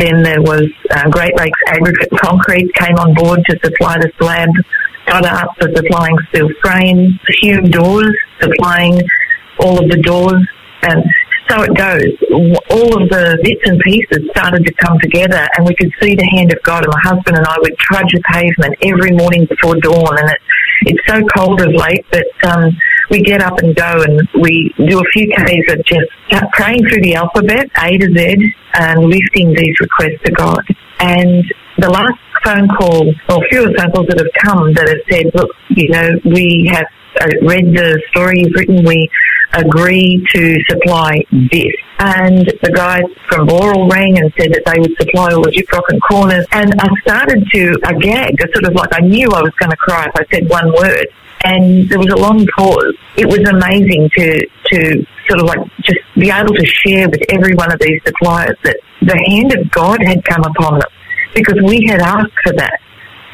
Then 0.00 0.22
there 0.22 0.40
was 0.40 0.64
uh, 0.90 1.10
Great 1.10 1.36
Lakes 1.36 1.60
Aggregate 1.68 2.10
Concrete 2.16 2.72
came 2.74 2.96
on 2.96 3.12
board 3.12 3.40
to 3.50 3.58
supply 3.62 3.98
the 3.98 4.10
slab. 4.18 4.48
Got 5.06 5.26
up 5.26 5.50
for 5.60 5.68
supplying 5.76 6.16
steel 6.30 6.48
frame. 6.62 7.20
Hume 7.42 7.68
Doors 7.70 8.16
supplying 8.40 9.02
all 9.58 9.78
of 9.78 9.90
the 9.90 10.00
doors. 10.00 10.40
And 10.82 11.04
so 11.50 11.62
it 11.62 11.76
goes. 11.76 12.16
All 12.70 13.02
of 13.02 13.10
the 13.10 13.38
bits 13.42 13.60
and 13.64 13.78
pieces 13.80 14.24
started 14.30 14.64
to 14.64 14.72
come 14.74 14.98
together, 15.00 15.46
and 15.58 15.66
we 15.66 15.74
could 15.74 15.92
see 16.00 16.14
the 16.14 16.28
hand 16.32 16.50
of 16.52 16.62
God. 16.62 16.84
And 16.84 16.92
my 16.96 17.00
husband 17.02 17.36
and 17.36 17.46
I 17.46 17.56
would 17.60 17.76
trudge 17.76 18.12
the 18.12 18.22
pavement 18.32 18.76
every 18.80 19.12
morning 19.12 19.44
before 19.44 19.76
dawn, 19.76 20.16
and 20.16 20.30
it, 20.30 20.40
it's 20.86 21.06
so 21.06 21.20
cold 21.36 21.60
of 21.60 21.74
late, 21.74 22.06
but 22.10 22.24
um, 22.48 22.72
we 23.10 23.20
get 23.22 23.42
up 23.42 23.58
and 23.58 23.74
go, 23.74 24.02
and 24.02 24.28
we 24.40 24.72
do 24.88 24.98
a 24.98 25.04
few 25.12 25.28
Ks 25.36 25.72
of 25.72 25.84
just 25.84 26.52
praying 26.52 26.80
through 26.88 27.02
the 27.02 27.14
alphabet, 27.14 27.68
A 27.82 27.98
to 27.98 28.06
Z, 28.16 28.54
and 28.74 29.04
lifting 29.04 29.52
these 29.52 29.74
requests 29.80 30.22
to 30.24 30.32
God. 30.32 30.62
And 31.00 31.44
the 31.78 31.90
last 31.90 32.18
phone 32.44 32.68
call, 32.68 33.08
or 33.28 33.42
few 33.50 33.64
of 33.66 33.72
the 33.72 33.78
phone 33.78 33.92
calls 33.92 34.06
that 34.08 34.18
have 34.18 34.34
come 34.44 34.72
that 34.74 34.88
have 34.88 35.04
said, 35.10 35.26
look, 35.34 35.50
you 35.70 35.88
know, 35.90 36.08
we 36.24 36.70
have 36.72 36.86
uh, 37.20 37.26
read 37.42 37.74
the 37.74 38.00
story 38.10 38.40
you've 38.40 38.54
written, 38.54 38.84
we 38.84 39.10
agree 39.52 40.24
to 40.32 40.56
supply 40.68 41.18
this. 41.50 41.74
And 41.98 42.46
the 42.62 42.70
guys 42.72 43.02
from 43.28 43.48
Boral 43.48 43.90
rang 43.90 44.18
and 44.18 44.32
said 44.38 44.52
that 44.54 44.62
they 44.64 44.78
would 44.78 44.94
supply 44.96 45.32
all 45.32 45.42
the 45.42 45.50
gyprock 45.50 45.82
and 45.88 46.00
corners. 46.02 46.46
And 46.52 46.72
I 46.78 46.88
started 47.02 47.44
to, 47.52 47.76
a 47.84 47.94
gag, 47.98 48.40
a 48.40 48.46
sort 48.52 48.64
of 48.64 48.74
like 48.74 48.94
I 48.94 49.00
knew 49.00 49.28
I 49.32 49.42
was 49.42 49.52
going 49.58 49.70
to 49.70 49.76
cry 49.76 50.06
if 50.06 50.14
I 50.14 50.24
said 50.32 50.48
one 50.48 50.72
word. 50.72 51.08
And 51.44 51.88
there 51.88 51.98
was 51.98 52.12
a 52.12 52.16
long 52.16 52.46
pause. 52.56 52.94
It 53.16 53.26
was 53.26 53.40
amazing 53.48 54.10
to, 54.16 54.46
to 54.72 55.06
sort 55.28 55.40
of 55.40 55.46
like 55.46 55.60
just 55.82 56.00
be 56.14 56.30
able 56.30 56.54
to 56.54 56.66
share 56.66 57.08
with 57.08 57.22
every 57.30 57.54
one 57.54 57.72
of 57.72 57.78
these 57.80 58.00
suppliers 58.04 58.56
that 58.62 58.76
the 59.00 59.16
hand 59.28 59.52
of 59.56 59.70
God 59.70 60.02
had 60.04 60.22
come 60.24 60.44
upon 60.44 60.80
them 60.80 60.88
because 61.34 61.56
we 61.64 61.86
had 61.88 62.00
asked 62.00 62.36
for 62.44 62.52
that. 62.54 62.78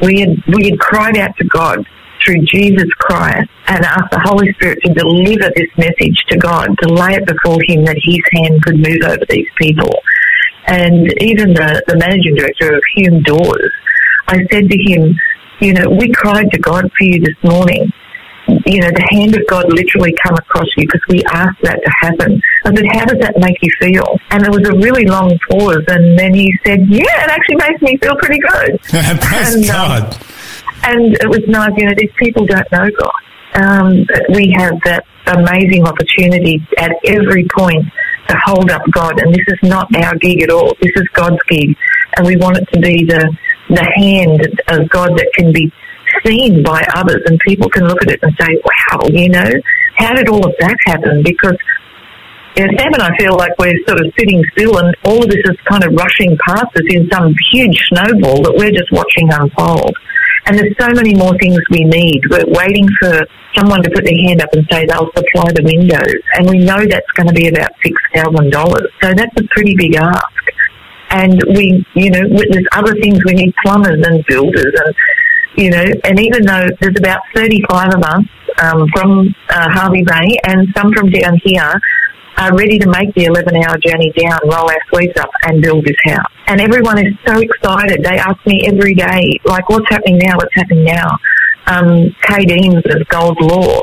We 0.00 0.20
had, 0.20 0.42
we 0.46 0.70
had 0.70 0.78
cried 0.78 1.16
out 1.16 1.36
to 1.38 1.44
God 1.44 1.84
through 2.24 2.42
Jesus 2.42 2.88
Christ 2.98 3.48
and 3.68 3.84
asked 3.84 4.10
the 4.10 4.20
Holy 4.20 4.52
Spirit 4.54 4.78
to 4.84 4.94
deliver 4.94 5.50
this 5.54 5.70
message 5.76 6.18
to 6.28 6.36
God, 6.36 6.68
to 6.82 6.88
lay 6.88 7.14
it 7.14 7.26
before 7.26 7.58
Him 7.66 7.84
that 7.84 7.96
His 8.02 8.20
hand 8.32 8.62
could 8.62 8.76
move 8.76 9.02
over 9.04 9.24
these 9.28 9.48
people. 9.58 9.90
And 10.66 11.12
even 11.22 11.54
the, 11.54 11.82
the 11.86 11.96
managing 11.96 12.34
director 12.34 12.74
of 12.74 12.82
Hume 12.96 13.22
Doors, 13.22 13.72
I 14.28 14.38
said 14.50 14.68
to 14.68 14.78
him, 14.78 15.14
you 15.60 15.72
know, 15.72 15.88
we 15.88 16.12
cried 16.12 16.50
to 16.52 16.58
God 16.58 16.84
for 16.96 17.04
you 17.04 17.20
this 17.20 17.36
morning. 17.42 17.92
You 18.64 18.80
know, 18.80 18.90
the 18.90 19.06
hand 19.10 19.34
of 19.34 19.42
God 19.48 19.66
literally 19.72 20.14
come 20.22 20.34
across 20.36 20.66
you 20.76 20.86
because 20.86 21.02
we 21.08 21.24
asked 21.24 21.60
that 21.62 21.80
to 21.82 21.90
happen. 22.00 22.40
I 22.64 22.74
said, 22.74 22.86
how 22.92 23.04
does 23.04 23.18
that 23.18 23.34
make 23.38 23.56
you 23.60 23.70
feel? 23.80 24.18
And 24.30 24.44
there 24.44 24.50
was 24.50 24.68
a 24.68 24.74
really 24.78 25.04
long 25.04 25.36
pause 25.50 25.82
and 25.88 26.18
then 26.18 26.32
he 26.32 26.52
said, 26.64 26.86
yeah, 26.88 27.24
it 27.24 27.30
actually 27.30 27.56
makes 27.56 27.82
me 27.82 27.96
feel 27.98 28.14
pretty 28.16 28.38
good. 28.38 28.80
Praise 29.20 29.54
and, 29.54 29.64
um, 29.64 30.00
God. 30.00 30.16
and 30.84 31.14
it 31.14 31.28
was 31.28 31.42
nice, 31.48 31.72
you 31.76 31.86
know, 31.86 31.94
these 31.96 32.12
people 32.18 32.46
don't 32.46 32.70
know 32.70 32.88
God. 32.98 33.22
Um, 33.56 34.06
we 34.34 34.54
have 34.56 34.78
that 34.84 35.04
amazing 35.26 35.86
opportunity 35.86 36.64
at 36.78 36.92
every 37.04 37.46
point 37.56 37.84
to 38.28 38.36
hold 38.44 38.70
up 38.70 38.82
God, 38.90 39.20
and 39.20 39.32
this 39.32 39.44
is 39.48 39.58
not 39.62 39.88
our 39.96 40.14
gig 40.16 40.42
at 40.42 40.50
all. 40.50 40.74
This 40.80 40.92
is 40.96 41.08
God's 41.14 41.42
gig, 41.48 41.76
and 42.16 42.26
we 42.26 42.36
want 42.36 42.58
it 42.58 42.68
to 42.72 42.80
be 42.80 43.04
the 43.04 43.36
the 43.68 43.86
hand 43.96 44.42
of 44.68 44.88
God 44.90 45.10
that 45.16 45.30
can 45.34 45.52
be 45.52 45.72
seen 46.24 46.62
by 46.62 46.82
others, 46.94 47.22
and 47.26 47.38
people 47.40 47.68
can 47.68 47.86
look 47.86 48.02
at 48.02 48.10
it 48.10 48.20
and 48.22 48.32
say, 48.38 48.56
"Wow, 48.64 49.00
you 49.08 49.28
know, 49.28 49.50
how 49.96 50.14
did 50.14 50.28
all 50.28 50.44
of 50.46 50.54
that 50.60 50.76
happen?" 50.86 51.22
Because 51.22 51.56
you 52.56 52.64
know, 52.64 52.72
Sam 52.78 52.94
and 52.94 53.02
I 53.02 53.16
feel 53.18 53.36
like 53.36 53.52
we're 53.58 53.76
sort 53.86 54.00
of 54.00 54.12
sitting 54.18 54.42
still, 54.52 54.78
and 54.78 54.94
all 55.04 55.22
of 55.22 55.28
this 55.28 55.44
is 55.44 55.56
kind 55.68 55.84
of 55.84 55.92
rushing 55.92 56.38
past 56.46 56.72
us 56.74 56.86
in 56.88 57.08
some 57.12 57.34
huge 57.52 57.76
snowball 57.88 58.42
that 58.42 58.54
we're 58.56 58.72
just 58.72 58.90
watching 58.92 59.28
unfold. 59.30 59.94
And 60.46 60.56
there's 60.56 60.74
so 60.78 60.88
many 60.94 61.12
more 61.14 61.36
things 61.38 61.58
we 61.70 61.82
need. 61.84 62.22
We're 62.30 62.46
waiting 62.46 62.88
for 63.00 63.26
someone 63.54 63.82
to 63.82 63.90
put 63.90 64.04
their 64.04 64.16
hand 64.26 64.40
up 64.40 64.48
and 64.52 64.64
say 64.70 64.86
they'll 64.86 65.10
supply 65.12 65.50
the 65.52 65.64
windows. 65.64 66.22
And 66.38 66.48
we 66.48 66.58
know 66.64 66.78
that's 66.86 67.10
going 67.12 67.26
to 67.26 67.34
be 67.34 67.48
about 67.48 67.72
$6,000. 67.84 68.86
So 69.02 69.12
that's 69.12 69.36
a 69.36 69.44
pretty 69.50 69.74
big 69.76 69.96
ask. 69.96 70.45
And 71.10 71.40
we, 71.54 71.84
you 71.94 72.10
know, 72.10 72.20
there's 72.28 72.66
other 72.72 72.94
things 72.94 73.24
we 73.24 73.34
need 73.34 73.54
plumbers 73.64 74.04
and 74.06 74.24
builders 74.26 74.72
and, 74.74 74.94
you 75.56 75.70
know, 75.70 75.84
and 76.04 76.18
even 76.20 76.44
though 76.44 76.66
there's 76.80 76.96
about 76.98 77.20
35 77.34 77.94
of 77.94 78.02
us 78.02 78.24
um, 78.58 78.86
from 78.94 79.34
uh, 79.48 79.68
Hervey 79.70 80.02
Bay 80.02 80.36
and 80.44 80.68
some 80.76 80.92
from 80.92 81.10
down 81.10 81.40
here 81.44 81.80
are 82.38 82.54
ready 82.54 82.78
to 82.78 82.88
make 82.88 83.14
the 83.14 83.24
11 83.24 83.56
hour 83.56 83.78
journey 83.78 84.12
down, 84.16 84.38
roll 84.44 84.70
our 84.70 84.78
sleeves 84.92 85.16
up 85.18 85.30
and 85.44 85.62
build 85.62 85.84
this 85.84 85.96
house. 86.04 86.30
And 86.48 86.60
everyone 86.60 86.98
is 86.98 87.14
so 87.26 87.38
excited. 87.38 88.04
They 88.04 88.18
ask 88.18 88.44
me 88.46 88.66
every 88.66 88.94
day, 88.94 89.38
like, 89.44 89.68
what's 89.68 89.88
happening 89.88 90.18
now? 90.18 90.36
What's 90.36 90.54
happening 90.54 90.84
now? 90.84 91.16
Um, 91.66 92.14
Kay 92.22 92.44
Deans 92.44 92.82
of 92.90 93.08
Gold 93.08 93.40
Law, 93.40 93.82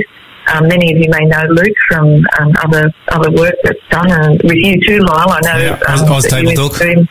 um, 0.53 0.68
many 0.68 0.93
of 0.93 0.99
you 0.99 1.09
may 1.09 1.26
know 1.26 1.43
Luke 1.49 1.76
from 1.88 2.24
um, 2.39 2.53
other 2.64 2.93
other 3.07 3.32
work 3.32 3.55
that's 3.64 3.80
done, 3.89 4.12
and 4.12 4.41
with 4.43 4.57
you 4.57 4.80
too, 4.86 4.99
Lyle. 4.99 5.32
I 5.32 5.39
know. 5.41 5.57
Yeah, 5.57 5.80
Oz, 5.89 6.01
um, 6.01 6.12
Oz 6.12 6.28
Table 6.28 6.53
Talk. 6.53 6.82
him. 6.82 7.07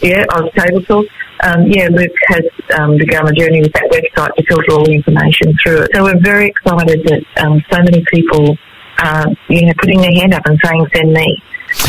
Yeah, 0.00 0.24
Oz 0.32 0.50
Table 0.56 0.82
Talk. 0.82 1.06
Um, 1.42 1.66
yeah, 1.66 1.88
Luke 1.90 2.12
has 2.28 2.42
um, 2.78 2.96
begun 2.96 3.28
a 3.28 3.32
journey 3.32 3.62
with 3.62 3.72
that 3.72 3.88
website 3.90 4.34
to 4.34 4.42
filter 4.44 4.72
all 4.72 4.84
the 4.84 4.92
information 4.92 5.54
through 5.62 5.82
it. 5.82 5.90
So 5.94 6.04
we're 6.04 6.20
very 6.20 6.48
excited 6.48 7.02
that 7.04 7.44
um, 7.44 7.62
so 7.70 7.78
many 7.78 8.04
people 8.12 8.58
are, 8.98 9.26
you 9.48 9.66
know, 9.66 9.72
putting 9.78 10.00
their 10.00 10.12
hand 10.12 10.34
up 10.34 10.42
and 10.46 10.58
saying, 10.62 10.86
"Send 10.94 11.12
me," 11.12 11.42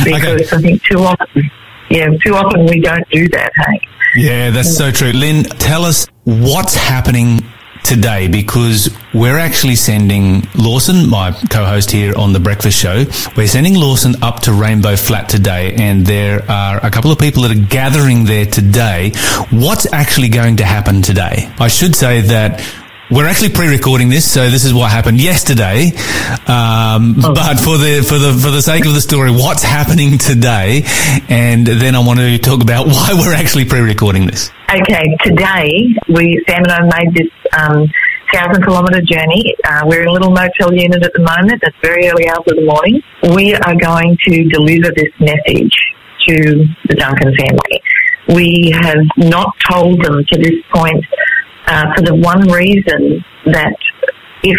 because 0.04 0.54
I 0.54 0.62
think 0.62 0.84
too 0.84 0.99
often, 0.99 1.52
yeah, 1.89 2.10
too 2.24 2.36
often 2.36 2.66
we 2.66 2.80
don't 2.80 3.08
do 3.10 3.28
that. 3.30 3.52
Hey. 3.56 3.88
Yeah, 4.16 4.49
that's 4.52 4.76
so 4.76 4.91
true. 4.91 5.12
Lynn, 5.12 5.43
tell 5.43 5.86
us 5.86 6.08
what's 6.24 6.76
happening 6.76 7.39
today 7.84 8.28
because 8.28 8.96
we're 9.14 9.38
actually 9.38 9.76
sending 9.76 10.48
Lawson, 10.56 11.10
my 11.10 11.32
co-host 11.50 11.92
here 11.92 12.14
on 12.16 12.34
the 12.34 12.40
Breakfast 12.40 12.78
Show, 12.78 13.06
we're 13.36 13.48
sending 13.48 13.76
Lawson 13.76 14.16
up 14.22 14.42
to 14.42 14.54
Rainbow 14.54 14.96
Flat 14.96 15.30
today, 15.30 15.74
and 15.76 16.06
there 16.06 16.50
are 16.50 16.86
a 16.86 16.90
couple 16.90 17.12
of 17.12 17.20
people 17.20 17.44
that 17.44 17.52
are 17.52 17.68
gathering 17.68 18.26
there 18.26 18.46
today. 18.46 19.12
What's 19.50 19.92
actually 19.92 20.30
going 20.30 20.58
to 20.58 20.66
happen 20.66 21.02
today? 21.02 21.52
I 21.60 21.68
should 21.68 21.96
say 21.96 22.22
that 22.22 22.62
we're 23.12 23.28
actually 23.28 23.49
pre-recording 23.49 24.09
this, 24.09 24.30
so 24.30 24.49
this 24.49 24.64
is 24.64 24.74
what 24.74 24.89
happened 24.89 25.20
yesterday. 25.20 25.91
Um, 26.47 27.16
Oh. 27.24 27.34
But 27.34 27.59
for 27.59 27.78
the 27.78 28.03
for 28.07 28.18
the 28.18 28.32
for 28.34 28.51
the 28.51 28.62
sake 28.62 28.86
of 28.86 28.93
the 28.93 29.01
story, 29.01 29.32
what's 29.32 29.64
happening 29.64 30.18
today, 30.18 30.84
and 31.30 31.66
then 31.66 31.95
I 31.95 31.99
want 31.99 32.20
to 32.20 32.38
talk 32.38 32.62
about 32.62 32.88
why 32.93 33.09
we're 33.14 33.34
actually 33.34 33.66
pre-recording 33.66 34.26
this. 34.28 34.49
Okay, 34.70 35.05
today 35.24 35.68
we 36.07 36.43
Sam 36.47 36.64
and 36.64 36.72
I 36.72 36.82
made 36.84 37.14
this 37.14 37.32
um, 37.57 37.88
thousand 38.34 38.64
kilometre 38.64 39.01
journey. 39.01 39.55
Uh, 39.66 39.82
we're 39.86 40.01
in 40.03 40.07
a 40.07 40.12
little 40.12 40.32
motel 40.32 40.74
unit 40.74 41.03
at 41.03 41.12
the 41.14 41.20
moment. 41.20 41.62
It's 41.64 41.78
very 41.82 42.07
early 42.07 42.30
hours 42.30 42.45
of 42.47 42.55
the 42.55 42.66
morning. 42.66 43.01
We 43.36 43.53
are 43.55 43.76
going 43.76 44.18
to 44.28 44.43
deliver 44.49 44.91
this 44.95 45.12
message 45.20 45.74
to 46.28 46.66
the 46.88 46.95
Duncan 46.95 47.34
family. 47.36 47.82
We 48.30 48.72
have 48.74 49.03
not 49.18 49.53
told 49.70 50.01
them 50.03 50.24
to 50.32 50.38
this 50.39 50.55
point 50.74 51.03
uh, 51.68 51.93
for 51.95 52.01
the 52.01 52.16
one 52.16 52.41
reason 52.49 53.24
that 53.45 53.76
if 54.43 54.57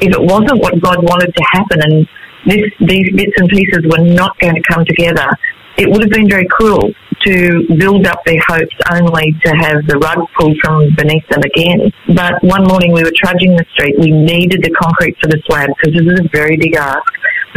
if 0.00 0.10
it 0.10 0.22
wasn't 0.22 0.58
what 0.60 0.80
God 0.80 0.98
wanted 1.02 1.30
to 1.34 1.44
happen 1.52 1.78
and 1.82 2.08
this, 2.46 2.64
these 2.80 3.06
bits 3.14 3.32
and 3.36 3.48
pieces 3.48 3.86
were 3.86 4.02
not 4.02 4.36
going 4.40 4.54
to 4.54 4.62
come 4.66 4.84
together, 4.84 5.28
it 5.76 5.88
would 5.88 6.02
have 6.02 6.10
been 6.10 6.28
very 6.28 6.46
cruel 6.50 6.90
to 7.22 7.62
build 7.78 8.06
up 8.06 8.18
their 8.26 8.40
hopes 8.48 8.74
only 8.90 9.32
to 9.44 9.50
have 9.62 9.86
the 9.86 9.96
rug 10.02 10.26
pulled 10.38 10.56
from 10.64 10.90
beneath 10.96 11.26
them 11.30 11.42
again. 11.46 11.92
But 12.08 12.42
one 12.42 12.64
morning 12.66 12.92
we 12.92 13.04
were 13.04 13.14
trudging 13.14 13.54
the 13.54 13.64
street. 13.72 13.94
We 13.98 14.10
needed 14.10 14.62
the 14.62 14.70
concrete 14.70 15.16
for 15.22 15.28
the 15.28 15.40
slab 15.46 15.70
because 15.70 15.94
this 15.94 16.06
is 16.12 16.20
a 16.20 16.28
very 16.32 16.56
big 16.56 16.74
ask. 16.74 17.06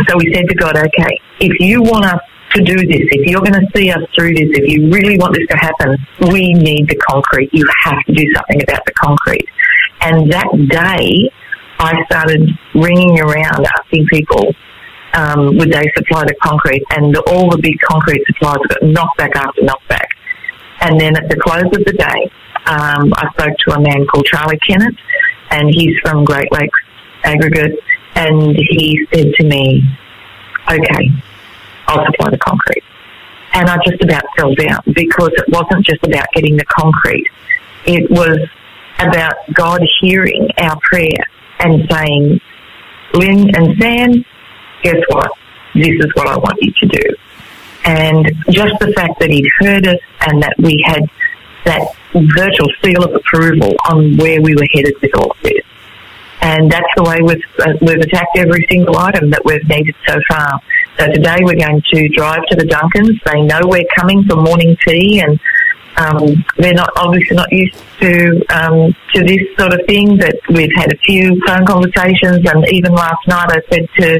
So 0.08 0.16
we 0.18 0.32
said 0.34 0.48
to 0.48 0.56
God, 0.56 0.78
okay, 0.78 1.14
if 1.40 1.60
you 1.60 1.82
want 1.82 2.06
us 2.06 2.22
to 2.56 2.64
do 2.64 2.76
this, 2.76 3.04
if 3.12 3.28
you're 3.28 3.42
going 3.42 3.54
to 3.54 3.68
see 3.76 3.92
us 3.92 4.02
through 4.16 4.34
this, 4.34 4.50
if 4.52 4.68
you 4.68 4.90
really 4.90 5.18
want 5.18 5.36
this 5.36 5.48
to 5.50 5.58
happen, 5.58 5.98
we 6.32 6.54
need 6.54 6.88
the 6.88 6.96
concrete. 6.96 7.50
You 7.54 7.66
have 7.84 8.00
to 8.08 8.14
do 8.14 8.24
something 8.34 8.62
about 8.64 8.86
the 8.86 8.94
concrete. 8.94 9.48
And 10.02 10.32
that 10.32 10.48
day, 10.70 11.30
I 11.80 11.94
started 12.06 12.50
ringing 12.74 13.20
around 13.20 13.66
asking 13.80 14.08
people 14.08 14.54
um, 15.16 15.58
would 15.58 15.72
they 15.72 15.84
supply 15.96 16.24
the 16.26 16.36
concrete, 16.44 16.84
and 16.92 17.16
all 17.28 17.50
the 17.50 17.58
big 17.58 17.80
concrete 17.80 18.22
suppliers 18.28 18.60
got 18.68 18.84
knocked 18.84 19.18
back 19.18 19.36
after 19.36 19.64
knocked 19.64 19.88
back. 19.88 20.10
And 20.82 21.00
then 21.00 21.16
at 21.16 21.30
the 21.30 21.38
close 21.38 21.64
of 21.64 21.86
the 21.86 21.94
day, 21.94 22.32
um, 22.68 23.14
I 23.16 23.30
spoke 23.32 23.56
to 23.68 23.76
a 23.76 23.80
man 23.80 24.06
called 24.08 24.26
Charlie 24.26 24.60
Kennett, 24.68 24.96
and 25.52 25.74
he's 25.74 25.98
from 26.02 26.26
Great 26.26 26.52
Lakes 26.52 26.80
Aggregate, 27.24 27.80
and 28.16 28.56
he 28.56 29.08
said 29.14 29.34
to 29.36 29.44
me, 29.46 29.84
"Okay, 30.70 31.12
I'll 31.88 32.06
supply 32.06 32.30
the 32.30 32.38
concrete." 32.38 32.84
And 33.54 33.70
I 33.70 33.78
just 33.86 34.02
about 34.04 34.24
fell 34.38 34.54
down 34.56 34.82
because 34.88 35.30
it 35.34 35.46
wasn't 35.50 35.86
just 35.86 36.04
about 36.04 36.26
getting 36.34 36.58
the 36.58 36.66
concrete; 36.66 37.28
it 37.86 38.10
was 38.10 38.38
about 39.00 39.36
God 39.54 39.82
hearing 40.02 40.48
our 40.58 40.78
prayer 40.82 41.24
and 41.60 41.88
saying, 41.90 42.42
"Lynn 43.14 43.56
and 43.56 43.82
Sam, 43.82 44.26
guess 44.84 45.02
what? 45.10 45.32
This 45.74 45.96
is 46.00 46.12
what 46.16 46.28
I 46.28 46.38
want 46.38 46.58
you 46.62 46.72
to 46.72 46.88
do." 46.88 47.16
And 47.86 48.26
just 48.50 48.74
the 48.80 48.92
fact 48.96 49.20
that 49.20 49.30
he'd 49.30 49.48
heard 49.60 49.88
us 49.88 50.00
and 50.22 50.42
that 50.42 50.56
we 50.58 50.84
had 50.86 51.04
that 51.66 51.82
virtual 52.14 52.70
seal 52.84 53.04
of 53.04 53.14
approval 53.14 53.76
on 53.90 54.18
where 54.18 54.42
we 54.42 54.56
were 54.56 54.68
headed 54.74 54.94
with 55.02 55.12
all 55.18 55.32
of 55.32 55.38
this. 55.44 55.62
And 56.42 56.72
that's 56.72 56.88
the 56.96 57.04
way 57.04 57.18
we've, 57.22 57.44
uh, 57.60 57.74
we've 57.82 58.00
attacked 58.00 58.38
every 58.38 58.66
single 58.70 58.98
item 58.98 59.30
that 59.32 59.44
we've 59.46 59.68
needed 59.68 59.96
so 60.08 60.16
far. 60.30 60.62
So 60.98 61.08
today 61.12 61.38
we're 61.42 61.60
going 61.60 61.82
to 61.94 62.08
drive 62.16 62.46
to 62.48 62.56
the 62.56 62.64
Duncans. 62.64 63.20
They 63.26 63.42
know 63.42 63.60
we're 63.64 63.88
coming 63.98 64.24
for 64.24 64.38
morning 64.38 64.78
tea 64.88 65.20
and 65.20 65.38
um, 65.98 66.46
they're 66.58 66.74
not 66.74 66.90
obviously 66.96 67.36
not 67.36 67.52
used 67.52 67.76
to 68.00 68.42
um, 68.50 68.96
to 69.14 69.24
this 69.24 69.44
sort 69.60 69.74
of 69.74 69.82
thing, 69.88 70.18
but 70.18 70.36
we've 70.50 70.72
had 70.76 70.94
a 70.94 70.98
few 71.00 71.36
phone 71.46 71.66
conversations 71.66 72.48
and 72.48 72.66
even 72.70 72.94
last 72.94 73.20
night 73.28 73.52
I 73.52 73.60
said 73.70 73.90
to 74.00 74.20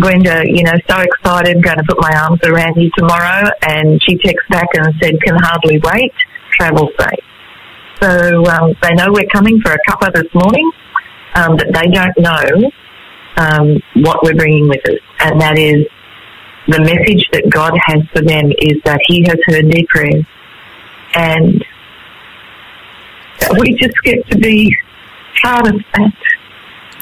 Gwenda, 0.00 0.44
you 0.46 0.62
know, 0.62 0.74
so 0.88 1.00
excited, 1.00 1.60
going 1.62 1.78
to 1.78 1.84
put 1.88 2.00
my 2.00 2.12
arms 2.14 2.40
around 2.44 2.76
you 2.76 2.90
tomorrow. 2.96 3.50
And 3.62 4.00
she 4.06 4.16
texted 4.18 4.50
back 4.50 4.68
and 4.74 4.94
said, 5.02 5.20
can 5.20 5.36
hardly 5.36 5.80
wait, 5.82 6.12
travel 6.52 6.90
safe. 6.98 7.24
So 8.00 8.44
um, 8.46 8.74
they 8.82 8.94
know 8.94 9.06
we're 9.10 9.26
coming 9.32 9.60
for 9.60 9.72
a 9.72 9.78
cuppa 9.88 10.12
this 10.12 10.32
morning, 10.32 10.70
um, 11.34 11.56
but 11.56 11.66
they 11.72 11.88
don't 11.88 12.18
know 12.18 12.70
um, 13.36 13.82
what 13.96 14.22
we're 14.22 14.34
bringing 14.34 14.68
with 14.68 14.88
us. 14.88 15.00
And 15.20 15.40
that 15.40 15.58
is 15.58 15.86
the 16.68 16.80
message 16.80 17.26
that 17.32 17.48
God 17.50 17.72
has 17.86 18.02
for 18.12 18.22
them 18.22 18.50
is 18.58 18.80
that 18.84 19.00
He 19.06 19.22
has 19.24 19.36
heard 19.46 19.70
their 19.70 19.84
prayers. 19.88 20.24
And 21.14 21.64
we 23.58 23.74
just 23.74 23.94
get 24.02 24.26
to 24.30 24.38
be 24.38 24.74
part 25.42 25.66
of 25.66 25.80
that. 25.94 26.12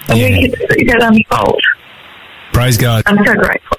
And 0.08 0.18
Yeah. 0.18 0.28
we 0.28 0.48
get 0.48 0.58
to 0.58 0.74
see 0.74 0.84
that 0.86 1.02
unfold. 1.02 1.60
Praise 2.52 2.76
God. 2.76 3.02
I'm 3.06 3.24
so 3.24 3.34
grateful. 3.34 3.78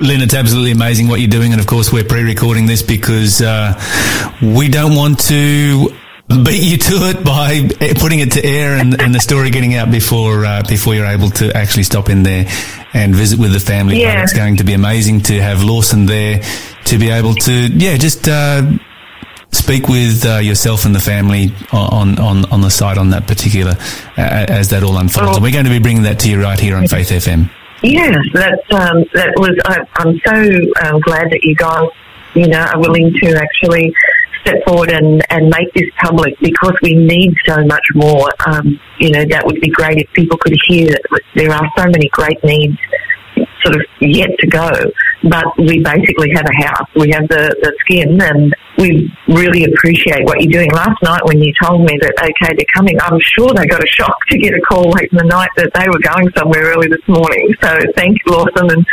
Lynn, 0.00 0.22
it's 0.22 0.34
absolutely 0.34 0.72
amazing 0.72 1.06
what 1.06 1.20
you're 1.20 1.28
doing. 1.30 1.52
And 1.52 1.60
of 1.60 1.66
course, 1.68 1.92
we're 1.92 2.02
pre-recording 2.04 2.66
this 2.66 2.82
because 2.82 3.40
uh, 3.40 3.80
we 4.42 4.68
don't 4.68 4.96
want 4.96 5.20
to 5.28 5.94
beat 6.28 6.62
you 6.62 6.78
to 6.78 6.94
it 7.10 7.24
by 7.24 7.68
putting 8.00 8.20
it 8.20 8.32
to 8.32 8.44
air 8.44 8.76
and, 8.76 9.00
and 9.00 9.14
the 9.14 9.20
story 9.20 9.50
getting 9.50 9.74
out 9.74 9.90
before 9.90 10.44
uh, 10.44 10.62
before 10.66 10.94
you're 10.94 11.06
able 11.06 11.30
to 11.30 11.54
actually 11.54 11.82
stop 11.82 12.08
in 12.08 12.22
there 12.22 12.46
and 12.94 13.14
visit 13.14 13.38
with 13.38 13.52
the 13.52 13.60
family. 13.60 14.00
Yeah. 14.00 14.22
It's 14.22 14.32
going 14.32 14.56
to 14.56 14.64
be 14.64 14.72
amazing 14.72 15.20
to 15.22 15.40
have 15.40 15.62
Lawson 15.62 16.06
there 16.06 16.42
to 16.86 16.98
be 16.98 17.10
able 17.10 17.34
to, 17.34 17.52
yeah, 17.68 17.96
just 17.96 18.28
uh, 18.28 18.62
speak 19.50 19.88
with 19.88 20.24
uh, 20.24 20.38
yourself 20.38 20.84
and 20.84 20.94
the 20.94 21.00
family 21.00 21.52
on, 21.72 22.18
on, 22.18 22.50
on 22.50 22.60
the 22.60 22.70
site 22.70 22.98
on 22.98 23.10
that 23.10 23.26
particular, 23.26 23.72
uh, 24.16 24.46
as 24.48 24.70
that 24.70 24.82
all 24.82 24.96
unfolds. 24.96 25.30
Oh. 25.30 25.34
And 25.34 25.42
we're 25.42 25.52
going 25.52 25.64
to 25.64 25.70
be 25.70 25.80
bringing 25.80 26.04
that 26.04 26.20
to 26.20 26.30
you 26.30 26.40
right 26.40 26.58
here 26.58 26.76
on 26.76 26.86
Faith 26.88 27.10
FM. 27.10 27.50
Yes, 27.82 28.16
that 28.32 28.60
um, 28.72 29.04
that 29.12 29.34
was. 29.36 29.54
I, 29.66 29.84
I'm 29.96 30.18
so 30.24 30.32
um, 30.86 31.00
glad 31.00 31.30
that 31.30 31.40
you 31.42 31.54
guys, 31.54 31.88
you 32.34 32.48
know, 32.48 32.60
are 32.60 32.80
willing 32.80 33.12
to 33.12 33.36
actually 33.36 33.94
step 34.42 34.56
forward 34.66 34.90
and, 34.92 35.22
and 35.30 35.48
make 35.48 35.72
this 35.74 35.88
public 36.02 36.34
because 36.40 36.74
we 36.82 36.94
need 36.94 37.34
so 37.46 37.64
much 37.64 37.84
more. 37.94 38.30
Um, 38.46 38.78
you 38.98 39.10
know, 39.10 39.24
that 39.24 39.42
would 39.44 39.60
be 39.60 39.70
great 39.70 39.98
if 39.98 40.12
people 40.12 40.38
could 40.38 40.56
hear 40.68 40.88
that 40.88 41.20
there 41.34 41.50
are 41.50 41.66
so 41.76 41.84
many 41.84 42.08
great 42.08 42.42
needs 42.44 42.78
sort 43.64 43.76
of 43.76 43.82
yet 44.00 44.30
to 44.38 44.46
go. 44.46 44.70
But 45.24 45.46
we 45.56 45.80
basically 45.80 46.30
have 46.34 46.44
a 46.44 46.66
house. 46.66 46.88
We 46.94 47.10
have 47.12 47.26
the, 47.28 47.56
the 47.62 47.72
skin 47.80 48.20
and 48.20 48.54
we 48.76 49.10
really 49.28 49.64
appreciate 49.64 50.24
what 50.24 50.40
you're 50.42 50.52
doing. 50.52 50.70
Last 50.72 51.00
night 51.02 51.24
when 51.24 51.40
you 51.40 51.52
told 51.62 51.80
me 51.80 51.96
that, 52.00 52.12
okay, 52.20 52.52
they're 52.54 52.74
coming, 52.74 53.00
I'm 53.00 53.18
sure 53.20 53.48
they 53.54 53.66
got 53.66 53.82
a 53.82 53.88
shock 53.88 54.16
to 54.30 54.38
get 54.38 54.52
a 54.52 54.60
call 54.60 54.90
late 54.90 55.08
in 55.10 55.18
the 55.18 55.24
night 55.24 55.48
that 55.56 55.72
they 55.72 55.86
were 55.88 56.02
going 56.04 56.28
somewhere 56.36 56.74
early 56.74 56.88
this 56.88 57.06
morning. 57.08 57.54
So 57.62 57.78
thank 57.96 58.18
you, 58.20 58.32
Lawson, 58.32 58.70
and 58.70 58.86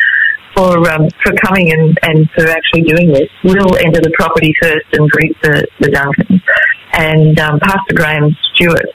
for, 0.55 0.89
um, 0.89 1.07
for 1.23 1.33
coming 1.43 1.71
and, 1.71 1.97
and 2.03 2.29
for 2.31 2.47
actually 2.47 2.83
doing 2.83 3.11
this. 3.11 3.29
We'll 3.43 3.77
enter 3.77 4.01
the 4.01 4.11
property 4.17 4.53
first 4.61 4.85
and 4.93 5.09
greet 5.09 5.35
the, 5.41 5.65
the 5.79 5.89
Duncans. 5.89 6.41
And 6.93 7.39
um, 7.39 7.59
Pastor 7.59 7.95
Graham 7.95 8.35
Stewart 8.53 8.85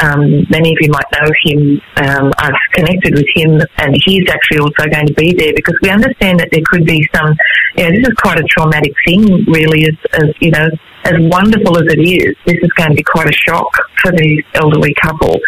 um, 0.00 0.46
many 0.48 0.72
of 0.72 0.78
you 0.80 0.90
might 0.90 1.06
know 1.12 1.28
him. 1.44 1.80
Um, 1.96 2.32
I've 2.38 2.58
connected 2.72 3.14
with 3.14 3.26
him, 3.34 3.60
and 3.78 3.96
he's 4.04 4.28
actually 4.30 4.58
also 4.58 4.86
going 4.90 5.06
to 5.06 5.14
be 5.14 5.32
there 5.32 5.52
because 5.54 5.76
we 5.82 5.90
understand 5.90 6.40
that 6.40 6.48
there 6.52 6.62
could 6.66 6.84
be 6.84 7.08
some. 7.14 7.34
You 7.76 7.84
know, 7.84 7.90
this 7.90 8.08
is 8.08 8.14
quite 8.22 8.38
a 8.38 8.44
traumatic 8.44 8.92
thing, 9.04 9.44
really. 9.46 9.84
As, 9.84 10.22
as 10.22 10.34
you 10.40 10.50
know, 10.50 10.68
as 11.04 11.14
wonderful 11.18 11.78
as 11.78 11.92
it 11.92 12.00
is, 12.00 12.34
this 12.46 12.58
is 12.62 12.70
going 12.76 12.90
to 12.90 12.96
be 12.96 13.02
quite 13.02 13.28
a 13.28 13.32
shock 13.32 13.68
for 14.02 14.12
the 14.12 14.42
elderly 14.54 14.94
couple. 15.02 15.38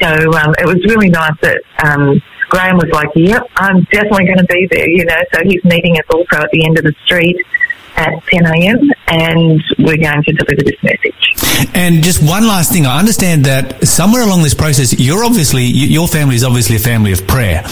So 0.00 0.08
um, 0.08 0.54
it 0.58 0.66
was 0.66 0.82
really 0.88 1.08
nice 1.08 1.38
that 1.42 1.62
um, 1.84 2.20
Graham 2.52 2.76
was 2.76 2.90
like, 2.92 3.08
"Yep, 3.16 3.48
I'm 3.56 3.80
definitely 3.84 4.26
going 4.26 4.44
to 4.44 4.44
be 4.44 4.68
there." 4.70 4.88
You 4.88 5.06
know, 5.06 5.16
so 5.32 5.40
he's 5.42 5.64
meeting 5.64 5.96
us 5.96 6.04
also 6.12 6.44
at 6.44 6.50
the 6.52 6.66
end 6.66 6.76
of 6.76 6.84
the 6.84 6.94
street 7.04 7.36
at 7.96 8.12
10 8.26 8.46
a.m. 8.46 8.78
and 9.08 9.62
we're 9.78 9.96
going 9.96 10.22
to 10.22 10.32
deliver 10.32 10.62
this 10.62 10.82
message. 10.82 11.70
And 11.74 12.02
just 12.02 12.22
one 12.22 12.46
last 12.46 12.72
thing, 12.72 12.86
I 12.86 12.98
understand 12.98 13.44
that 13.44 13.86
somewhere 13.86 14.22
along 14.22 14.42
this 14.42 14.54
process, 14.54 14.98
you're 14.98 15.24
obviously 15.24 15.64
your 15.64 16.08
family 16.08 16.36
is 16.36 16.44
obviously 16.44 16.76
a 16.76 16.78
family 16.78 17.12
of 17.12 17.26
prayer, 17.26 17.62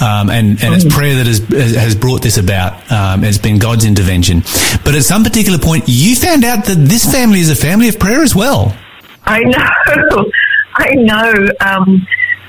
um, 0.00 0.30
and 0.30 0.62
and 0.62 0.74
it's 0.74 0.84
prayer 0.84 1.16
that 1.16 1.26
has 1.26 1.38
has 1.74 1.94
brought 1.94 2.22
this 2.22 2.36
about. 2.36 2.90
Um, 2.92 3.24
it's 3.24 3.38
been 3.38 3.58
God's 3.58 3.84
intervention, 3.84 4.40
but 4.84 4.94
at 4.94 5.04
some 5.04 5.24
particular 5.24 5.58
point, 5.58 5.84
you 5.86 6.16
found 6.16 6.44
out 6.44 6.64
that 6.66 6.76
this 6.76 7.10
family 7.10 7.40
is 7.40 7.50
a 7.50 7.56
family 7.56 7.88
of 7.88 7.98
prayer 7.98 8.22
as 8.22 8.34
well. 8.34 8.76
I 9.24 9.40
know, 9.40 10.30
I 10.74 10.90
know. 10.94 11.48
Um, 11.60 12.06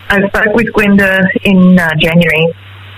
I 0.09 0.27
spoke 0.27 0.53
with 0.55 0.71
Gwenda 0.73 1.21
in 1.43 1.77
uh, 1.79 1.89
January, 1.99 2.47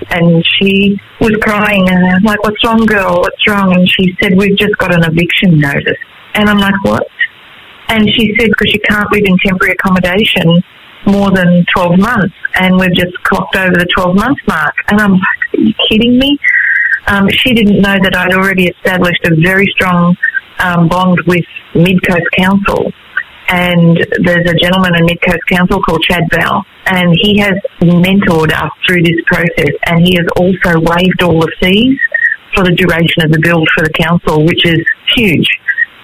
and 0.10 0.46
she 0.60 1.00
was 1.20 1.36
crying, 1.42 1.90
and 1.90 2.06
I'm 2.06 2.24
like, 2.24 2.44
"What's 2.44 2.64
wrong, 2.64 2.86
girl? 2.86 3.22
What's 3.22 3.48
wrong?" 3.48 3.76
And 3.76 3.90
she 3.90 4.16
said, 4.22 4.38
"We've 4.38 4.58
just 4.58 4.78
got 4.78 4.94
an 4.94 5.04
eviction 5.04 5.60
notice." 5.60 6.00
And 6.34 6.50
I'm 6.50 6.58
like, 6.58 6.76
"What?" 6.84 7.08
And 7.92 8.10
she 8.14 8.34
said, 8.40 8.48
because 8.48 8.72
she 8.72 8.80
can't 8.80 9.12
live 9.12 9.24
in 9.26 9.38
temporary 9.46 9.74
accommodation 9.74 10.64
more 11.06 11.30
than 11.30 11.66
12 11.76 12.00
months. 12.00 12.34
And 12.56 12.80
we've 12.80 12.94
just 12.94 13.14
clocked 13.24 13.58
over 13.58 13.74
the 13.74 13.88
12 13.94 14.16
month 14.16 14.38
mark. 14.48 14.74
And 14.88 15.02
I'm 15.02 15.12
like, 15.12 15.54
are 15.54 15.60
you 15.60 15.74
kidding 15.90 16.18
me? 16.18 16.38
Um, 17.08 17.28
she 17.30 17.54
didn't 17.54 17.82
know 17.82 17.98
that 18.02 18.16
I'd 18.16 18.34
already 18.34 18.68
established 18.68 19.26
a 19.26 19.36
very 19.36 19.68
strong 19.76 20.16
um, 20.60 20.88
bond 20.88 21.20
with 21.28 21.44
Mid 21.76 21.98
Coast 22.08 22.28
Council. 22.38 22.94
And 23.52 24.00
there's 24.24 24.50
a 24.50 24.56
gentleman 24.56 24.96
in 24.96 25.06
Mid 25.06 25.22
Coast 25.22 25.44
Council 25.50 25.82
called 25.82 26.02
Chad 26.04 26.24
Bell, 26.30 26.64
and 26.86 27.12
he 27.22 27.38
has 27.40 27.54
mentored 27.84 28.54
us 28.54 28.72
through 28.88 29.04
this 29.04 29.20
process. 29.28 29.76
And 29.88 30.00
he 30.08 30.16
has 30.16 30.26
also 30.38 30.80
waived 30.80 31.22
all 31.22 31.42
the 31.42 31.52
fees 31.60 32.00
for 32.56 32.64
the 32.64 32.72
duration 32.72 33.24
of 33.24 33.32
the 33.32 33.40
build 33.40 33.68
for 33.76 33.84
the 33.84 33.92
council, 33.92 34.46
which 34.46 34.66
is 34.66 34.80
huge. 35.16 35.48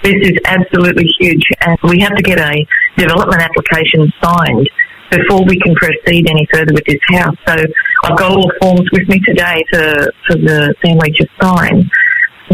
This 0.04 0.16
is 0.22 0.34
absolutely 0.46 1.08
huge, 1.20 1.44
and 1.62 1.78
we 1.84 2.00
have 2.02 2.16
to 2.16 2.22
get 2.22 2.40
a 2.40 2.66
development 2.98 3.42
application 3.42 4.12
signed 4.22 4.70
before 5.10 5.44
we 5.46 5.58
can 5.60 5.74
proceed 5.76 6.30
any 6.30 6.46
further 6.52 6.74
with 6.74 6.84
this 6.86 7.00
house. 7.08 7.36
So 7.48 7.56
I've 8.04 8.18
got 8.18 8.32
all 8.32 8.44
the 8.44 8.56
forms 8.62 8.88
with 8.92 9.08
me 9.08 9.22
today 9.26 9.64
to, 9.74 10.12
for 10.28 10.36
the 10.36 10.76
family 10.84 11.12
to 11.16 11.26
sign. 11.42 11.90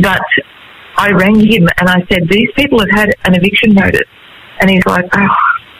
But 0.01 0.21
I 0.97 1.09
rang 1.11 1.39
him 1.39 1.67
and 1.79 1.89
I 1.89 1.97
said, 2.11 2.29
these 2.29 2.49
people 2.55 2.79
have 2.79 2.91
had 2.91 3.09
an 3.25 3.35
eviction 3.35 3.73
notice. 3.73 4.07
And 4.59 4.69
he's 4.69 4.85
like, 4.85 5.05
oh, 5.13 5.35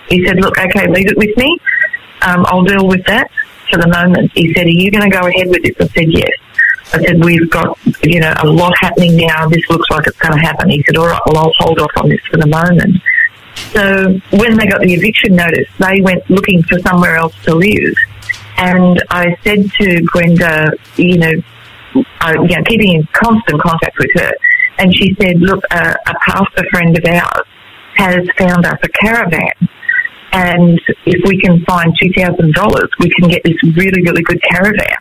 he 0.09 0.25
said, 0.25 0.37
look, 0.37 0.57
okay, 0.57 0.87
leave 0.87 1.07
it 1.07 1.17
with 1.17 1.35
me. 1.37 1.57
Um, 2.21 2.45
I'll 2.47 2.63
deal 2.63 2.87
with 2.87 3.03
that 3.05 3.29
for 3.71 3.79
the 3.79 3.87
moment. 3.87 4.31
He 4.33 4.53
said, 4.53 4.65
are 4.65 4.69
you 4.69 4.91
going 4.91 5.09
to 5.09 5.15
go 5.15 5.27
ahead 5.27 5.47
with 5.47 5.63
this? 5.63 5.75
I 5.79 5.87
said, 5.87 6.11
yes. 6.11 6.31
I 6.93 7.03
said, 7.03 7.23
we've 7.23 7.49
got, 7.49 7.77
you 8.03 8.19
know, 8.19 8.33
a 8.43 8.47
lot 8.47 8.73
happening 8.79 9.15
now. 9.15 9.47
This 9.47 9.67
looks 9.69 9.89
like 9.89 10.05
it's 10.05 10.19
going 10.19 10.33
to 10.33 10.39
happen. 10.39 10.69
He 10.69 10.83
said, 10.83 10.97
all 10.97 11.07
right, 11.07 11.21
well, 11.25 11.37
I'll 11.37 11.53
hold 11.57 11.79
off 11.79 11.91
on 11.97 12.09
this 12.09 12.21
for 12.29 12.37
the 12.37 12.47
moment. 12.47 13.01
So 13.71 14.19
when 14.37 14.57
they 14.57 14.67
got 14.67 14.81
the 14.81 14.93
eviction 14.93 15.35
notice, 15.35 15.67
they 15.79 16.01
went 16.01 16.29
looking 16.29 16.61
for 16.63 16.79
somewhere 16.79 17.15
else 17.15 17.35
to 17.45 17.55
live. 17.55 17.95
And 18.57 19.03
I 19.09 19.35
said 19.43 19.71
to 19.79 20.01
Gwenda, 20.13 20.71
you 20.97 21.17
know, 21.17 21.33
I, 22.21 22.33
you 22.33 22.55
know, 22.55 22.63
keeping 22.65 22.93
in 22.93 23.07
constant 23.13 23.61
contact 23.61 23.97
with 23.97 24.09
her, 24.15 24.31
and 24.77 24.95
she 24.95 25.15
said, 25.19 25.39
look, 25.39 25.63
a, 25.71 25.95
a 26.05 26.13
pastor 26.27 26.63
friend 26.71 26.97
of 26.97 27.03
ours 27.05 27.47
has 27.95 28.19
found 28.37 28.65
us 28.65 28.77
a 28.83 28.89
caravan. 28.89 29.69
And 30.31 30.81
if 31.05 31.21
we 31.27 31.39
can 31.39 31.63
find 31.65 31.93
$2,000, 32.01 32.89
we 32.99 33.09
can 33.19 33.29
get 33.29 33.43
this 33.43 33.57
really, 33.75 34.01
really 34.01 34.23
good 34.23 34.41
caravan 34.49 34.97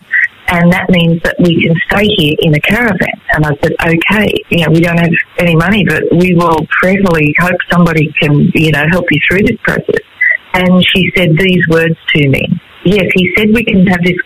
and 0.52 0.70
that 0.70 0.90
means 0.90 1.22
that 1.22 1.36
we 1.38 1.62
can 1.62 1.74
stay 1.88 2.06
here 2.18 2.36
in 2.40 2.54
a 2.54 2.60
caravan. 2.60 3.16
And 3.32 3.46
I 3.46 3.50
said, 3.62 3.72
okay, 3.80 4.28
you 4.50 4.64
know, 4.64 4.70
we 4.70 4.80
don't 4.80 4.98
have 4.98 5.12
any 5.38 5.56
money, 5.56 5.82
but 5.84 6.02
we 6.12 6.34
will 6.34 6.66
prayerfully 6.70 7.34
hope 7.38 7.56
somebody 7.70 8.12
can, 8.20 8.50
you 8.54 8.70
know, 8.70 8.84
help 8.90 9.06
you 9.10 9.18
through 9.28 9.46
this 9.46 9.56
process. 9.62 10.04
And 10.52 10.84
she 10.84 11.10
said 11.16 11.30
these 11.38 11.66
words 11.68 11.96
to 12.14 12.28
me. 12.28 12.44
Yes, 12.84 13.06
he 13.14 13.32
said 13.36 13.48
we 13.54 13.64
can 13.64 13.86
have 13.86 14.02
this 14.02 14.18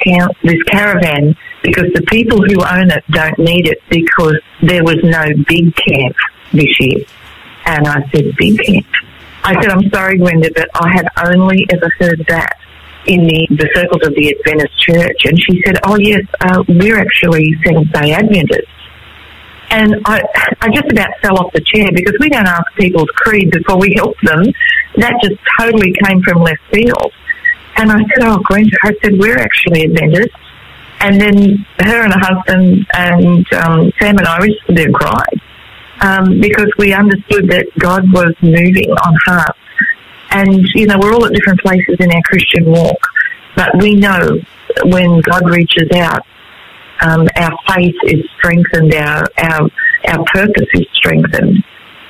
this 0.42 0.62
caravan 0.64 1.36
because 1.62 1.92
the 1.94 2.02
people 2.08 2.38
who 2.38 2.64
own 2.64 2.90
it 2.90 3.04
don't 3.10 3.38
need 3.38 3.68
it 3.68 3.78
because 3.88 4.40
there 4.62 4.82
was 4.82 4.96
no 5.04 5.22
big 5.46 5.76
camp 5.76 6.16
this 6.52 6.80
year. 6.80 7.04
And 7.66 7.86
I 7.88 8.00
said, 8.14 8.24
camp. 8.38 8.86
I 9.42 9.60
said, 9.60 9.70
I'm 9.70 9.90
sorry, 9.90 10.18
Gwenda, 10.18 10.50
but 10.54 10.68
I 10.74 10.88
had 10.92 11.06
only 11.26 11.66
ever 11.70 11.90
heard 11.98 12.24
that 12.28 12.58
in 13.06 13.24
the, 13.26 13.46
the 13.50 13.68
circles 13.74 14.06
of 14.06 14.14
the 14.14 14.34
Adventist 14.34 14.80
church. 14.80 15.20
And 15.24 15.38
she 15.40 15.62
said, 15.64 15.76
oh, 15.84 15.98
yes, 15.98 16.22
uh, 16.40 16.62
we're 16.68 16.98
actually 16.98 17.54
Seventh-day 17.64 18.12
Adventists. 18.12 18.70
And 19.70 19.96
I, 20.04 20.22
I 20.60 20.70
just 20.70 20.90
about 20.90 21.10
fell 21.22 21.38
off 21.38 21.52
the 21.52 21.60
chair 21.60 21.88
because 21.92 22.14
we 22.20 22.28
don't 22.28 22.46
ask 22.46 22.66
people's 22.78 23.10
creed 23.16 23.50
before 23.50 23.78
we 23.78 23.94
help 23.96 24.14
them. 24.22 24.44
That 24.96 25.14
just 25.22 25.40
totally 25.58 25.92
came 26.04 26.22
from 26.22 26.42
left 26.42 26.62
field. 26.72 27.12
And 27.76 27.90
I 27.90 27.98
said, 27.98 28.22
oh, 28.22 28.38
Gwenda, 28.48 28.76
I 28.84 28.92
said, 29.02 29.18
we're 29.18 29.38
actually 29.38 29.84
Adventists. 29.84 30.38
And 31.00 31.20
then 31.20 31.66
her 31.80 32.04
and 32.04 32.12
her 32.14 32.20
husband 32.20 32.86
and 32.94 33.52
um, 33.54 33.92
Sam 33.98 34.18
and 34.18 34.26
I, 34.26 34.40
we 34.40 34.58
just 34.74 34.94
cried 34.94 35.40
um, 36.00 36.40
because 36.40 36.70
we 36.78 36.92
understood 36.92 37.48
that 37.50 37.66
God 37.78 38.10
was 38.12 38.34
moving 38.42 38.90
on 38.90 39.16
hearts 39.26 39.58
and, 40.30 40.66
you 40.74 40.86
know, 40.86 40.98
we're 40.98 41.14
all 41.14 41.24
at 41.24 41.32
different 41.32 41.60
places 41.60 41.96
in 41.98 42.12
our 42.12 42.22
Christian 42.22 42.66
walk, 42.66 42.98
but 43.54 43.70
we 43.78 43.94
know 43.94 44.38
when 44.84 45.20
God 45.20 45.48
reaches 45.48 45.88
out, 45.94 46.22
um, 47.00 47.26
our 47.36 47.56
faith 47.68 47.94
is 48.04 48.24
strengthened, 48.36 48.94
our, 48.94 49.26
our, 49.38 49.68
our 50.08 50.24
purpose 50.32 50.68
is 50.74 50.86
strengthened. 50.94 51.62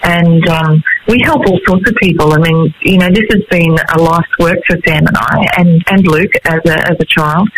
And 0.02 0.46
um, 0.48 0.82
we 1.08 1.20
help 1.24 1.46
all 1.46 1.58
sorts 1.66 1.88
of 1.88 1.96
people. 1.96 2.32
I 2.32 2.38
mean, 2.38 2.74
you 2.82 2.98
know, 2.98 3.08
this 3.10 3.26
has 3.30 3.42
been 3.50 3.76
a 3.94 3.98
life's 4.00 4.38
work 4.38 4.58
for 4.66 4.76
Sam 4.86 5.06
and 5.06 5.16
I, 5.16 5.44
and, 5.58 5.82
and 5.88 6.06
Luke 6.06 6.32
as 6.44 6.60
a, 6.66 6.78
as 6.90 6.96
a 7.00 7.06
child. 7.06 7.48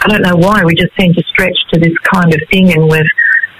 I 0.00 0.08
don't 0.08 0.22
know 0.22 0.36
why, 0.36 0.64
we 0.64 0.74
just 0.74 0.96
seem 0.98 1.12
to 1.14 1.22
stretch 1.28 1.56
to 1.72 1.80
this 1.80 1.96
kind 2.12 2.34
of 2.34 2.40
thing, 2.50 2.72
and 2.72 2.90
we've 2.90 3.02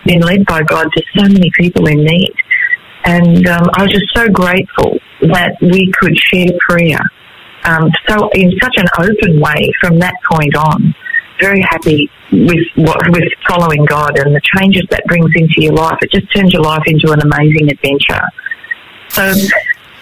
been 0.05 0.21
led 0.21 0.45
by 0.47 0.63
God 0.63 0.87
to 0.97 1.03
so 1.17 1.23
many 1.25 1.51
people 1.59 1.87
in 1.87 2.05
need. 2.05 2.35
And 3.05 3.47
um, 3.49 3.67
I 3.75 3.83
was 3.83 3.93
just 3.93 4.07
so 4.15 4.29
grateful 4.29 4.99
that 5.23 5.57
we 5.61 5.93
could 5.99 6.17
share 6.17 6.49
prayer 6.69 7.01
um, 7.65 7.91
so 8.09 8.29
in 8.31 8.53
such 8.61 8.75
an 8.77 8.87
open 8.99 9.41
way 9.41 9.73
from 9.81 9.99
that 9.99 10.15
point 10.31 10.57
on. 10.57 10.95
Very 11.41 11.61
happy 11.63 12.11
with 12.31 12.65
what, 12.77 12.99
with 13.11 13.25
following 13.49 13.85
God 13.85 14.19
and 14.19 14.35
the 14.35 14.41
changes 14.57 14.85
that 14.91 15.05
brings 15.07 15.31
into 15.35 15.63
your 15.63 15.73
life. 15.73 15.99
It 16.03 16.13
just 16.13 16.33
turns 16.35 16.53
your 16.53 16.63
life 16.63 16.83
into 16.87 17.11
an 17.11 17.21
amazing 17.21 17.71
adventure. 17.71 18.23
So 19.09 19.33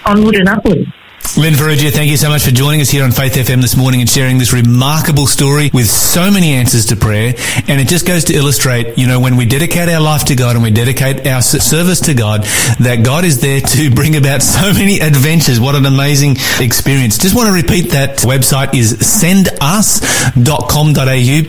onward 0.05 0.37
and 0.37 0.49
upward. 0.49 0.93
Lynn 1.37 1.55
Farrugia, 1.55 1.91
thank 1.93 2.11
you 2.11 2.17
so 2.17 2.29
much 2.29 2.45
for 2.45 2.51
joining 2.51 2.81
us 2.81 2.91
here 2.91 3.05
on 3.05 3.13
Faith 3.13 3.35
FM 3.35 3.63
this 3.63 3.77
morning 3.77 4.01
and 4.01 4.11
sharing 4.11 4.39
this 4.39 4.53
remarkable 4.53 5.29
story 5.29 5.71
with 5.73 5.89
so 5.89 6.29
many 6.31 6.55
answers 6.55 6.87
to 6.87 6.97
prayer. 6.97 7.35
And 7.69 7.81
it 7.81 7.87
just 7.89 8.05
goes 8.05 8.25
to 8.25 8.35
illustrate, 8.35 8.99
you 8.99 9.07
know, 9.07 9.21
when 9.21 9.37
we 9.37 9.47
dedicate 9.47 9.89
our 9.89 10.01
life 10.01 10.25
to 10.27 10.35
God 10.35 10.57
and 10.57 10.63
we 10.63 10.73
dedicate 10.73 11.27
our 11.29 11.41
service 11.41 12.01
to 12.01 12.15
God, 12.15 12.43
that 12.81 13.03
God 13.05 13.25
is 13.25 13.41
there 13.41 13.61
to 13.61 13.91
bring 13.95 14.17
about 14.17 14.43
so 14.43 14.73
many 14.73 14.99
adventures. 14.99 15.61
What 15.61 15.77
an 15.77 15.87
amazing 15.87 16.37
experience. 16.59 17.17
Just 17.17 17.37
want 17.37 17.47
to 17.47 17.53
repeat 17.55 17.93
that 17.93 18.19
website 18.19 18.75
is 18.75 18.95
sendus.com.au. 18.95 19.53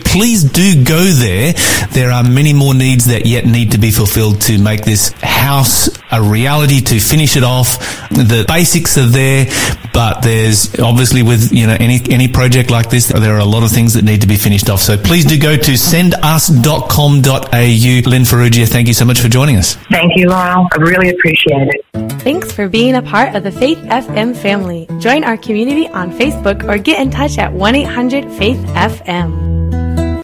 Please 0.04 0.44
do 0.44 0.84
go 0.84 1.04
there. 1.04 1.54
There 1.90 2.12
are 2.12 2.22
many 2.22 2.52
more 2.52 2.74
needs 2.74 3.06
that 3.06 3.26
yet 3.26 3.46
need 3.46 3.72
to 3.72 3.78
be 3.78 3.90
fulfilled 3.90 4.42
to 4.42 4.58
make 4.62 4.84
this 4.84 5.12
house 5.22 5.90
a 6.12 6.22
reality, 6.22 6.80
to 6.82 7.00
finish 7.00 7.36
it 7.36 7.42
off. 7.42 7.78
The 8.10 8.44
basics 8.46 8.96
are 8.96 9.06
there 9.06 9.46
but 9.92 10.22
there's 10.22 10.78
obviously 10.78 11.22
with, 11.22 11.52
you 11.52 11.66
know, 11.66 11.76
any, 11.78 12.00
any 12.10 12.28
project 12.28 12.70
like 12.70 12.90
this, 12.90 13.08
there 13.08 13.34
are 13.34 13.40
a 13.40 13.44
lot 13.44 13.62
of 13.62 13.70
things 13.70 13.94
that 13.94 14.04
need 14.04 14.20
to 14.22 14.26
be 14.26 14.36
finished 14.36 14.70
off. 14.70 14.80
So 14.80 14.96
please 14.96 15.24
do 15.24 15.38
go 15.38 15.56
to 15.56 15.72
sendus.com.au. 15.72 17.20
Lynn 18.10 18.22
Farrugia, 18.22 18.66
thank 18.68 18.88
you 18.88 18.94
so 18.94 19.04
much 19.04 19.20
for 19.20 19.28
joining 19.28 19.56
us. 19.56 19.74
Thank 19.90 20.12
you, 20.16 20.28
Lyle. 20.28 20.66
I 20.72 20.76
really 20.76 21.10
appreciate 21.10 21.68
it. 21.68 21.84
Thanks 22.22 22.52
for 22.52 22.68
being 22.68 22.94
a 22.96 23.02
part 23.02 23.34
of 23.34 23.42
the 23.42 23.52
Faith 23.52 23.78
FM 23.78 24.36
family. 24.36 24.88
Join 24.98 25.24
our 25.24 25.36
community 25.36 25.88
on 25.88 26.10
Facebook 26.12 26.68
or 26.68 26.78
get 26.78 27.00
in 27.00 27.10
touch 27.10 27.38
at 27.38 27.52
1 27.52 27.74
800 27.74 28.30
Faith 28.32 28.58
FM. 28.74 29.61